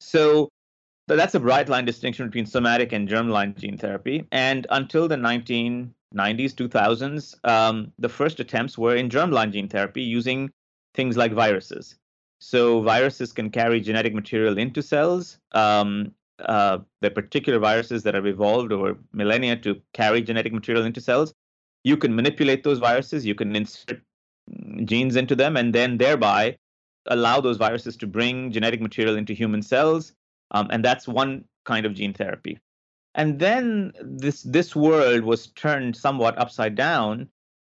[0.00, 0.48] So
[1.08, 4.26] that's a bright line distinction between somatic and germline gene therapy.
[4.30, 5.16] And until the
[6.14, 10.50] 1990s, 2000s, um, the first attempts were in germline gene therapy using
[10.94, 11.96] things like viruses.
[12.40, 15.38] So viruses can carry genetic material into cells.
[15.52, 21.00] Um, uh, the particular viruses that have evolved over millennia to carry genetic material into
[21.00, 21.34] cells.
[21.84, 23.26] You can manipulate those viruses.
[23.26, 24.00] You can insert
[24.84, 26.56] genes into them, and then thereby
[27.06, 30.12] allow those viruses to bring genetic material into human cells.
[30.50, 32.58] Um, and that's one kind of gene therapy.
[33.14, 37.28] And then this this world was turned somewhat upside down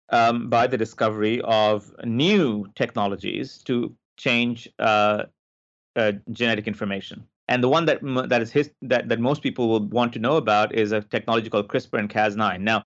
[0.09, 5.23] um, by the discovery of new technologies to change uh,
[5.95, 7.25] uh, genetic information.
[7.47, 10.35] And the one that that is his, that that most people will want to know
[10.35, 12.59] about is a technology called CRISPR and Cas9.
[12.61, 12.83] Now,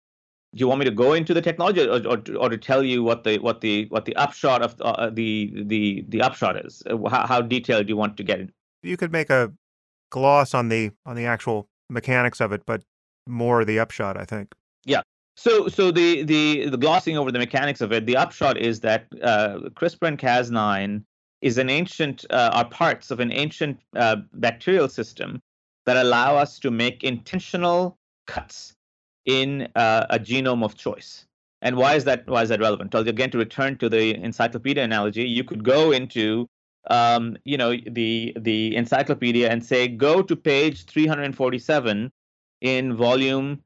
[0.54, 3.04] do you want me to go into the technology or, or, or to tell you
[3.04, 6.84] what the what the what the upshot of the uh, the, the the upshot is
[6.90, 8.40] uh, how, how detailed do you want to get
[8.84, 9.52] you could make a
[10.12, 12.84] gloss on the on the actual mechanics of it but
[13.28, 14.54] more the upshot i think
[14.86, 15.02] yeah
[15.38, 19.08] so so the the the glossing over the mechanics of it the upshot is that
[19.22, 21.04] uh, crispr and cas9
[21.42, 25.42] is an ancient uh, are parts of an ancient uh, bacterial system
[25.86, 28.74] that allow us to make intentional cuts
[29.26, 31.26] in uh, a genome of choice.
[31.62, 32.28] And why is that?
[32.28, 32.94] Why is that relevant?
[32.94, 36.48] Well, again, to return to the encyclopedia analogy, you could go into
[36.90, 42.12] um, you know the the encyclopedia and say go to page 347
[42.62, 43.62] in volume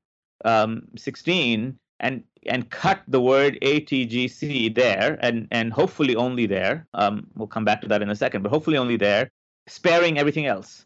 [0.46, 6.88] um, 16 and and cut the word ATGC there and and hopefully only there.
[6.94, 9.30] Um, we'll come back to that in a second, but hopefully only there,
[9.68, 10.86] sparing everything else.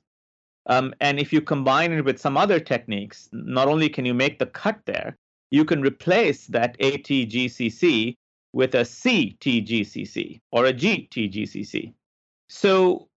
[0.68, 4.40] Um, and if you combine it with some other techniques, not only can you make
[4.40, 5.18] the cut there,
[5.50, 8.16] you can replace that ATGCC
[8.54, 11.94] with a CTGCC or a GTGCC.
[12.54, 13.08] So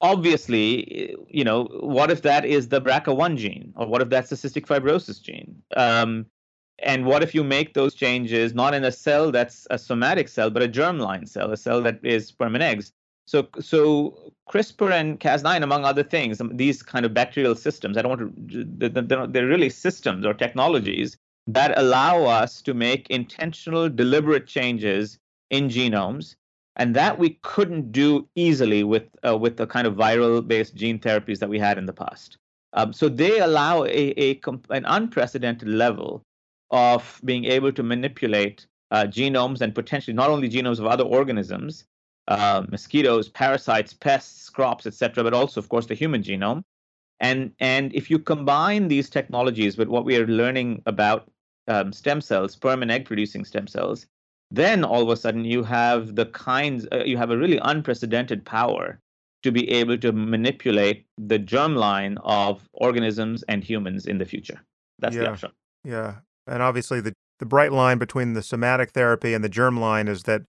[0.00, 4.36] obviously, you know, what if that is the BRCA1 gene, or what if that's the
[4.36, 5.60] cystic fibrosis gene?
[5.76, 6.26] Um,
[6.78, 10.48] and what if you make those changes not in a cell that's a somatic cell,
[10.48, 12.92] but a germline cell, a cell that is sperm and eggs?
[13.26, 18.16] So, so CRISPR and Cas9, among other things, these kind of bacterial systems, I don't
[18.16, 21.16] want to, they're, they're really systems or technologies
[21.48, 25.18] that allow us to make intentional, deliberate changes
[25.50, 26.36] in genomes,
[26.76, 31.38] and that we couldn't do easily with uh, with the kind of viral-based gene therapies
[31.38, 32.38] that we had in the past.
[32.72, 36.22] Um, so they allow a, a an unprecedented level
[36.70, 41.84] of being able to manipulate uh, genomes and potentially not only genomes of other organisms,
[42.28, 46.62] uh, mosquitoes, parasites, pests, crops, etc., but also, of course, the human genome.
[47.20, 51.30] And and if you combine these technologies with what we are learning about
[51.68, 54.06] um, stem cells, sperm and egg producing stem cells,
[54.50, 58.44] then all of a sudden you have the kinds, uh, you have a really unprecedented
[58.44, 59.00] power
[59.42, 64.60] to be able to manipulate the germline of organisms and humans in the future.
[64.98, 65.22] That's yeah.
[65.22, 65.52] the upshot.
[65.84, 66.14] Yeah.
[66.46, 70.42] And obviously, the, the bright line between the somatic therapy and the germline is that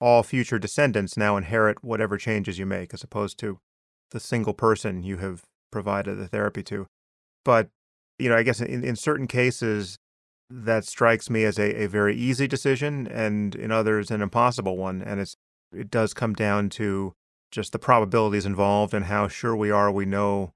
[0.00, 3.58] all future descendants now inherit whatever changes you make, as opposed to
[4.12, 6.86] the single person you have provided the therapy to.
[7.44, 7.68] But,
[8.18, 9.98] you know, I guess in, in certain cases,
[10.50, 15.02] that strikes me as a, a very easy decision and in others an impossible one
[15.02, 15.36] and it's
[15.72, 17.12] it does come down to
[17.50, 20.52] just the probabilities involved and how sure we are we know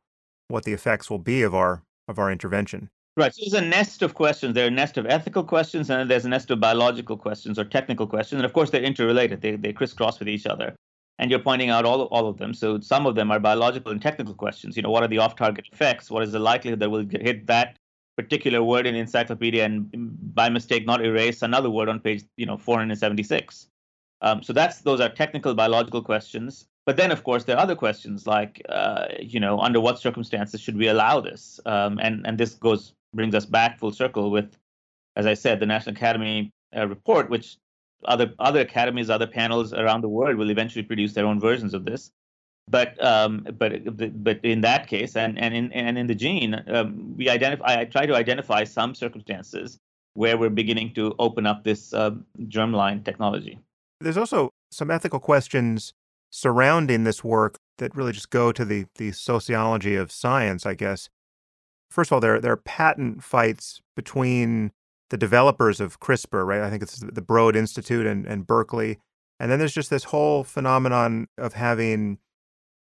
[0.49, 2.91] what the effects will be of our of our intervention.
[3.17, 4.55] Right so there's a nest of questions.
[4.55, 7.65] There are a nest of ethical questions and there's a nest of biological questions or
[7.65, 9.43] technical questions and of course they're interrelated.
[9.43, 10.75] They, they crisscross with each other.
[11.19, 12.55] And you're pointing out all, all of them.
[12.55, 14.77] So some of them are biological and technical questions.
[14.77, 16.11] You know what are the off target effects?
[16.11, 17.77] What is the likelihood that we'll hit that
[18.17, 19.89] particular word in encyclopedia and
[20.35, 23.69] by mistake not erase another word on page you know 476
[24.23, 26.67] um, so that's those are technical biological questions.
[26.87, 30.61] But then of course there are other questions like uh, you know under what circumstances
[30.61, 31.61] should we allow this?
[31.67, 34.57] Um, and and this goes brings us back full circle with
[35.17, 37.57] as i said the national academy uh, report which
[38.05, 41.85] other other academies other panels around the world will eventually produce their own versions of
[41.85, 42.11] this
[42.73, 43.73] but um, but
[44.25, 47.81] but in that case, and and in and in the gene, um, we identify.
[47.81, 49.79] I try to identify some circumstances
[50.15, 52.13] where we're beginning to open up this uh,
[52.45, 53.59] germline technology.
[54.01, 55.93] There's also some ethical questions
[56.31, 61.11] surrounding this work that really just go to the the sociology of science, I guess.
[61.91, 64.73] First of all, there there are patent fights between
[65.11, 66.63] the developers of CRISPR, right?
[66.63, 68.99] I think it's the Broad Institute and, and Berkeley.
[69.39, 72.17] And then there's just this whole phenomenon of having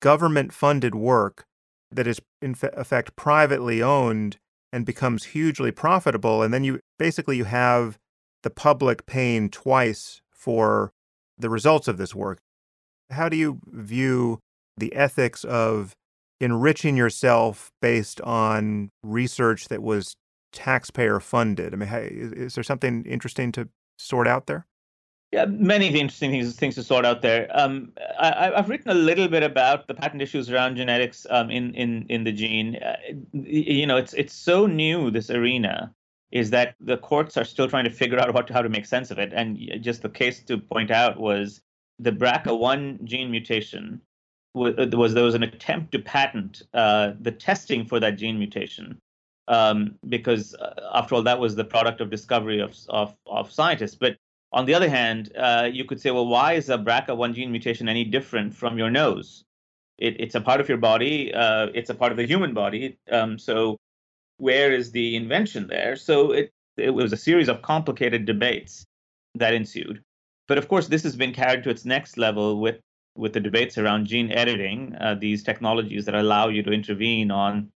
[0.02, 1.44] government funded work
[1.90, 4.36] that is in effect privately owned
[4.72, 7.98] and becomes hugely profitable and then you basically you have
[8.42, 10.92] the public paying twice for
[11.38, 12.38] the results of this work.
[13.10, 14.40] How do you view
[14.76, 15.94] the ethics of
[16.40, 20.16] enriching yourself based on research that was
[20.52, 24.66] taxpayer funded i mean is there something interesting to sort out there
[25.32, 27.48] yeah, many interesting things things to sort out there.
[27.54, 31.74] Um, I, have written a little bit about the patent issues around genetics um, in
[31.74, 32.76] in in the gene.
[32.76, 32.96] Uh,
[33.32, 35.94] you know, it's it's so new this arena
[36.32, 39.10] is that the courts are still trying to figure out what how to make sense
[39.10, 39.32] of it.
[39.34, 41.62] And just the case to point out was
[41.98, 44.02] the BRCA1 gene mutation
[44.54, 48.98] was, was there was an attempt to patent uh, the testing for that gene mutation
[49.48, 53.94] um, because uh, after all that was the product of discovery of of, of scientists,
[53.94, 54.16] but
[54.52, 57.88] on the other hand, uh, you could say, well, why is a BRCA1 gene mutation
[57.88, 59.44] any different from your nose?
[59.98, 61.32] It, it's a part of your body.
[61.32, 62.98] Uh, it's a part of the human body.
[63.10, 63.78] Um, so
[64.36, 65.96] where is the invention there?
[65.96, 68.84] So it, it was a series of complicated debates
[69.34, 70.02] that ensued.
[70.48, 72.80] But of course, this has been carried to its next level with
[73.14, 77.70] with the debates around gene editing, uh, these technologies that allow you to intervene on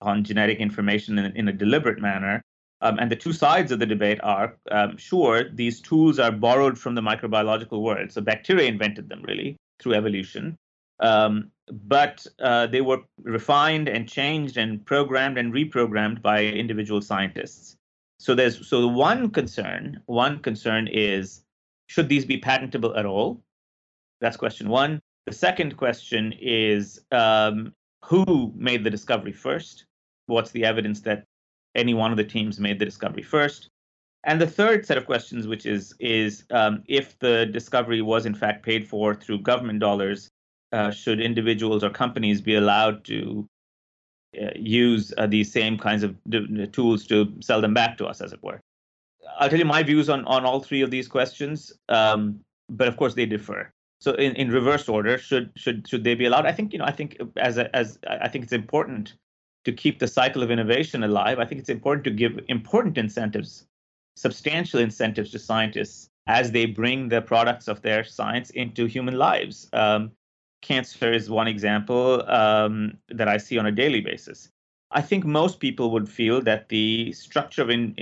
[0.00, 2.42] on genetic information in, in a deliberate manner
[2.80, 6.78] um, and the two sides of the debate are um, sure, these tools are borrowed
[6.78, 8.12] from the microbiological world.
[8.12, 10.56] So bacteria invented them really through evolution.
[11.00, 17.76] Um, but uh, they were refined and changed and programmed and reprogrammed by individual scientists.
[18.20, 21.42] So there's so one concern, one concern is
[21.86, 23.40] should these be patentable at all?
[24.20, 25.00] That's question one.
[25.26, 27.72] The second question is um,
[28.04, 29.84] who made the discovery first?
[30.26, 31.24] What's the evidence that
[31.74, 33.70] any one of the teams made the discovery first.
[34.24, 38.34] And the third set of questions, which is is um, if the discovery was in
[38.34, 40.30] fact paid for through government dollars,
[40.72, 43.46] uh, should individuals or companies be allowed to
[44.40, 48.20] uh, use uh, these same kinds of d- tools to sell them back to us,
[48.20, 48.60] as it were?
[49.38, 52.96] I'll tell you my views on on all three of these questions, um, but of
[52.96, 53.70] course they differ.
[54.00, 56.44] So in, in reverse order, should should should they be allowed?
[56.44, 59.14] I think you know I think as a, as I think it's important
[59.64, 63.66] to keep the cycle of innovation alive, I think it's important to give important incentives,
[64.16, 69.68] substantial incentives to scientists as they bring the products of their science into human lives.
[69.72, 70.12] Um,
[70.62, 74.50] cancer is one example um, that I see on a daily basis.
[74.90, 77.94] I think most people would feel that the structure of, in,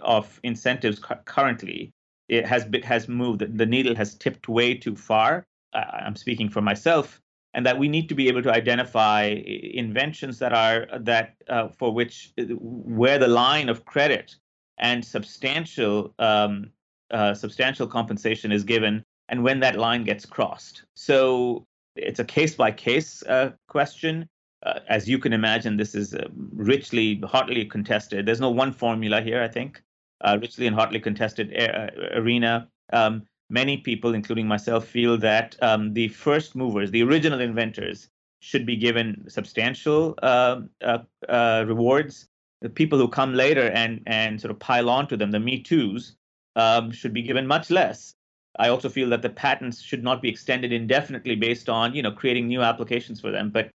[0.00, 1.92] of incentives currently
[2.28, 3.58] it has has moved.
[3.58, 5.44] The needle has tipped way too far.
[5.72, 7.19] I'm speaking for myself,
[7.54, 11.92] and that we need to be able to identify inventions that are that uh, for
[11.92, 14.36] which uh, where the line of credit
[14.78, 16.70] and substantial um,
[17.10, 20.84] uh, substantial compensation is given, and when that line gets crossed.
[20.94, 23.22] So it's a case by case
[23.68, 24.28] question.
[24.62, 28.26] Uh, as you can imagine, this is uh, richly, hotly contested.
[28.26, 29.82] There's no one formula here, I think
[30.20, 32.68] uh, richly and hotly contested a- arena.
[32.92, 38.08] Um, many people, including myself, feel that um, the first movers, the original inventors,
[38.40, 40.98] should be given substantial uh, uh,
[41.28, 42.26] uh, rewards.
[42.62, 45.62] The people who come later and and sort of pile on to them, the Me
[45.62, 46.16] Too's,
[46.56, 48.14] um, should be given much less.
[48.58, 52.12] I also feel that the patents should not be extended indefinitely based on you know
[52.12, 53.70] creating new applications for them, but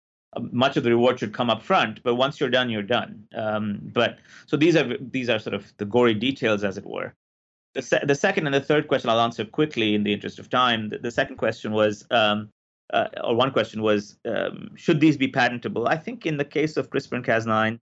[0.51, 3.80] much of the reward should come up front but once you're done you're done um,
[3.93, 7.13] but so these are these are sort of the gory details as it were
[7.74, 10.49] the, se- the second and the third question i'll answer quickly in the interest of
[10.49, 12.49] time the, the second question was um,
[12.93, 16.78] uh, or one question was um, should these be patentable i think in the case
[16.78, 17.80] of crispr and cas9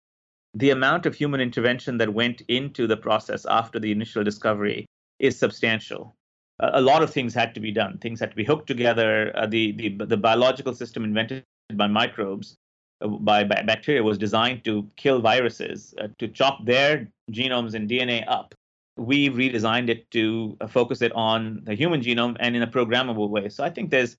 [0.55, 4.85] the amount of human intervention that went into the process after the initial discovery
[5.19, 6.15] is substantial
[6.59, 7.97] a lot of things had to be done.
[7.99, 9.31] Things had to be hooked together.
[9.35, 12.57] Uh, the, the the biological system invented by microbes,
[13.01, 17.89] uh, by, by, bacteria, was designed to kill viruses, uh, to chop their genomes and
[17.89, 18.53] DNA up.
[19.00, 23.30] We redesigned it to uh, focus it on the human genome and in a programmable
[23.30, 23.50] way.
[23.50, 24.18] So I think there's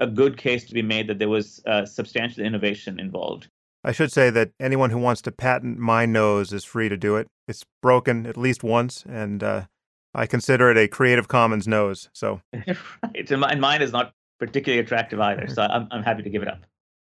[0.00, 3.48] a good case to be made that there was uh, substantial innovation involved.
[3.82, 7.16] I should say that anyone who wants to patent my nose is free to do
[7.16, 7.26] it.
[7.48, 9.66] It's broken at least once, and uh,
[10.14, 12.10] I consider it a Creative Commons nose.
[12.12, 15.48] So right, and mine is not particularly attractive either.
[15.48, 16.66] So I'm I'm happy to give it up.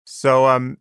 [0.05, 0.77] So um,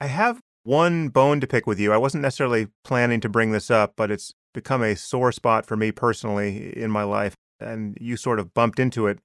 [0.00, 1.92] I have one bone to pick with you.
[1.92, 5.76] I wasn't necessarily planning to bring this up, but it's become a sore spot for
[5.76, 9.20] me personally in my life, and you sort of bumped into it.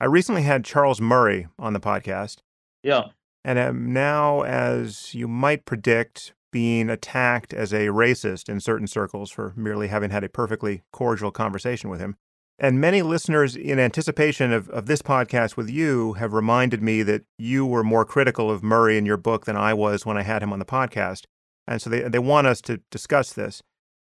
[0.00, 2.36] I recently had Charles Murray on the podcast.
[2.82, 3.06] Yeah.
[3.44, 9.30] And am now, as you might predict, being attacked as a racist in certain circles
[9.30, 12.16] for merely having had a perfectly cordial conversation with him.
[12.60, 17.22] And many listeners, in anticipation of, of this podcast with you, have reminded me that
[17.36, 20.42] you were more critical of Murray in your book than I was when I had
[20.42, 21.24] him on the podcast.
[21.66, 23.60] And so they, they want us to discuss this.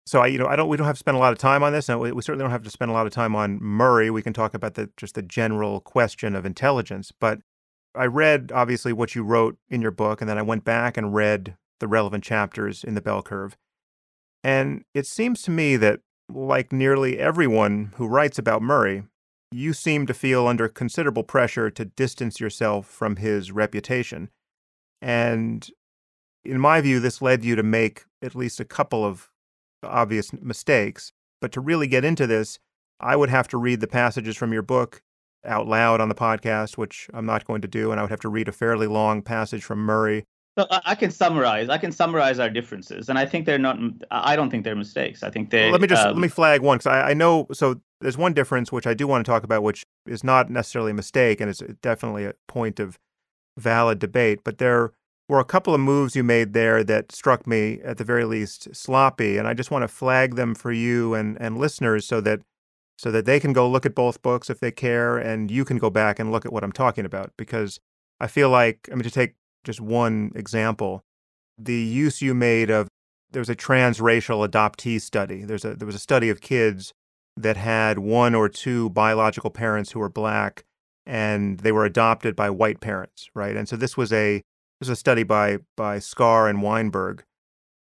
[0.08, 0.68] So I, you know, I don't.
[0.68, 2.42] We don't have to spend a lot of time on this, and we, we certainly
[2.42, 4.08] don't have to spend a lot of time on Murray.
[4.08, 7.12] We can talk about the just the general question of intelligence.
[7.12, 7.40] But
[7.94, 11.14] I read obviously what you wrote in your book, and then I went back and
[11.14, 13.54] read the relevant chapters in the bell curve.
[14.42, 16.00] And it seems to me that
[16.32, 19.02] like nearly everyone who writes about Murray,
[19.52, 24.30] you seem to feel under considerable pressure to distance yourself from his reputation.
[25.02, 25.68] And
[26.46, 29.28] in my view, this led you to make at least a couple of
[29.82, 31.12] obvious mistakes.
[31.40, 32.58] But to really get into this,
[33.00, 35.02] I would have to read the passages from your book
[35.44, 37.90] out loud on the podcast, which I'm not going to do.
[37.90, 40.24] And I would have to read a fairly long passage from Murray
[40.58, 41.68] so I can summarize.
[41.68, 43.78] I can summarize our differences, and I think they're not.
[44.10, 45.22] I don't think they're mistakes.
[45.22, 45.64] I think they.
[45.64, 47.46] Well, let me just um, let me flag one because I, I know.
[47.52, 50.90] So there's one difference which I do want to talk about, which is not necessarily
[50.90, 52.98] a mistake, and it's definitely a point of
[53.56, 54.40] valid debate.
[54.44, 54.92] But there
[55.28, 58.74] were a couple of moves you made there that struck me, at the very least,
[58.74, 62.40] sloppy, and I just want to flag them for you and and listeners so that
[62.96, 65.78] so that they can go look at both books if they care, and you can
[65.78, 67.78] go back and look at what I'm talking about because
[68.20, 71.04] I feel like I mean to take just one example,
[71.58, 72.88] the use you made of
[73.30, 75.44] there was a transracial adoptee study.
[75.44, 76.92] There's a there was a study of kids
[77.36, 80.64] that had one or two biological parents who were black
[81.06, 83.56] and they were adopted by white parents, right?
[83.56, 84.42] And so this was a
[84.80, 87.24] was a study by by Scarr and Weinberg.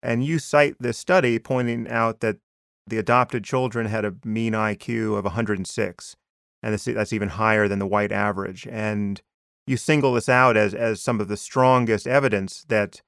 [0.02, 2.38] And you cite this study pointing out that
[2.86, 6.16] the adopted children had a mean IQ of 106,
[6.62, 8.66] and this, that's even higher than the white average.
[8.66, 9.22] And
[9.66, 13.00] you single this out as as some of the strongest evidence that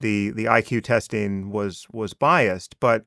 [0.00, 2.78] the the IQ testing was was biased.
[2.80, 3.04] But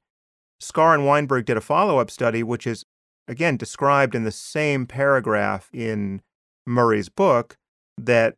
[0.59, 2.85] Scarr and Weinberg did a follow up study, which is
[3.27, 6.21] again described in the same paragraph in
[6.67, 7.57] Murray's book,
[7.97, 8.35] that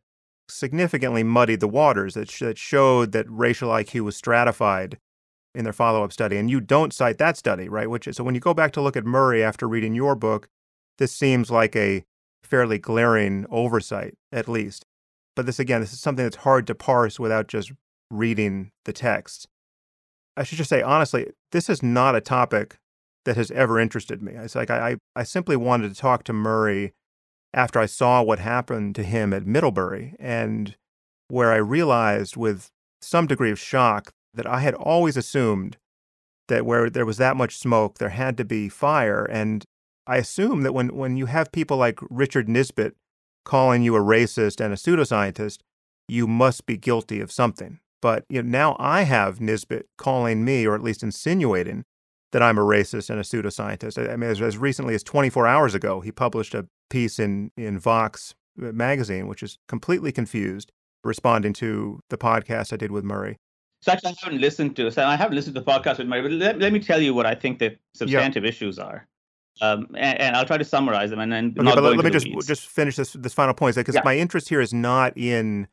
[0.48, 2.14] significantly muddied the waters.
[2.14, 4.98] That, sh- that showed that racial IQ was stratified
[5.54, 6.36] in their follow up study.
[6.36, 7.88] And you don't cite that study, right?
[7.88, 10.48] Which is, so when you go back to look at Murray after reading your book,
[10.98, 12.04] this seems like a
[12.42, 14.84] fairly glaring oversight, at least.
[15.36, 17.72] But this, again, this is something that's hard to parse without just
[18.10, 19.48] reading the text.
[20.36, 22.76] I should just say, honestly, this is not a topic
[23.24, 24.32] that has ever interested me.
[24.34, 26.92] It's like I, I simply wanted to talk to Murray
[27.54, 30.76] after I saw what happened to him at Middlebury and
[31.28, 32.68] where I realized with
[33.00, 35.76] some degree of shock that I had always assumed
[36.48, 39.24] that where there was that much smoke, there had to be fire.
[39.24, 39.64] And
[40.06, 42.92] I assume that when, when you have people like Richard Nisbett
[43.44, 45.58] calling you a racist and a pseudoscientist,
[46.08, 47.78] you must be guilty of something.
[48.02, 51.84] But you know, now I have Nisbett calling me, or at least insinuating,
[52.32, 54.10] that I'm a racist and a pseudoscientist.
[54.10, 57.78] I mean, as, as recently as 24 hours ago, he published a piece in, in
[57.78, 63.38] Vox magazine, which is completely confused, responding to the podcast I did with Murray.
[63.82, 64.90] So actually, I haven't listened to.
[64.90, 67.12] So I haven't listened to the podcast with Murray, but let, let me tell you
[67.12, 68.48] what I think the substantive yeah.
[68.48, 69.06] issues are.
[69.60, 72.10] Um, and, and, I'll try to summarize them, and then okay, but let, let me
[72.10, 72.46] just weeds.
[72.46, 74.00] just finish this this final point, because yeah.
[74.04, 75.68] my interest here is not in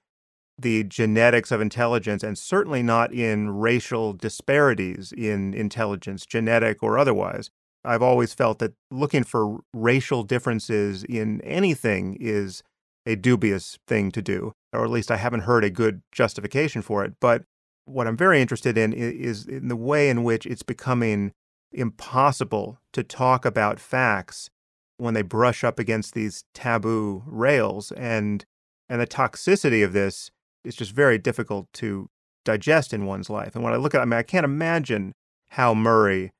[0.59, 7.49] the genetics of intelligence, and certainly not in racial disparities in intelligence, genetic or otherwise.
[7.83, 12.63] I've always felt that looking for racial differences in anything is
[13.05, 17.03] a dubious thing to do, or at least I haven't heard a good justification for
[17.03, 17.13] it.
[17.19, 17.43] But
[17.85, 21.31] what I'm very interested in is in the way in which it's becoming
[21.71, 24.49] impossible to talk about facts
[24.97, 28.45] when they brush up against these taboo rails and
[28.89, 30.29] and the toxicity of this
[30.65, 32.09] is just very difficult to
[32.43, 33.55] digest in one's life.
[33.55, 35.13] And when I look at I mean I can't imagine
[35.51, 36.31] how Murray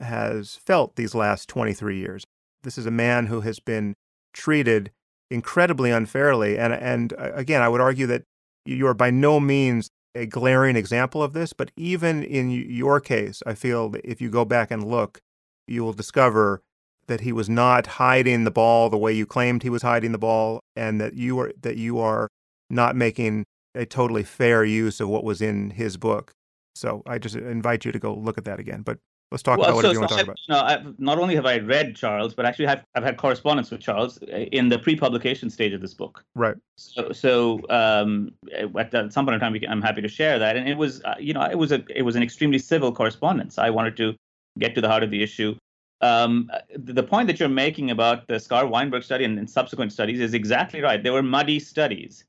[0.00, 2.24] has felt these last 23 years.
[2.62, 3.94] This is a man who has been
[4.32, 4.90] treated
[5.30, 8.22] incredibly unfairly and and uh, again I would argue that
[8.64, 13.42] you are by no means a glaring example of this, but even in your case,
[13.46, 15.20] I feel that if you go back and look,
[15.66, 16.60] you will discover
[17.06, 20.18] that he was not hiding the ball the way you claimed he was hiding the
[20.18, 22.28] ball, and that you are that you are
[22.68, 23.44] not making
[23.74, 26.32] a totally fair use of what was in his book.
[26.74, 28.82] So I just invite you to go look at that again.
[28.82, 28.98] But
[29.30, 30.40] Let's talk well, about so, you want to talk about.
[30.48, 33.80] No, I've, not only have I read Charles, but actually have, I've had correspondence with
[33.80, 36.24] Charles uh, in the pre-publication stage of this book.
[36.34, 36.56] Right.
[36.76, 38.32] So, so um,
[38.78, 40.56] at some point in time, I'm happy to share that.
[40.56, 43.58] And it was, uh, you know, it was a, it was an extremely civil correspondence.
[43.58, 44.16] I wanted to
[44.58, 45.54] get to the heart of the issue.
[46.00, 50.20] Um, the point that you're making about the Scarr Weinberg study and, and subsequent studies
[50.20, 51.02] is exactly right.
[51.02, 52.24] They were muddy studies.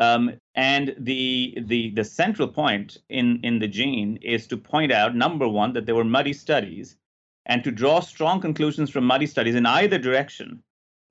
[0.00, 5.14] Um, and the the the central point in in the gene is to point out
[5.14, 6.96] number one that there were muddy studies,
[7.44, 10.62] and to draw strong conclusions from muddy studies in either direction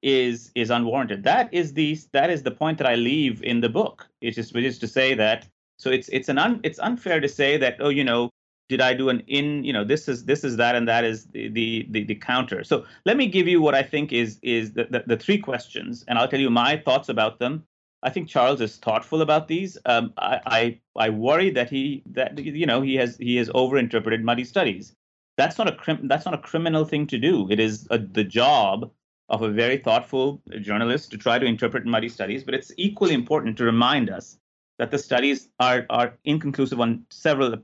[0.02, 1.24] is is unwarranted.
[1.24, 4.08] That is the that is the point that I leave in the book.
[4.22, 5.48] It's which is to say that
[5.78, 8.32] so it's it's an un, it's unfair to say that oh you know
[8.70, 11.26] did I do an in you know this is this is that and that is
[11.28, 12.64] the the the, the counter.
[12.64, 16.04] So let me give you what I think is is the, the the three questions
[16.08, 17.66] and I'll tell you my thoughts about them
[18.02, 19.78] I think Charles is thoughtful about these.
[19.86, 24.22] Um, I, I, I worry that he that you know he has he has overinterpreted
[24.22, 24.96] muddy studies.
[25.38, 27.50] That's not a crim- that's not a criminal thing to do.
[27.50, 28.90] It is a, the job
[29.28, 32.44] of a very thoughtful journalist to try to interpret muddy studies.
[32.44, 34.38] But it's equally important to remind us
[34.78, 37.56] that the studies are are inconclusive on several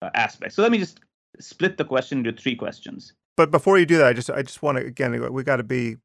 [0.00, 0.56] uh, aspects.
[0.56, 1.00] So let me just
[1.38, 3.12] split the question into three questions.
[3.36, 5.64] But before you do that, I just I just want to again we got to
[5.64, 5.96] be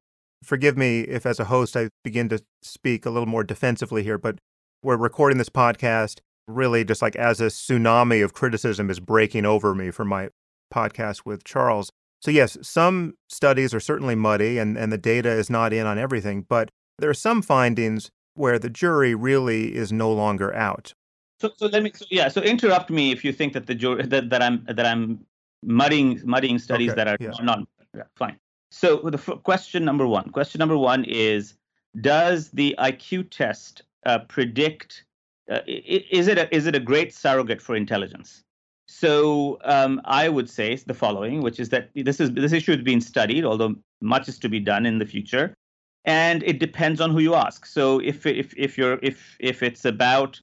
[0.44, 4.18] forgive me if, as a host, I begin to speak a little more defensively here,
[4.18, 4.40] but
[4.84, 9.74] we're recording this podcast really just like as a tsunami of criticism is breaking over
[9.74, 10.30] me from my
[10.74, 11.92] podcast with Charles.
[12.20, 15.98] So, yes, some studies are certainly muddy and, and the data is not in on
[15.98, 16.70] everything, but
[17.00, 20.94] there are some findings where the jury really is no longer out.
[21.40, 22.28] So, so let me, so, yeah.
[22.28, 25.26] So interrupt me if you think that the jury that, that I'm that I'm
[25.64, 27.32] muddying muddying studies okay, that are yeah.
[27.42, 27.60] not
[27.96, 28.38] yeah, fine.
[28.72, 31.56] So the f- question number one, question number one is,
[32.00, 35.04] does the IQ test uh, predict?
[35.52, 38.44] Uh, is it a, is it a great surrogate for intelligence?
[38.88, 42.82] So um, I would say the following, which is that this is this issue is
[42.82, 45.54] being studied, although much is to be done in the future,
[46.06, 47.66] and it depends on who you ask.
[47.66, 50.40] So if if if you're if if it's about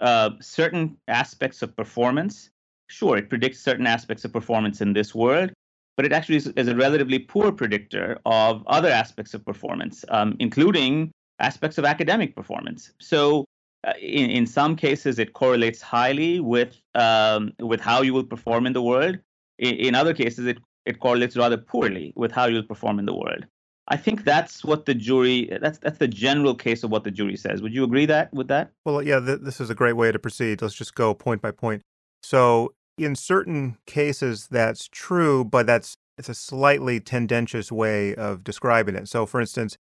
[0.00, 2.50] uh, certain aspects of performance,
[2.86, 5.52] sure, it predicts certain aspects of performance in this world
[5.96, 10.36] but it actually is, is a relatively poor predictor of other aspects of performance, um,
[10.38, 12.92] including aspects of academic performance.
[13.00, 13.44] So,
[13.86, 18.66] uh, in, in some cases, it correlates highly with um, with how you will perform
[18.66, 19.18] in the world.
[19.58, 23.14] In, in other cases, it it correlates rather poorly with how you'll perform in the
[23.14, 23.44] world.
[23.88, 27.36] I think that's what the jury that's that's the general case of what the jury
[27.36, 27.60] says.
[27.62, 28.70] Would you agree that with that?
[28.84, 30.62] Well, yeah, th- this is a great way to proceed.
[30.62, 31.82] Let's just go point by point.
[32.22, 32.72] So,
[33.04, 39.08] in certain cases that's true, but that's it's a slightly tendentious way of describing it.
[39.08, 39.78] So for instance,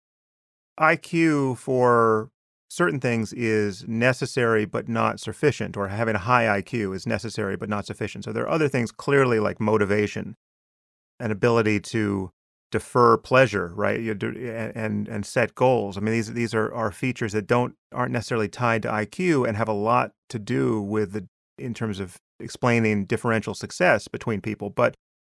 [0.79, 2.29] IQ for
[2.69, 7.69] certain things is necessary but not sufficient, or having a high IQ is necessary but
[7.69, 8.23] not sufficient.
[8.23, 10.35] So there are other things clearly like motivation,
[11.19, 12.31] an ability to
[12.71, 14.17] defer pleasure, right?
[14.17, 14.29] Do,
[14.75, 15.97] and and set goals.
[15.97, 19.57] I mean, these these are, are features that don't aren't necessarily tied to IQ and
[19.57, 21.27] have a lot to do with the
[21.57, 24.69] in terms of explaining differential success between people.
[24.69, 24.95] But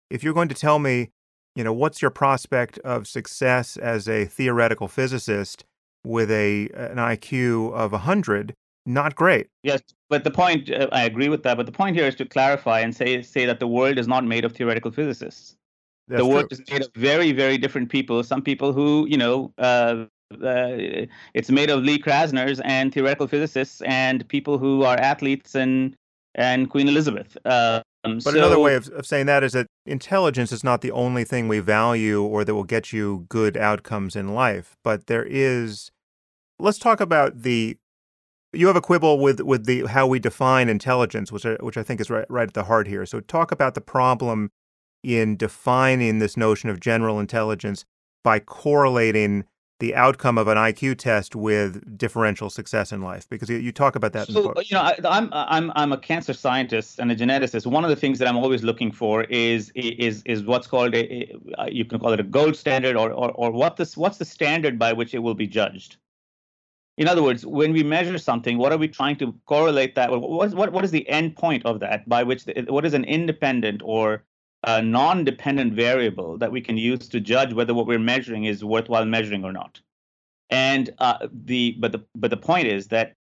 [0.10, 1.12] if you're going to tell me,
[1.56, 5.64] you know, what's your prospect of success as a theoretical physicist
[6.06, 8.54] with a an IQ of 100,
[8.86, 9.48] not great.
[9.64, 11.58] Yes, but the point uh, I agree with that.
[11.58, 14.24] But the point here is to clarify and say say that the world is not
[14.24, 15.56] made of theoretical physicists.
[16.08, 16.60] That's the world true.
[16.60, 18.24] is made of very very different people.
[18.24, 19.54] Some people who you know.
[19.58, 20.06] Uh,
[20.44, 21.06] uh,
[21.36, 25.96] it's made of Lee Krasners and theoretical physicists and people who are athletes and
[26.36, 27.38] and Queen Elizabeth.
[27.46, 30.92] Um, but so, another way of, of saying that is that intelligence is not the
[30.92, 34.78] only thing we value or that will get you good outcomes in life.
[34.84, 35.92] But there is.
[36.60, 37.78] Let's talk about the
[38.54, 41.84] you have a quibble with with the how we define intelligence, which I, which I
[41.84, 43.06] think is right right at the heart here.
[43.06, 44.52] So talk about the problem
[45.04, 47.86] in defining this notion of general intelligence
[48.24, 49.46] by correlating
[49.80, 53.28] the outcome of an IQ test with differential success in life?
[53.30, 54.28] Because you, you talk about that.
[54.28, 57.66] So you know, I, am I'm, I'm I'm a cancer scientist and a geneticist.
[57.66, 61.36] One of the things that I'm always looking for is is is what's called a,
[61.58, 64.26] a you can call it a gold standard or or or what this what's the
[64.26, 65.98] standard by which it will be judged.
[66.98, 70.12] In other words, when we measure something, what are we trying to correlate that?
[70.12, 73.04] What, what, what is the end point of that by which, the, what is an
[73.04, 74.24] independent or
[74.66, 79.06] a non-dependent variable that we can use to judge whether what we're measuring is worthwhile
[79.06, 79.80] measuring or not?
[80.50, 83.14] And uh, the, but the, but the point is that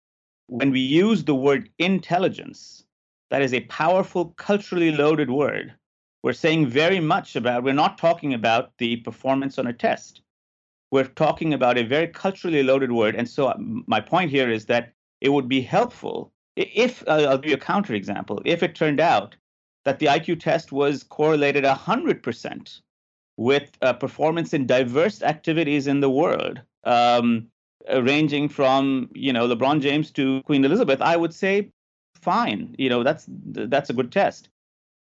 [0.47, 2.85] when we use the word intelligence,
[3.31, 5.75] that is a powerful, culturally loaded word.
[6.23, 10.23] We're saying very much about, we're not talking about the performance on a test
[10.93, 13.17] we're talking about a very culturally loaded word.
[13.17, 17.39] And so um, my point here is that it would be helpful if, uh, I'll
[17.39, 19.35] give you a counterexample, if it turned out
[19.85, 22.81] that the IQ test was correlated 100%
[23.37, 27.47] with uh, performance in diverse activities in the world, um,
[27.93, 31.71] uh, ranging from you know LeBron James to Queen Elizabeth, I would say
[32.15, 32.75] fine.
[32.79, 34.49] You know that's that's a good test.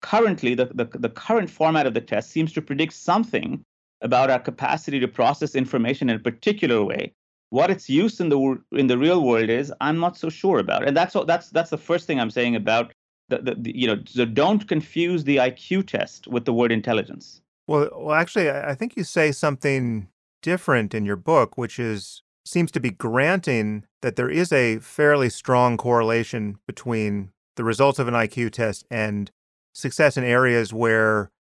[0.01, 3.63] Currently, the, the the current format of the test seems to predict something
[4.01, 7.13] about our capacity to process information in a particular way.
[7.51, 10.87] What its use in the in the real world is, I'm not so sure about,
[10.87, 12.93] and that's that's that's the first thing I'm saying about
[13.31, 17.41] the, the, the you know so don't confuse the IQ test with the word intelligence.
[17.67, 20.07] Well, well, actually, I think you say something
[20.41, 25.29] different in your book, which is seems to be granting that there is a fairly
[25.29, 29.31] strong correlation between the results of an IQ test and
[29.73, 31.31] success in areas where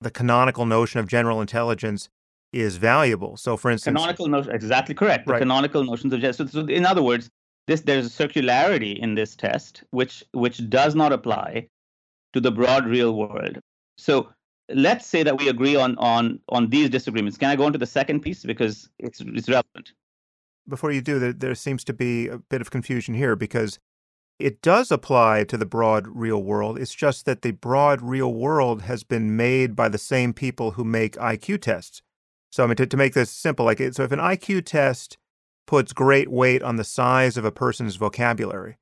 [0.00, 2.08] the canonical notion of general intelligence
[2.52, 3.36] is valuable.
[3.36, 5.26] So, for instance, canonical notion exactly correct.
[5.26, 5.38] The right.
[5.40, 7.30] canonical notions of so, so, in other words,
[7.66, 11.68] this there's a circularity in this test which which does not apply
[12.32, 13.58] to the broad real world.
[13.98, 14.28] So
[14.68, 17.38] let's say that we agree on on on these disagreements.
[17.38, 19.92] Can I go into the second piece because it's it's relevant?
[20.68, 23.78] Before you do, there, there seems to be a bit of confusion here because
[24.38, 26.78] it does apply to the broad real world.
[26.78, 30.84] It's just that the broad real world has been made by the same people who
[30.84, 32.02] make IQ tests.
[32.50, 35.16] So, I mean, to, to make this simple, like, so if an IQ test
[35.66, 38.78] puts great weight on the size of a person's vocabulary,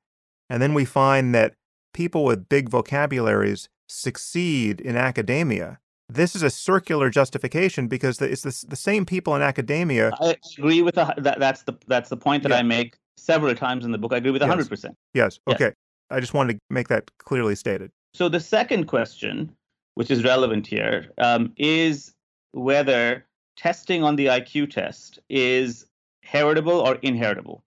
[0.49, 1.53] and then we find that
[1.93, 8.65] people with big vocabularies succeed in academia, this is a circular justification because it's the,
[8.67, 10.11] the same people in academia.
[10.21, 11.39] I agree with the, that.
[11.39, 12.59] That's the that's the point that yeah.
[12.59, 14.13] I make several times in the book.
[14.13, 14.69] I agree with 100%.
[14.85, 14.93] Yes.
[15.13, 15.39] yes.
[15.47, 15.71] Okay.
[16.11, 17.91] I just wanted to make that clearly stated.
[18.13, 19.55] So the second question,
[19.95, 22.13] which is relevant here, um, is
[22.51, 23.25] whether
[23.57, 25.87] testing on the IQ test is
[26.25, 27.63] heritable or inheritable.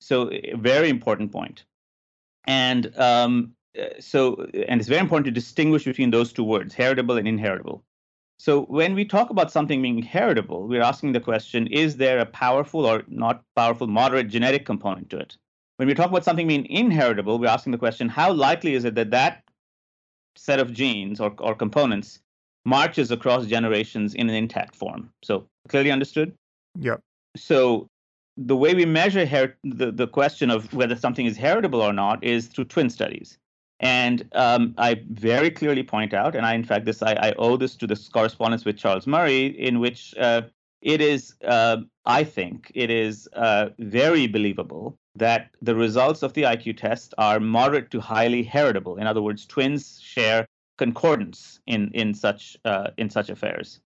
[0.00, 1.64] So a very important point.
[2.46, 3.52] And um,
[3.98, 7.82] so, and it's very important to distinguish between those two words, heritable and inheritable.
[8.38, 12.26] So when we talk about something being heritable, we're asking the question, is there a
[12.26, 15.36] powerful or not powerful moderate genetic component to it?
[15.78, 18.94] When we talk about something being inheritable, we're asking the question, how likely is it
[18.94, 19.42] that that
[20.36, 22.20] set of genes or, or components
[22.64, 25.10] marches across generations in an intact form?
[25.22, 26.34] So clearly understood?
[26.78, 26.96] Yeah.
[27.36, 27.88] So
[28.36, 32.22] the way we measure her- the, the question of whether something is heritable or not
[32.22, 33.38] is through twin studies.
[33.80, 37.56] And um, I very clearly point out, and I, in fact, this I, I, owe
[37.58, 40.42] this to this correspondence with Charles Murray, in which uh,
[40.80, 46.42] it is, uh, I think, it is uh, very believable that the results of the
[46.44, 48.96] IQ test are moderate to highly heritable.
[48.96, 50.46] In other words, twins share
[50.78, 53.80] concordance in in such uh, in such affairs.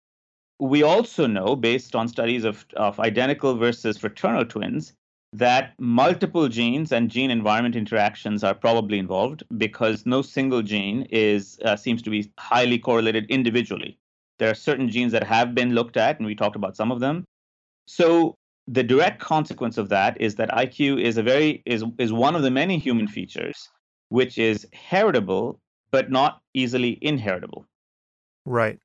[0.59, 4.93] We also know, based on studies of, of identical versus fraternal twins,
[5.34, 11.59] that multiple genes and gene environment interactions are probably involved because no single gene is
[11.65, 13.97] uh, seems to be highly correlated individually.
[14.39, 16.99] There are certain genes that have been looked at, and we talked about some of
[16.99, 17.25] them.
[17.88, 18.35] So
[18.67, 22.41] the direct consequence of that is that IQ is a very is is one of
[22.41, 23.69] the many human features
[24.09, 25.59] which is heritable
[25.91, 27.65] but not easily inheritable.
[28.45, 28.79] Right.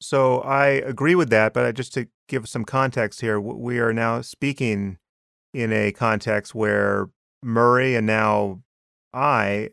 [0.00, 3.92] So I agree with that, but uh, just to give some context here, we are
[3.92, 4.98] now speaking
[5.54, 7.08] in a context where
[7.42, 8.60] Murray and now
[9.12, 9.70] I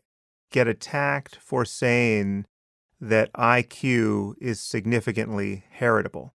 [0.51, 2.45] get attacked for saying
[3.01, 6.33] that IQ is significantly heritable.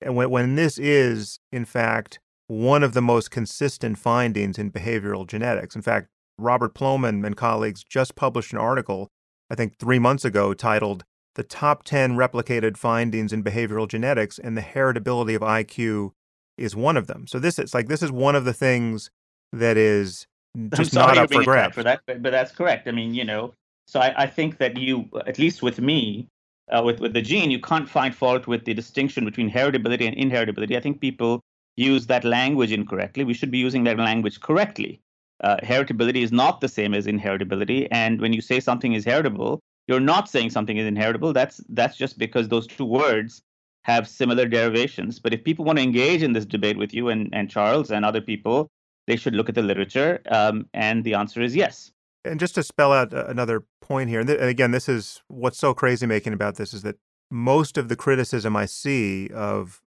[0.00, 5.26] And when, when this is, in fact, one of the most consistent findings in behavioral
[5.26, 5.76] genetics.
[5.76, 6.08] In fact,
[6.38, 9.08] Robert Plomin and colleagues just published an article,
[9.50, 11.04] I think three months ago, titled
[11.38, 16.10] The Top 10 Replicated Findings in Behavioral Genetics, and the Heritability of IQ
[16.56, 17.28] is one of them.
[17.28, 19.08] So this is like this is one of the things
[19.52, 20.26] that is
[20.74, 21.76] just not up for grabs.
[21.76, 22.88] For that, but, but, that's correct.
[22.88, 23.54] I mean, you know,
[23.86, 26.26] so I, I think that you, at least with me,
[26.72, 30.16] uh, with with the gene, you can't find fault with the distinction between heritability and
[30.16, 30.76] inheritability.
[30.76, 31.40] I think people
[31.76, 33.22] use that language incorrectly.
[33.22, 34.98] We should be using that language correctly.
[35.44, 39.60] Uh, heritability is not the same as inheritability, and when you say something is heritable,
[39.88, 41.32] you're not saying something is inheritable.
[41.32, 43.42] That's that's just because those two words
[43.82, 45.18] have similar derivations.
[45.18, 48.04] But if people want to engage in this debate with you and, and Charles and
[48.04, 48.68] other people,
[49.06, 50.20] they should look at the literature.
[50.30, 51.90] Um, and the answer is yes.
[52.24, 55.72] And just to spell out another point here, and, and again, this is what's so
[55.72, 56.96] crazy making about this is that
[57.30, 59.80] most of the criticism I see of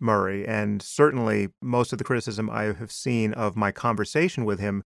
[0.00, 4.82] Murray, and certainly most of the criticism I have seen of my conversation with him,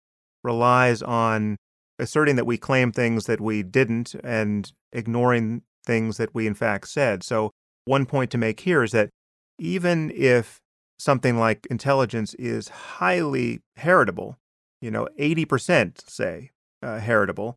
[0.44, 1.56] relies on
[1.98, 6.88] asserting that we claim things that we didn't and ignoring things that we in fact
[6.88, 7.22] said.
[7.22, 7.50] So,
[7.84, 9.10] one point to make here is that
[9.58, 10.60] even if
[10.98, 14.38] something like intelligence is highly heritable,
[14.80, 16.50] you know, 80%, say,
[16.82, 17.56] uh, heritable,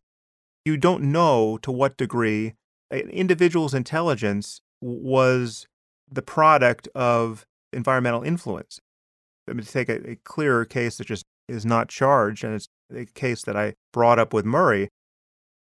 [0.64, 2.54] you don't know to what degree
[2.90, 5.66] an individual's intelligence was
[6.10, 8.80] the product of environmental influence.
[9.48, 12.68] I mean, to take a, a clearer case that just is not charged, and it's
[12.94, 14.88] a case that I brought up with Murray,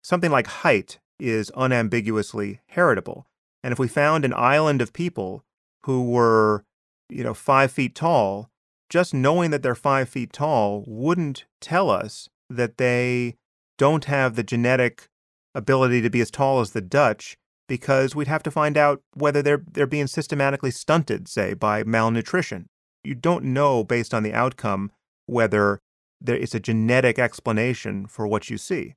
[0.03, 3.27] something like height is unambiguously heritable.
[3.63, 5.43] And if we found an island of people
[5.83, 6.63] who were,
[7.09, 8.49] you know, five feet tall,
[8.89, 13.35] just knowing that they're five feet tall wouldn't tell us that they
[13.77, 15.07] don't have the genetic
[15.53, 17.37] ability to be as tall as the Dutch
[17.67, 22.67] because we'd have to find out whether they're they're being systematically stunted, say, by malnutrition.
[23.03, 24.91] You don't know based on the outcome
[25.27, 25.79] whether
[26.21, 28.95] there is a genetic explanation for what you see.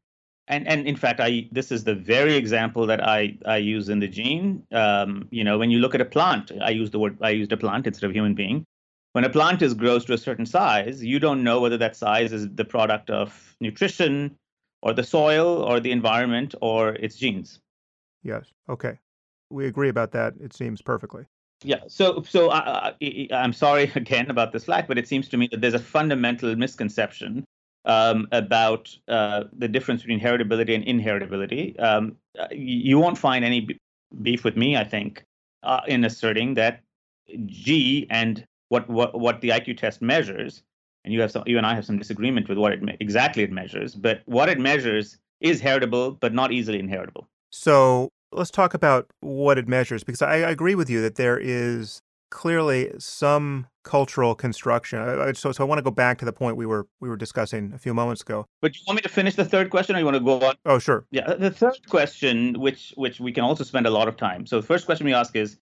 [0.49, 4.01] And and in fact, I this is the very example that I I use in
[4.01, 4.65] the gene.
[4.73, 7.53] Um, you know, when you look at a plant, I use the word I used
[7.53, 8.65] a plant instead of human being.
[9.13, 12.33] When a plant is grows to a certain size, you don't know whether that size
[12.33, 14.37] is the product of nutrition,
[14.83, 17.61] or the soil, or the environment, or its genes.
[18.23, 18.47] Yes.
[18.69, 18.99] Okay.
[19.51, 20.35] We agree about that.
[20.41, 21.25] It seems perfectly.
[21.65, 21.81] Yeah.
[21.87, 25.61] So, so I, am sorry again about this flag, but it seems to me that
[25.61, 27.45] there's a fundamental misconception
[27.85, 31.81] um, about uh, the difference between heritability and inheritability.
[31.83, 33.79] Um, uh, you won't find any
[34.23, 35.25] beef with me, I think,
[35.63, 36.81] uh, in asserting that
[37.47, 40.63] G and what, what what the IQ test measures,
[41.05, 43.53] and you have some, you and I have some disagreement with what it exactly it
[43.53, 47.29] measures, but what it measures is heritable, but not easily inheritable.
[47.51, 51.39] So let's talk about what it measures, because I, I agree with you that there
[51.39, 54.99] is clearly some cultural construction.
[55.35, 57.73] So, so I want to go back to the point we were we were discussing
[57.75, 58.47] a few moments ago.
[58.61, 60.55] But you want me to finish the third question, or you want to go on?
[60.65, 61.07] Oh, sure.
[61.11, 64.47] Yeah, the third question, which which we can also spend a lot of time.
[64.47, 65.59] So the first question we ask is,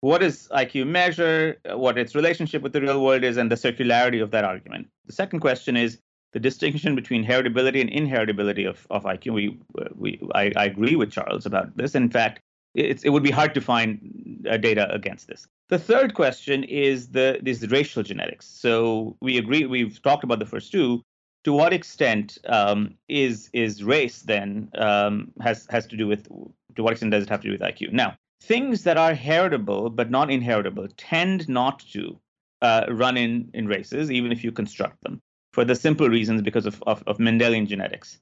[0.00, 1.58] what does IQ measure?
[1.64, 4.88] What its relationship with the real world is, and the circularity of that argument.
[5.06, 6.00] The second question is,
[6.32, 9.32] the distinction between heritability and inheritability of, of IQ.
[9.32, 9.58] We,
[9.96, 11.94] we, I, I agree with Charles about this.
[11.94, 12.40] In fact,
[12.74, 15.48] it's, it would be hard to find uh, data against this.
[15.68, 18.46] The third question is the this racial genetics.
[18.46, 19.66] So we agree.
[19.66, 21.02] We've talked about the first two.
[21.44, 26.28] To what extent um, is is race then um, has has to do with
[26.76, 27.92] to what extent does it have to do with IQ?
[27.92, 32.20] Now, things that are heritable but not inheritable tend not to
[32.62, 35.20] uh, run in in races, even if you construct them
[35.60, 38.18] for the simple reasons because of, of, of Mendelian genetics.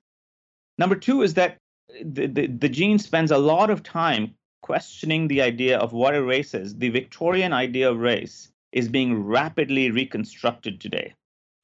[0.77, 1.59] Number two is that
[2.03, 6.23] the, the, the gene spends a lot of time questioning the idea of what a
[6.23, 6.75] race is.
[6.75, 11.15] The Victorian idea of race is being rapidly reconstructed today,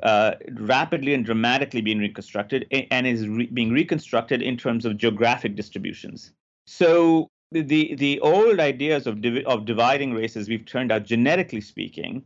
[0.05, 5.57] uh, rapidly and dramatically being reconstructed, and is re- being reconstructed in terms of geographic
[5.57, 6.31] distributions.
[6.69, 12.23] So the the old ideas of div- of dividing races, we've turned out genetically speaking,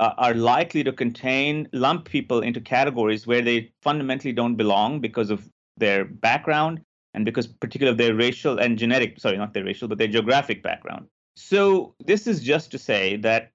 [0.00, 5.30] uh, are likely to contain lump people into categories where they fundamentally don't belong because
[5.30, 6.80] of their background
[7.14, 10.62] and because particularly of their racial and genetic sorry not their racial but their geographic
[10.62, 11.06] background.
[11.36, 13.52] So this is just to say that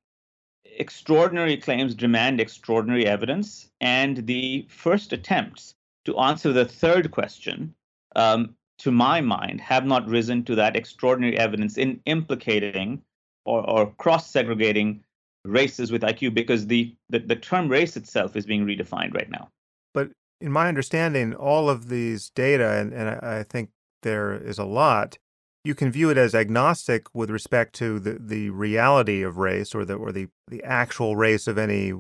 [0.77, 7.73] extraordinary claims demand extraordinary evidence, and the first attempts to answer the third question,
[8.15, 13.01] um, to my mind, have not risen to that extraordinary evidence in implicating
[13.45, 15.03] or, or cross segregating
[15.45, 19.49] races with IQ because the, the, the term race itself is being redefined right now.
[19.93, 20.09] But
[20.41, 23.69] in my understanding, all of these data, and, and I, I think
[24.03, 25.17] there is a lot,
[25.63, 29.84] you can view it as agnostic with respect to the, the reality of race or
[29.84, 31.91] the or the, the actual race of any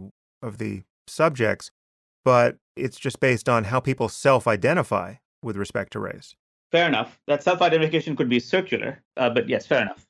[0.41, 1.71] of the subjects,
[2.23, 6.35] but it's just based on how people self-identify with respect to race.
[6.71, 7.19] Fair enough.
[7.27, 10.05] That self-identification could be circular, uh, but yes, fair enough.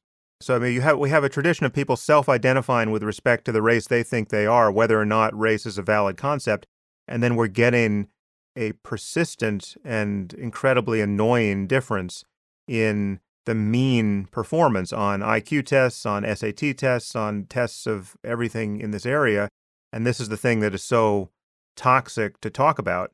[0.46, 3.64] So I mean, have we have a tradition of people self-identifying with respect to the
[3.64, 6.68] race they think they are, whether or not race is a valid concept,
[7.08, 8.10] and then we're getting
[8.56, 12.24] a persistent and incredibly annoying difference
[12.68, 18.92] in the mean performance on IQ tests, on SAT tests, on tests of everything in
[18.92, 19.50] this area.
[19.92, 21.32] And this is the thing that is so
[21.76, 23.10] toxic to talk about.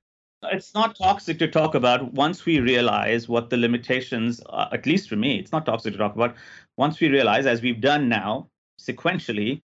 [0.52, 5.08] It's not toxic to talk about once we realize what the limitations, uh, at least
[5.08, 6.36] for me, it's not toxic to talk about.
[6.82, 8.50] Once we realize, as we've done now
[8.80, 9.62] sequentially,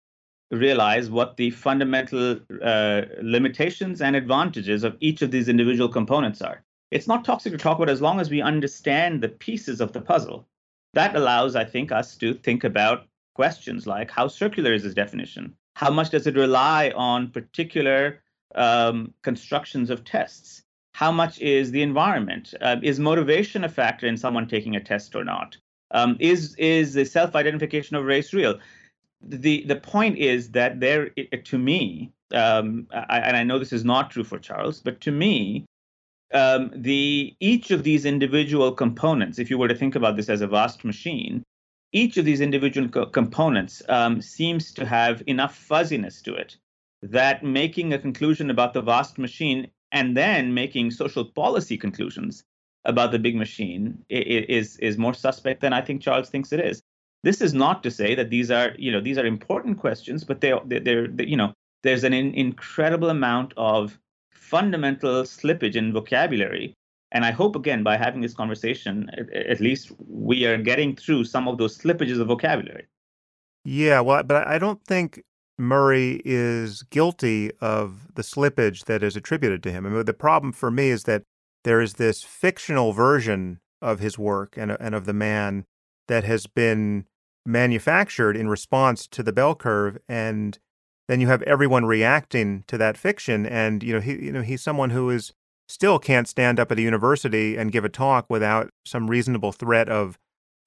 [0.51, 6.65] realize what the fundamental uh, limitations and advantages of each of these individual components are.
[6.91, 10.01] It's not toxic to talk about as long as we understand the pieces of the
[10.01, 10.45] puzzle
[10.93, 15.55] that allows, I think, us to think about questions like how circular is this definition?
[15.77, 18.21] How much does it rely on particular
[18.55, 20.63] um, constructions of tests?
[20.91, 22.53] How much is the environment?
[22.59, 25.55] Uh, is motivation a factor in someone taking a test or not?
[25.95, 28.59] Um, is is the self-identification of race real?
[29.21, 31.09] The the point is that there,
[31.51, 35.11] to me, um, I, and I know this is not true for Charles, but to
[35.11, 35.65] me,
[36.33, 40.41] um, the each of these individual components, if you were to think about this as
[40.41, 41.43] a vast machine,
[41.93, 46.57] each of these individual co- components um, seems to have enough fuzziness to it
[47.01, 52.43] that making a conclusion about the vast machine and then making social policy conclusions
[52.85, 56.81] about the big machine is is more suspect than I think Charles thinks it is.
[57.23, 60.41] This is not to say that these are you know these are important questions, but
[60.41, 61.53] they they're, they're you know
[61.83, 63.99] there's an in, incredible amount of
[64.31, 66.73] fundamental slippage in vocabulary.
[67.11, 71.25] And I hope, again, by having this conversation, at, at least we are getting through
[71.25, 72.87] some of those slippages of vocabulary.
[73.63, 75.23] Yeah, well, but I don't think
[75.57, 79.85] Murray is guilty of the slippage that is attributed to him.
[79.85, 81.23] I mean, the problem for me is that
[81.65, 85.65] there is this fictional version of his work and, uh, and of the man
[86.07, 87.05] that has been
[87.45, 90.57] manufactured in response to the bell curve and
[91.07, 94.63] then you have everyone reacting to that fiction and you know he you know he's
[94.63, 95.33] someone who is
[95.67, 99.89] still can't stand up at a university and give a talk without some reasonable threat
[99.89, 100.17] of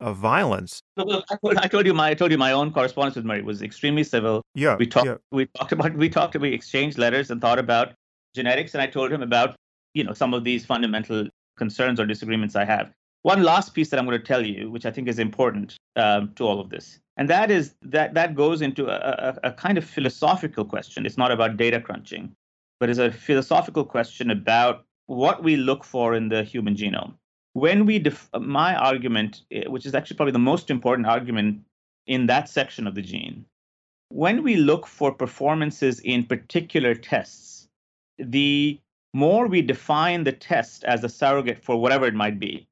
[0.01, 0.81] of violence.
[0.97, 4.43] I told you my I told you my own correspondence with Murray was extremely civil.
[4.55, 5.17] Yeah, we talked yeah.
[5.33, 7.95] we talked about we talked we exchanged letters and thought about
[8.35, 9.57] genetics, and I told him about
[9.99, 12.93] you know some of these fundamental concerns or disagreements I have.
[13.23, 16.33] One last piece that I'm going to tell you, which I think is important um,
[16.37, 18.99] to all of this, and that is that that goes into a,
[19.43, 21.05] a, a kind of philosophical question.
[21.05, 22.35] It's not about data crunching,
[22.79, 27.15] but it's a philosophical question about what we look for in the human genome.
[27.55, 31.61] When we def- my argument, eh, which is actually probably the most important argument
[32.07, 33.45] in that section of the gene,
[34.11, 37.69] when we look for performances in particular tests,
[38.19, 38.81] the
[39.15, 42.69] more we define the test as a surrogate for whatever it might be,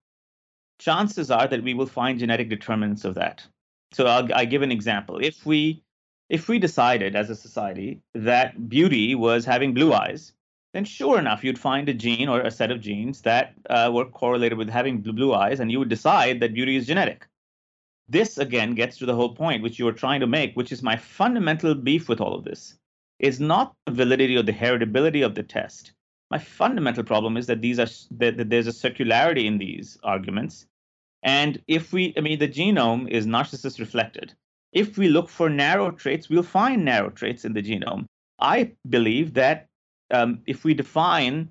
[0.79, 3.47] chances are that we will find genetic determinants of that.
[3.93, 5.19] So I'll, I'll give an example.
[5.19, 5.83] If we
[6.29, 10.33] if we decided as a society that beauty was having blue eyes,
[10.75, 14.05] then sure enough, you'd find a gene or a set of genes that uh, were
[14.05, 17.27] correlated with having blue blue eyes, and you would decide that beauty is genetic.
[18.09, 20.83] This again gets to the whole point which you were trying to make, which is
[20.83, 22.77] my fundamental beef with all of this,
[23.19, 25.93] is not the validity or the heritability of the test.
[26.31, 27.89] My fundamental problem is that these are
[28.19, 30.67] that, that there's a circularity in these arguments
[31.27, 34.33] and if we, I mean, the genome is narcissist reflected.
[34.73, 38.07] If we look for narrow traits, we'll find narrow traits in the genome.
[38.39, 39.67] I believe that
[40.13, 41.51] um, if we define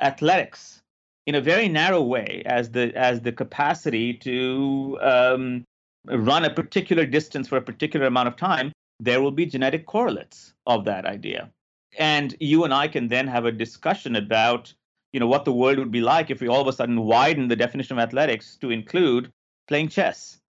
[0.00, 0.80] athletics
[1.26, 5.64] in a very narrow way as the as the capacity to um,
[6.06, 10.54] run a particular distance for a particular amount of time, there will be genetic correlates
[10.66, 11.50] of that idea.
[11.98, 14.74] And you and I can then have a discussion about
[15.12, 17.48] you know what the world would be like if we all of a sudden widen
[17.48, 19.32] the definition of athletics to include
[19.68, 20.40] playing chess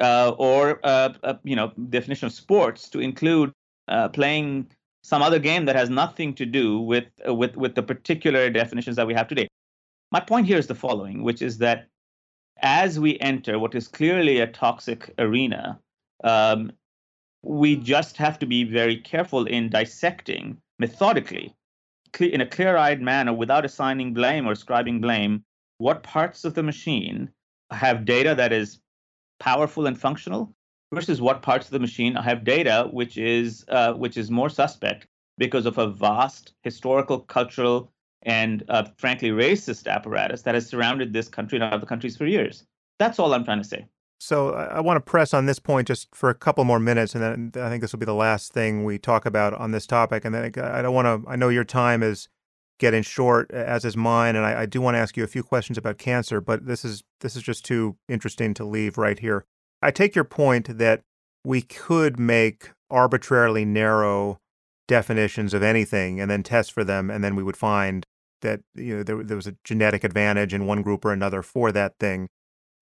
[0.00, 3.52] uh, or uh, uh, you know definition of sports to include
[3.88, 4.70] uh, playing
[5.02, 8.96] some other game that has nothing to do with uh, with with the particular definitions
[8.96, 9.48] that we have today.
[10.12, 11.88] My point here is the following which is that
[12.58, 15.80] as we enter what is clearly a toxic arena
[16.24, 16.72] Um,
[17.42, 21.54] we just have to be very careful in dissecting methodically,
[22.20, 25.44] in a clear eyed manner, without assigning blame or ascribing blame,
[25.78, 27.30] what parts of the machine
[27.70, 28.80] have data that is
[29.38, 30.54] powerful and functional
[30.92, 35.06] versus what parts of the machine have data which is uh, which is more suspect
[35.38, 37.90] because of a vast historical, cultural,
[38.22, 42.64] and uh, frankly racist apparatus that has surrounded this country and other countries for years.
[42.98, 43.86] That's all I'm trying to say.
[44.24, 47.52] So I want to press on this point just for a couple more minutes, and
[47.52, 50.24] then I think this will be the last thing we talk about on this topic.
[50.24, 51.28] And then I don't want to.
[51.28, 52.28] I know your time is
[52.78, 55.42] getting short, as is mine, and I, I do want to ask you a few
[55.42, 59.44] questions about cancer, but this is this is just too interesting to leave right here.
[59.82, 61.02] I take your point that
[61.44, 64.38] we could make arbitrarily narrow
[64.86, 68.06] definitions of anything and then test for them, and then we would find
[68.42, 71.72] that you know there, there was a genetic advantage in one group or another for
[71.72, 72.28] that thing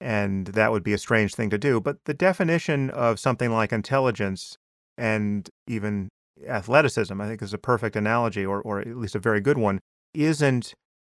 [0.00, 1.80] and that would be a strange thing to do.
[1.80, 4.56] But the definition of something like intelligence
[4.96, 6.08] and even
[6.46, 9.80] athleticism, I think, is a perfect analogy, or, or at least a very good one,
[10.14, 10.74] isn't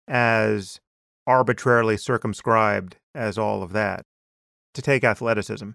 [0.08, 0.80] as
[1.28, 4.04] arbitrarily circumscribed as all of that.
[4.76, 5.72] To take athleticism,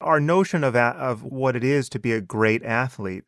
[0.00, 3.24] our notion of, of what it is to be a great athlete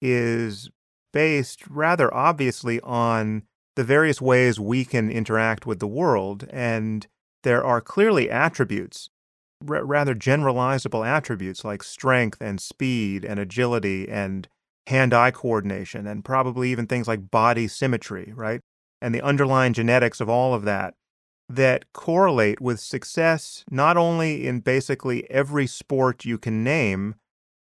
[0.00, 0.70] is
[1.12, 3.42] based rather obviously on
[3.76, 7.06] the various ways we can interact with the world and
[7.46, 9.08] there are clearly attributes,
[9.66, 14.48] r- rather generalizable attributes like strength and speed and agility and
[14.88, 18.60] hand eye coordination and probably even things like body symmetry, right?
[19.00, 20.94] And the underlying genetics of all of that
[21.48, 27.14] that correlate with success not only in basically every sport you can name,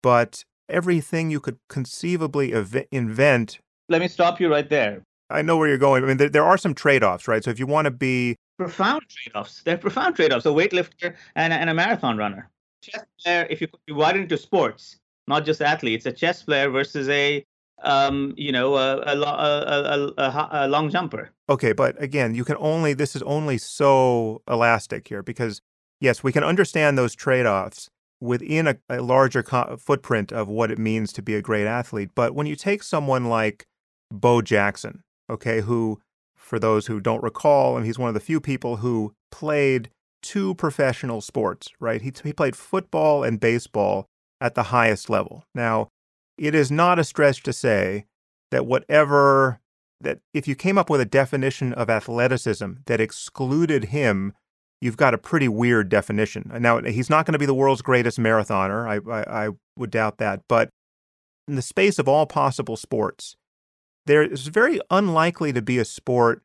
[0.02, 3.60] but everything you could conceivably ev- invent.
[3.90, 5.04] Let me stop you right there.
[5.30, 6.04] I know where you're going.
[6.04, 7.44] I mean, there, there are some trade offs, right?
[7.44, 9.62] So if you want to be profound trade-offs.
[9.64, 10.46] They're profound trade-offs.
[10.46, 12.50] A weightlifter and and a marathon runner.
[12.82, 17.10] Chess player, if you divide it into sports, not just athletes, a chess player versus
[17.10, 17.46] a
[17.84, 21.30] um, you know, a, a, a, a, a long jumper.
[21.50, 25.62] Okay, but again, you can only this is only so elastic here because
[26.02, 27.90] yes, we can understand those trade-offs
[28.20, 32.10] within a, a larger co- footprint of what it means to be a great athlete.
[32.16, 33.68] But when you take someone like
[34.12, 36.02] Bo Jackson, okay, who
[36.48, 39.90] for those who don't recall, and he's one of the few people who played
[40.22, 42.02] two professional sports, right?
[42.02, 44.07] He, he played football and baseball
[44.40, 45.44] at the highest level.
[45.53, 45.90] Now,
[46.38, 48.06] it is not a stretch to say
[48.52, 49.60] that whatever,
[49.99, 54.34] that if you came up with a definition of athleticism that excluded him,
[54.80, 56.52] you've got a pretty weird definition.
[56.60, 58.88] Now, he's not going to be the world's greatest marathoner.
[58.88, 60.41] I, I, I would doubt that.
[60.48, 60.69] But
[61.48, 63.36] in the space of all possible sports,
[64.08, 66.42] there is very unlikely to be a sport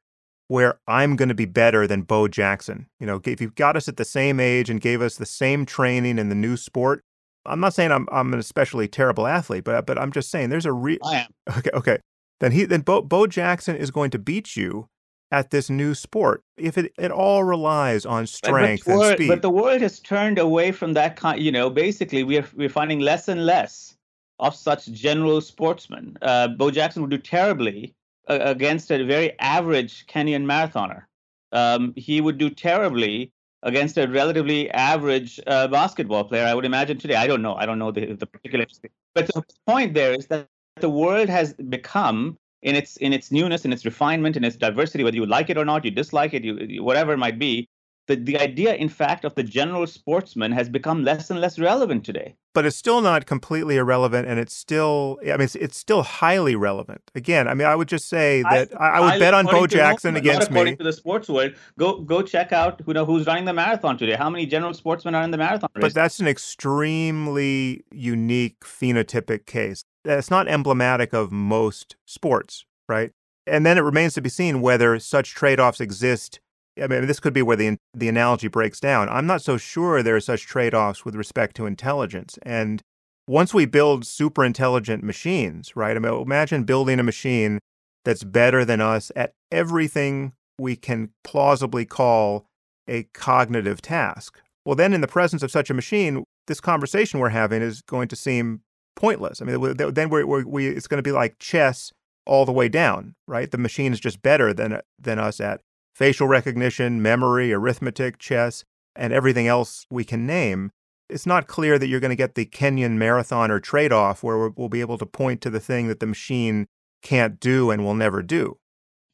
[0.48, 2.86] where I'm going to be better than Bo Jackson.
[3.01, 5.64] You know, if you got us at the same age and gave us the same
[5.64, 7.02] training in the new sport,
[7.47, 10.66] I'm not saying I'm I'm an especially terrible athlete, but but I'm just saying there's
[10.66, 10.98] a real.
[11.05, 11.28] I am.
[11.59, 11.98] Okay, okay.
[12.40, 14.89] Then he then Bo, Bo Jackson is going to beat you
[15.30, 19.28] at this new sport if it, it all relies on strength but, but and speed.
[19.28, 21.40] But the world has turned away from that kind.
[21.40, 23.97] You know, basically, we're we're finding less and less
[24.43, 26.19] of such general sportsmen.
[26.20, 27.94] Uh, Bo Jackson would do terribly
[28.28, 31.05] uh, against a very average Kenyan marathoner.
[31.52, 33.32] Um, he would do terribly
[33.62, 37.14] against a relatively average uh, basketball player, I would imagine today.
[37.14, 37.55] I don't know.
[37.55, 38.81] I don't know the, the particulars.
[39.14, 40.48] But the point there is that
[40.81, 45.05] the world has become in its in its newness, in its refinement, in its diversity,
[45.05, 47.69] whether you like it or not, you dislike it, you, whatever it might be,
[48.08, 52.04] the, the idea, in fact, of the general sportsman has become less and less relevant
[52.04, 52.34] today.
[52.54, 56.56] But it's still not completely irrelevant, and it's still, I mean, it's, it's still highly
[56.56, 57.00] relevant.
[57.14, 60.16] Again, I mean, I would just say that I, I would bet on Bo Jackson
[60.16, 60.76] against according me.
[60.76, 64.14] to the sports world, go go check out you know who's running the marathon today.
[64.14, 65.82] How many general sportsmen are in the marathon race?
[65.82, 69.84] But that's an extremely unique phenotypic case.
[70.04, 73.12] That's not emblematic of most sports, right?
[73.46, 76.40] And then it remains to be seen whether such trade-offs exist
[76.80, 79.08] I mean, this could be where the the analogy breaks down.
[79.08, 82.38] I'm not so sure there are such trade-offs with respect to intelligence.
[82.42, 82.82] And
[83.26, 85.96] once we build super intelligent machines, right?
[85.96, 87.58] I mean, imagine building a machine
[88.04, 92.46] that's better than us at everything we can plausibly call
[92.88, 94.40] a cognitive task.
[94.64, 98.08] Well, then, in the presence of such a machine, this conversation we're having is going
[98.08, 98.62] to seem
[98.96, 99.40] pointless.
[99.40, 101.92] I mean, then we're, we're, we, it's going to be like chess
[102.26, 103.50] all the way down, right?
[103.50, 105.60] The machine is just better than than us at
[105.94, 108.64] facial recognition, memory, arithmetic, chess,
[108.94, 110.70] and everything else we can name,
[111.09, 114.48] it's not clear that you're going to get the Kenyan marathon or trade off where
[114.48, 116.66] we'll be able to point to the thing that the machine
[117.02, 118.59] can't do and will never do.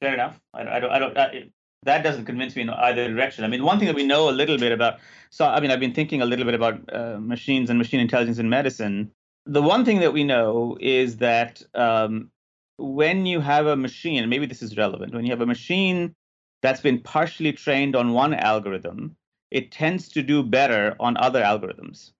[0.00, 0.40] Fair enough.
[0.54, 0.90] I, I don't.
[0.90, 1.18] I don't.
[1.18, 1.50] I,
[1.84, 3.44] that doesn't convince me in either direction.
[3.44, 4.98] I mean, one thing that we know a little bit about,
[5.30, 8.38] so I mean, I've been thinking a little bit about uh, machines and machine intelligence
[8.38, 9.10] in medicine.
[9.46, 12.30] The one thing that we know is that um,
[12.76, 16.14] when you have a machine, maybe this is relevant, when you have a machine
[16.62, 19.16] that's been partially trained on one algorithm,
[19.50, 22.12] it tends to do better on other algorithms.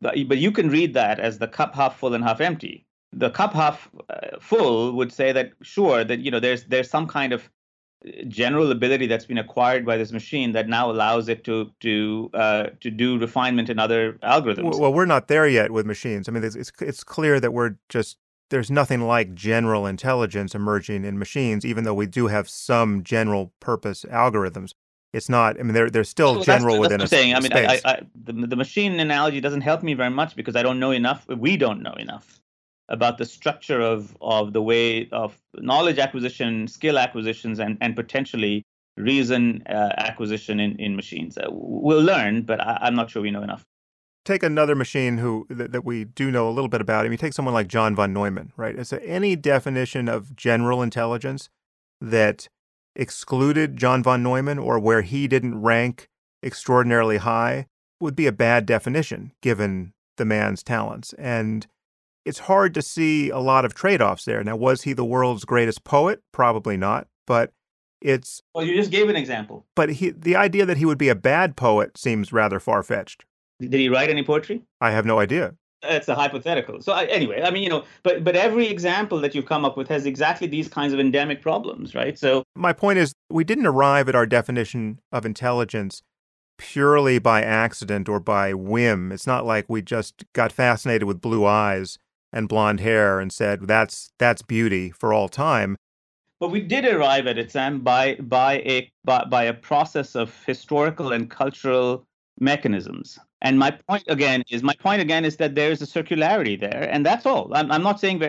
[0.00, 2.86] But you can read that as the cup half full and half empty.
[3.12, 7.06] The cup half uh, full would say that sure that you know there's there's some
[7.06, 7.48] kind of
[8.28, 12.66] general ability that's been acquired by this machine that now allows it to to uh,
[12.80, 14.78] to do refinement in other algorithms.
[14.78, 16.28] Well, we're not there yet with machines.
[16.28, 18.18] I mean, it's it's clear that we're just
[18.50, 23.52] there's nothing like general intelligence emerging in machines, even though we do have some general
[23.60, 24.72] purpose algorithms.
[25.12, 25.58] It's not.
[25.58, 27.34] I mean, they're they're still well, general that's, within that's a saying.
[27.34, 30.62] I mean, I, I, the the machine analogy doesn't help me very much because I
[30.62, 31.26] don't know enough.
[31.28, 32.40] We don't know enough
[32.88, 38.64] about the structure of of the way of knowledge acquisition, skill acquisitions, and and potentially
[38.96, 41.38] reason uh, acquisition in in machines.
[41.38, 43.64] Uh, we'll learn, but I, I'm not sure we know enough.
[44.26, 47.06] Take another machine who that, that we do know a little bit about.
[47.06, 48.76] I mean, take someone like John von Neumann, right?
[48.76, 51.48] Is there any definition of general intelligence
[52.02, 52.48] that
[52.94, 56.08] excluded John von Neumann or where he didn't rank
[56.42, 57.66] extraordinarily high
[58.00, 61.12] would be a bad definition given the man's talents.
[61.14, 61.66] And
[62.24, 64.42] it's hard to see a lot of trade offs there.
[64.42, 66.22] Now, was he the world's greatest poet?
[66.32, 67.06] Probably not.
[67.26, 67.52] But
[68.00, 68.42] it's.
[68.54, 69.66] Well, you just gave an example.
[69.74, 73.24] But he, the idea that he would be a bad poet seems rather far fetched.
[73.60, 74.62] Did he write any poetry?
[74.80, 75.54] I have no idea.
[75.82, 76.80] It's a hypothetical.
[76.80, 79.76] So I, anyway, I mean, you know, but but every example that you've come up
[79.76, 82.18] with has exactly these kinds of endemic problems, right?
[82.18, 86.02] So my point is, we didn't arrive at our definition of intelligence
[86.58, 89.12] purely by accident or by whim.
[89.12, 91.98] It's not like we just got fascinated with blue eyes
[92.32, 95.76] and blonde hair and said that's that's beauty for all time.
[96.38, 100.44] But we did arrive at it, Sam, by by a by, by a process of
[100.44, 102.06] historical and cultural
[102.40, 103.18] mechanisms.
[103.42, 106.88] And my point again is my point again is that there is a circularity there,
[106.90, 107.52] and that's all.
[107.54, 108.22] I'm, I'm not saying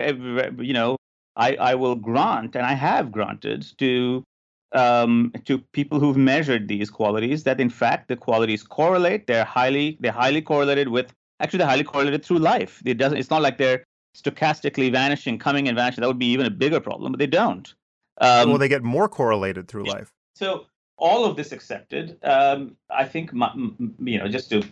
[0.60, 0.96] you know
[1.36, 4.24] I, I will grant and I have granted to
[4.72, 9.26] um, to people who've measured these qualities that in fact the qualities correlate.
[9.26, 12.82] They're highly they're highly correlated with actually they're highly correlated through life.
[12.84, 13.18] It doesn't.
[13.18, 13.84] It's not like they're
[14.16, 16.02] stochastically vanishing, coming and vanishing.
[16.02, 17.72] That would be even a bigger problem, but they don't.
[18.20, 20.12] Um, well, they get more correlated through life.
[20.34, 20.66] So
[20.96, 24.62] all of this accepted, um, I think, my, you know, just to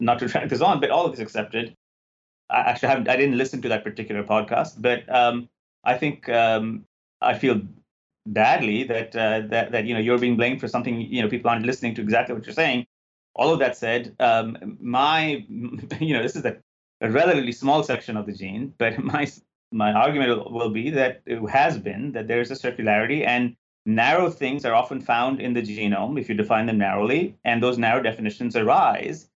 [0.00, 1.74] not to drag this on, but all of this accepted.
[2.50, 5.48] I actually haven't, I didn't listen to that particular podcast, but um,
[5.84, 6.84] I think um,
[7.20, 7.60] I feel
[8.26, 11.50] badly that uh, that that you know you're being blamed for something you know people
[11.50, 12.86] aren't listening to exactly what you're saying.
[13.34, 15.44] All of that said, um, my
[16.00, 16.56] you know this is a
[17.00, 19.30] a relatively small section of the gene, but my
[19.70, 23.54] my argument will be that it has been that there is a circularity and
[23.84, 27.78] narrow things are often found in the genome if you define them narrowly, and those
[27.78, 29.28] narrow definitions arise.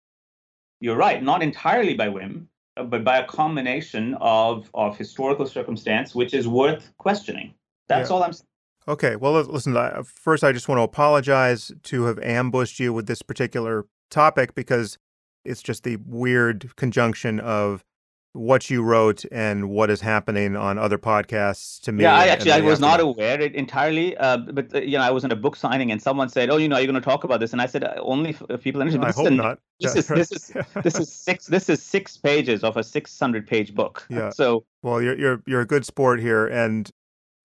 [0.81, 6.13] You're right, not entirely by whim, uh, but by a combination of of historical circumstance,
[6.13, 7.53] which is worth questioning.
[7.87, 8.15] That's yeah.
[8.15, 8.47] all I'm saying.
[8.87, 9.77] Okay, well, listen.
[9.77, 14.55] Uh, first, I just want to apologize to have ambushed you with this particular topic
[14.55, 14.97] because
[15.45, 17.83] it's just the weird conjunction of
[18.33, 22.03] what you wrote and what is happening on other podcasts to me.
[22.03, 25.11] Yeah, I actually I was not aware it entirely, uh, but uh, you know I
[25.11, 27.05] was in a book signing and someone said, "Oh, you know, you're you going to
[27.05, 29.59] talk about this?" And I said, uh, "Only if, if people understand." I hope not.
[29.81, 30.53] This is this is
[30.83, 34.05] this is six this is six pages of a six hundred page book.
[34.11, 34.29] Yeah.
[34.29, 36.89] So well, you're you're you're a good sport here, and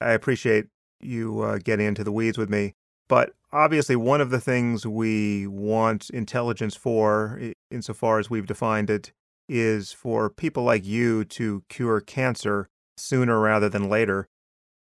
[0.00, 0.66] I appreciate
[1.00, 2.74] you uh, getting into the weeds with me.
[3.08, 7.40] But obviously, one of the things we want intelligence for,
[7.70, 9.12] insofar as we've defined it,
[9.48, 14.28] is for people like you to cure cancer sooner rather than later.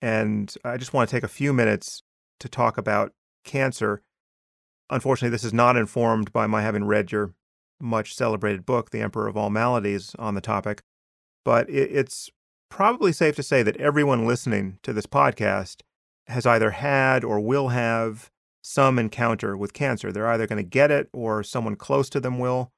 [0.01, 2.01] And I just want to take a few minutes
[2.39, 3.13] to talk about
[3.43, 4.01] cancer.
[4.89, 7.33] Unfortunately, this is not informed by my having read your
[7.79, 10.81] much celebrated book, The Emperor of All Maladies, on the topic.
[11.43, 12.29] But it's
[12.69, 15.81] probably safe to say that everyone listening to this podcast
[16.27, 18.31] has either had or will have
[18.61, 20.11] some encounter with cancer.
[20.11, 22.71] They're either going to get it or someone close to them will.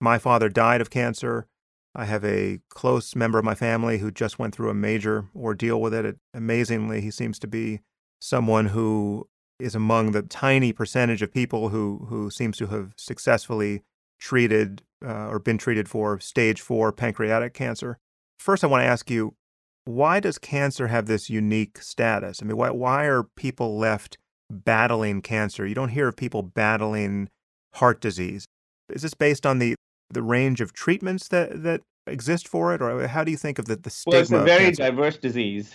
[0.00, 1.46] My father died of cancer.
[1.94, 5.80] I have a close member of my family who just went through a major ordeal
[5.80, 6.04] with it.
[6.04, 7.80] it amazingly, he seems to be
[8.20, 13.82] someone who is among the tiny percentage of people who, who seems to have successfully
[14.20, 17.98] treated uh, or been treated for stage four pancreatic cancer.
[18.38, 19.34] First, I want to ask you
[19.84, 22.42] why does cancer have this unique status?
[22.42, 24.18] I mean, why, why are people left
[24.50, 25.66] battling cancer?
[25.66, 27.30] You don't hear of people battling
[27.74, 28.44] heart disease.
[28.90, 29.74] Is this based on the,
[30.10, 33.66] the range of treatments that, that exist for it, or how do you think of
[33.66, 34.12] the, the stigma?
[34.12, 35.74] Well, it's a very diverse disease.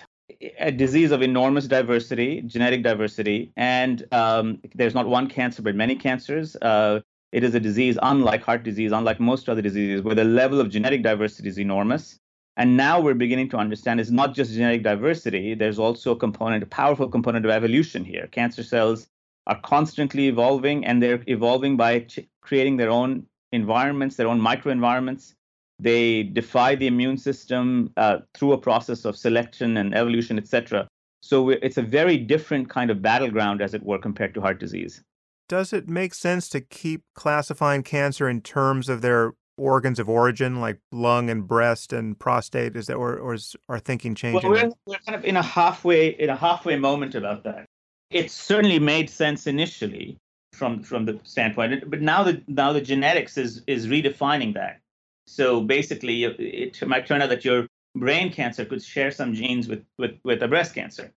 [0.59, 5.95] a disease of enormous diversity, genetic diversity, and um, there's not one cancer, but many
[5.95, 6.55] cancers.
[6.61, 7.01] Uh,
[7.31, 10.69] it is a disease unlike heart disease, unlike most other diseases, where the level of
[10.69, 12.19] genetic diversity is enormous.
[12.55, 16.61] And now we're beginning to understand it's not just genetic diversity, there's also a component,
[16.63, 18.27] a powerful component of evolution here.
[18.27, 19.07] Cancer cells
[19.47, 25.35] are constantly evolving, and they're evolving by ch- creating their own environments, their own microenvironments.
[25.79, 30.87] They defy the immune system uh, through a process of selection and evolution, etc.
[31.21, 35.01] So it's a very different kind of battleground, as it were, compared to heart disease.
[35.47, 40.59] Does it make sense to keep classifying cancer in terms of their organs of origin,
[40.59, 42.75] like lung and breast and prostate?
[42.75, 44.49] Is that or, or is our thinking changing?
[44.49, 47.65] Well, we're, we're kind of in a halfway in a halfway moment about that.
[48.09, 50.17] It certainly made sense initially
[50.53, 54.79] from from the standpoint, but now the now the genetics is is redefining that.
[55.25, 59.83] So basically, it might turn out that your brain cancer could share some genes with
[59.97, 61.13] with with a breast cancer.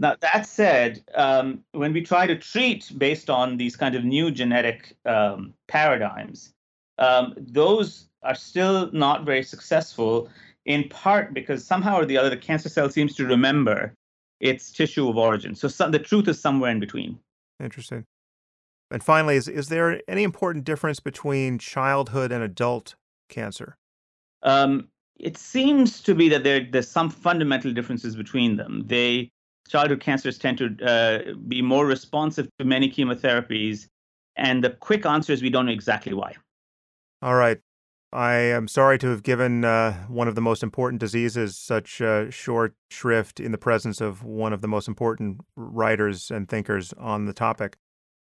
[0.00, 4.30] Now, that said, um, when we try to treat based on these kind of new
[4.30, 6.52] genetic um, paradigms,
[6.98, 10.30] um, those are still not very successful,
[10.66, 13.92] in part because somehow or the other the cancer cell seems to remember
[14.40, 15.54] its tissue of origin.
[15.56, 17.18] So some, the truth is somewhere in between.
[17.60, 18.04] Interesting.
[18.90, 22.94] And finally, is, is there any important difference between childhood and adult
[23.28, 23.76] cancer?
[24.42, 24.88] Um,
[25.18, 28.84] it seems to be that there, there's some fundamental differences between them.
[28.86, 29.30] They
[29.68, 33.86] childhood cancers tend to uh, be more responsive to many chemotherapies,
[34.36, 36.36] and the quick answer is we don't know exactly why.
[37.20, 37.58] All right.
[38.10, 42.30] I am sorry to have given uh, one of the most important diseases such uh,
[42.30, 47.26] short shrift in the presence of one of the most important writers and thinkers on
[47.26, 47.76] the topic.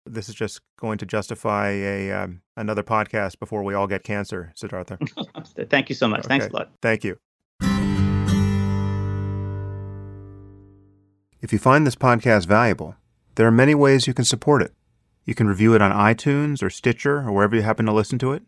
[0.05, 4.53] This is just going to justify a um, another podcast before we all get cancer,
[4.57, 4.99] Siddhartha.
[5.71, 6.21] Thank you so much.
[6.21, 6.29] Okay.
[6.29, 6.73] Thanks a lot.
[6.83, 7.19] Thank you.
[11.41, 12.97] If you find this podcast valuable,
[13.37, 14.73] there are many ways you can support it.
[15.25, 18.33] You can review it on iTunes or Stitcher or wherever you happen to listen to
[18.33, 18.43] it.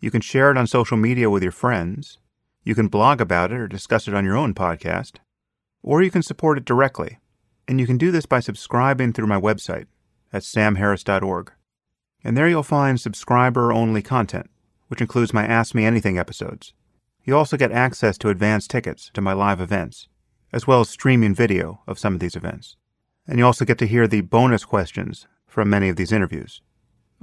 [0.00, 2.18] You can share it on social media with your friends.
[2.62, 5.16] You can blog about it or discuss it on your own podcast.
[5.82, 7.18] Or you can support it directly.
[7.68, 9.86] And you can do this by subscribing through my website
[10.34, 11.52] at samharris.org.
[12.24, 14.50] And there you'll find subscriber only content,
[14.88, 16.74] which includes my Ask Me Anything episodes.
[17.22, 20.08] You also get access to advance tickets to my live events,
[20.52, 22.76] as well as streaming video of some of these events.
[23.26, 26.60] And you also get to hear the bonus questions from many of these interviews.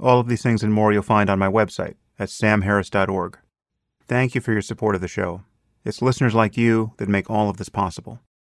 [0.00, 3.38] All of these things and more you'll find on my website at samharris.org.
[4.08, 5.42] Thank you for your support of the show.
[5.84, 8.20] It's listeners like you that make all of this possible.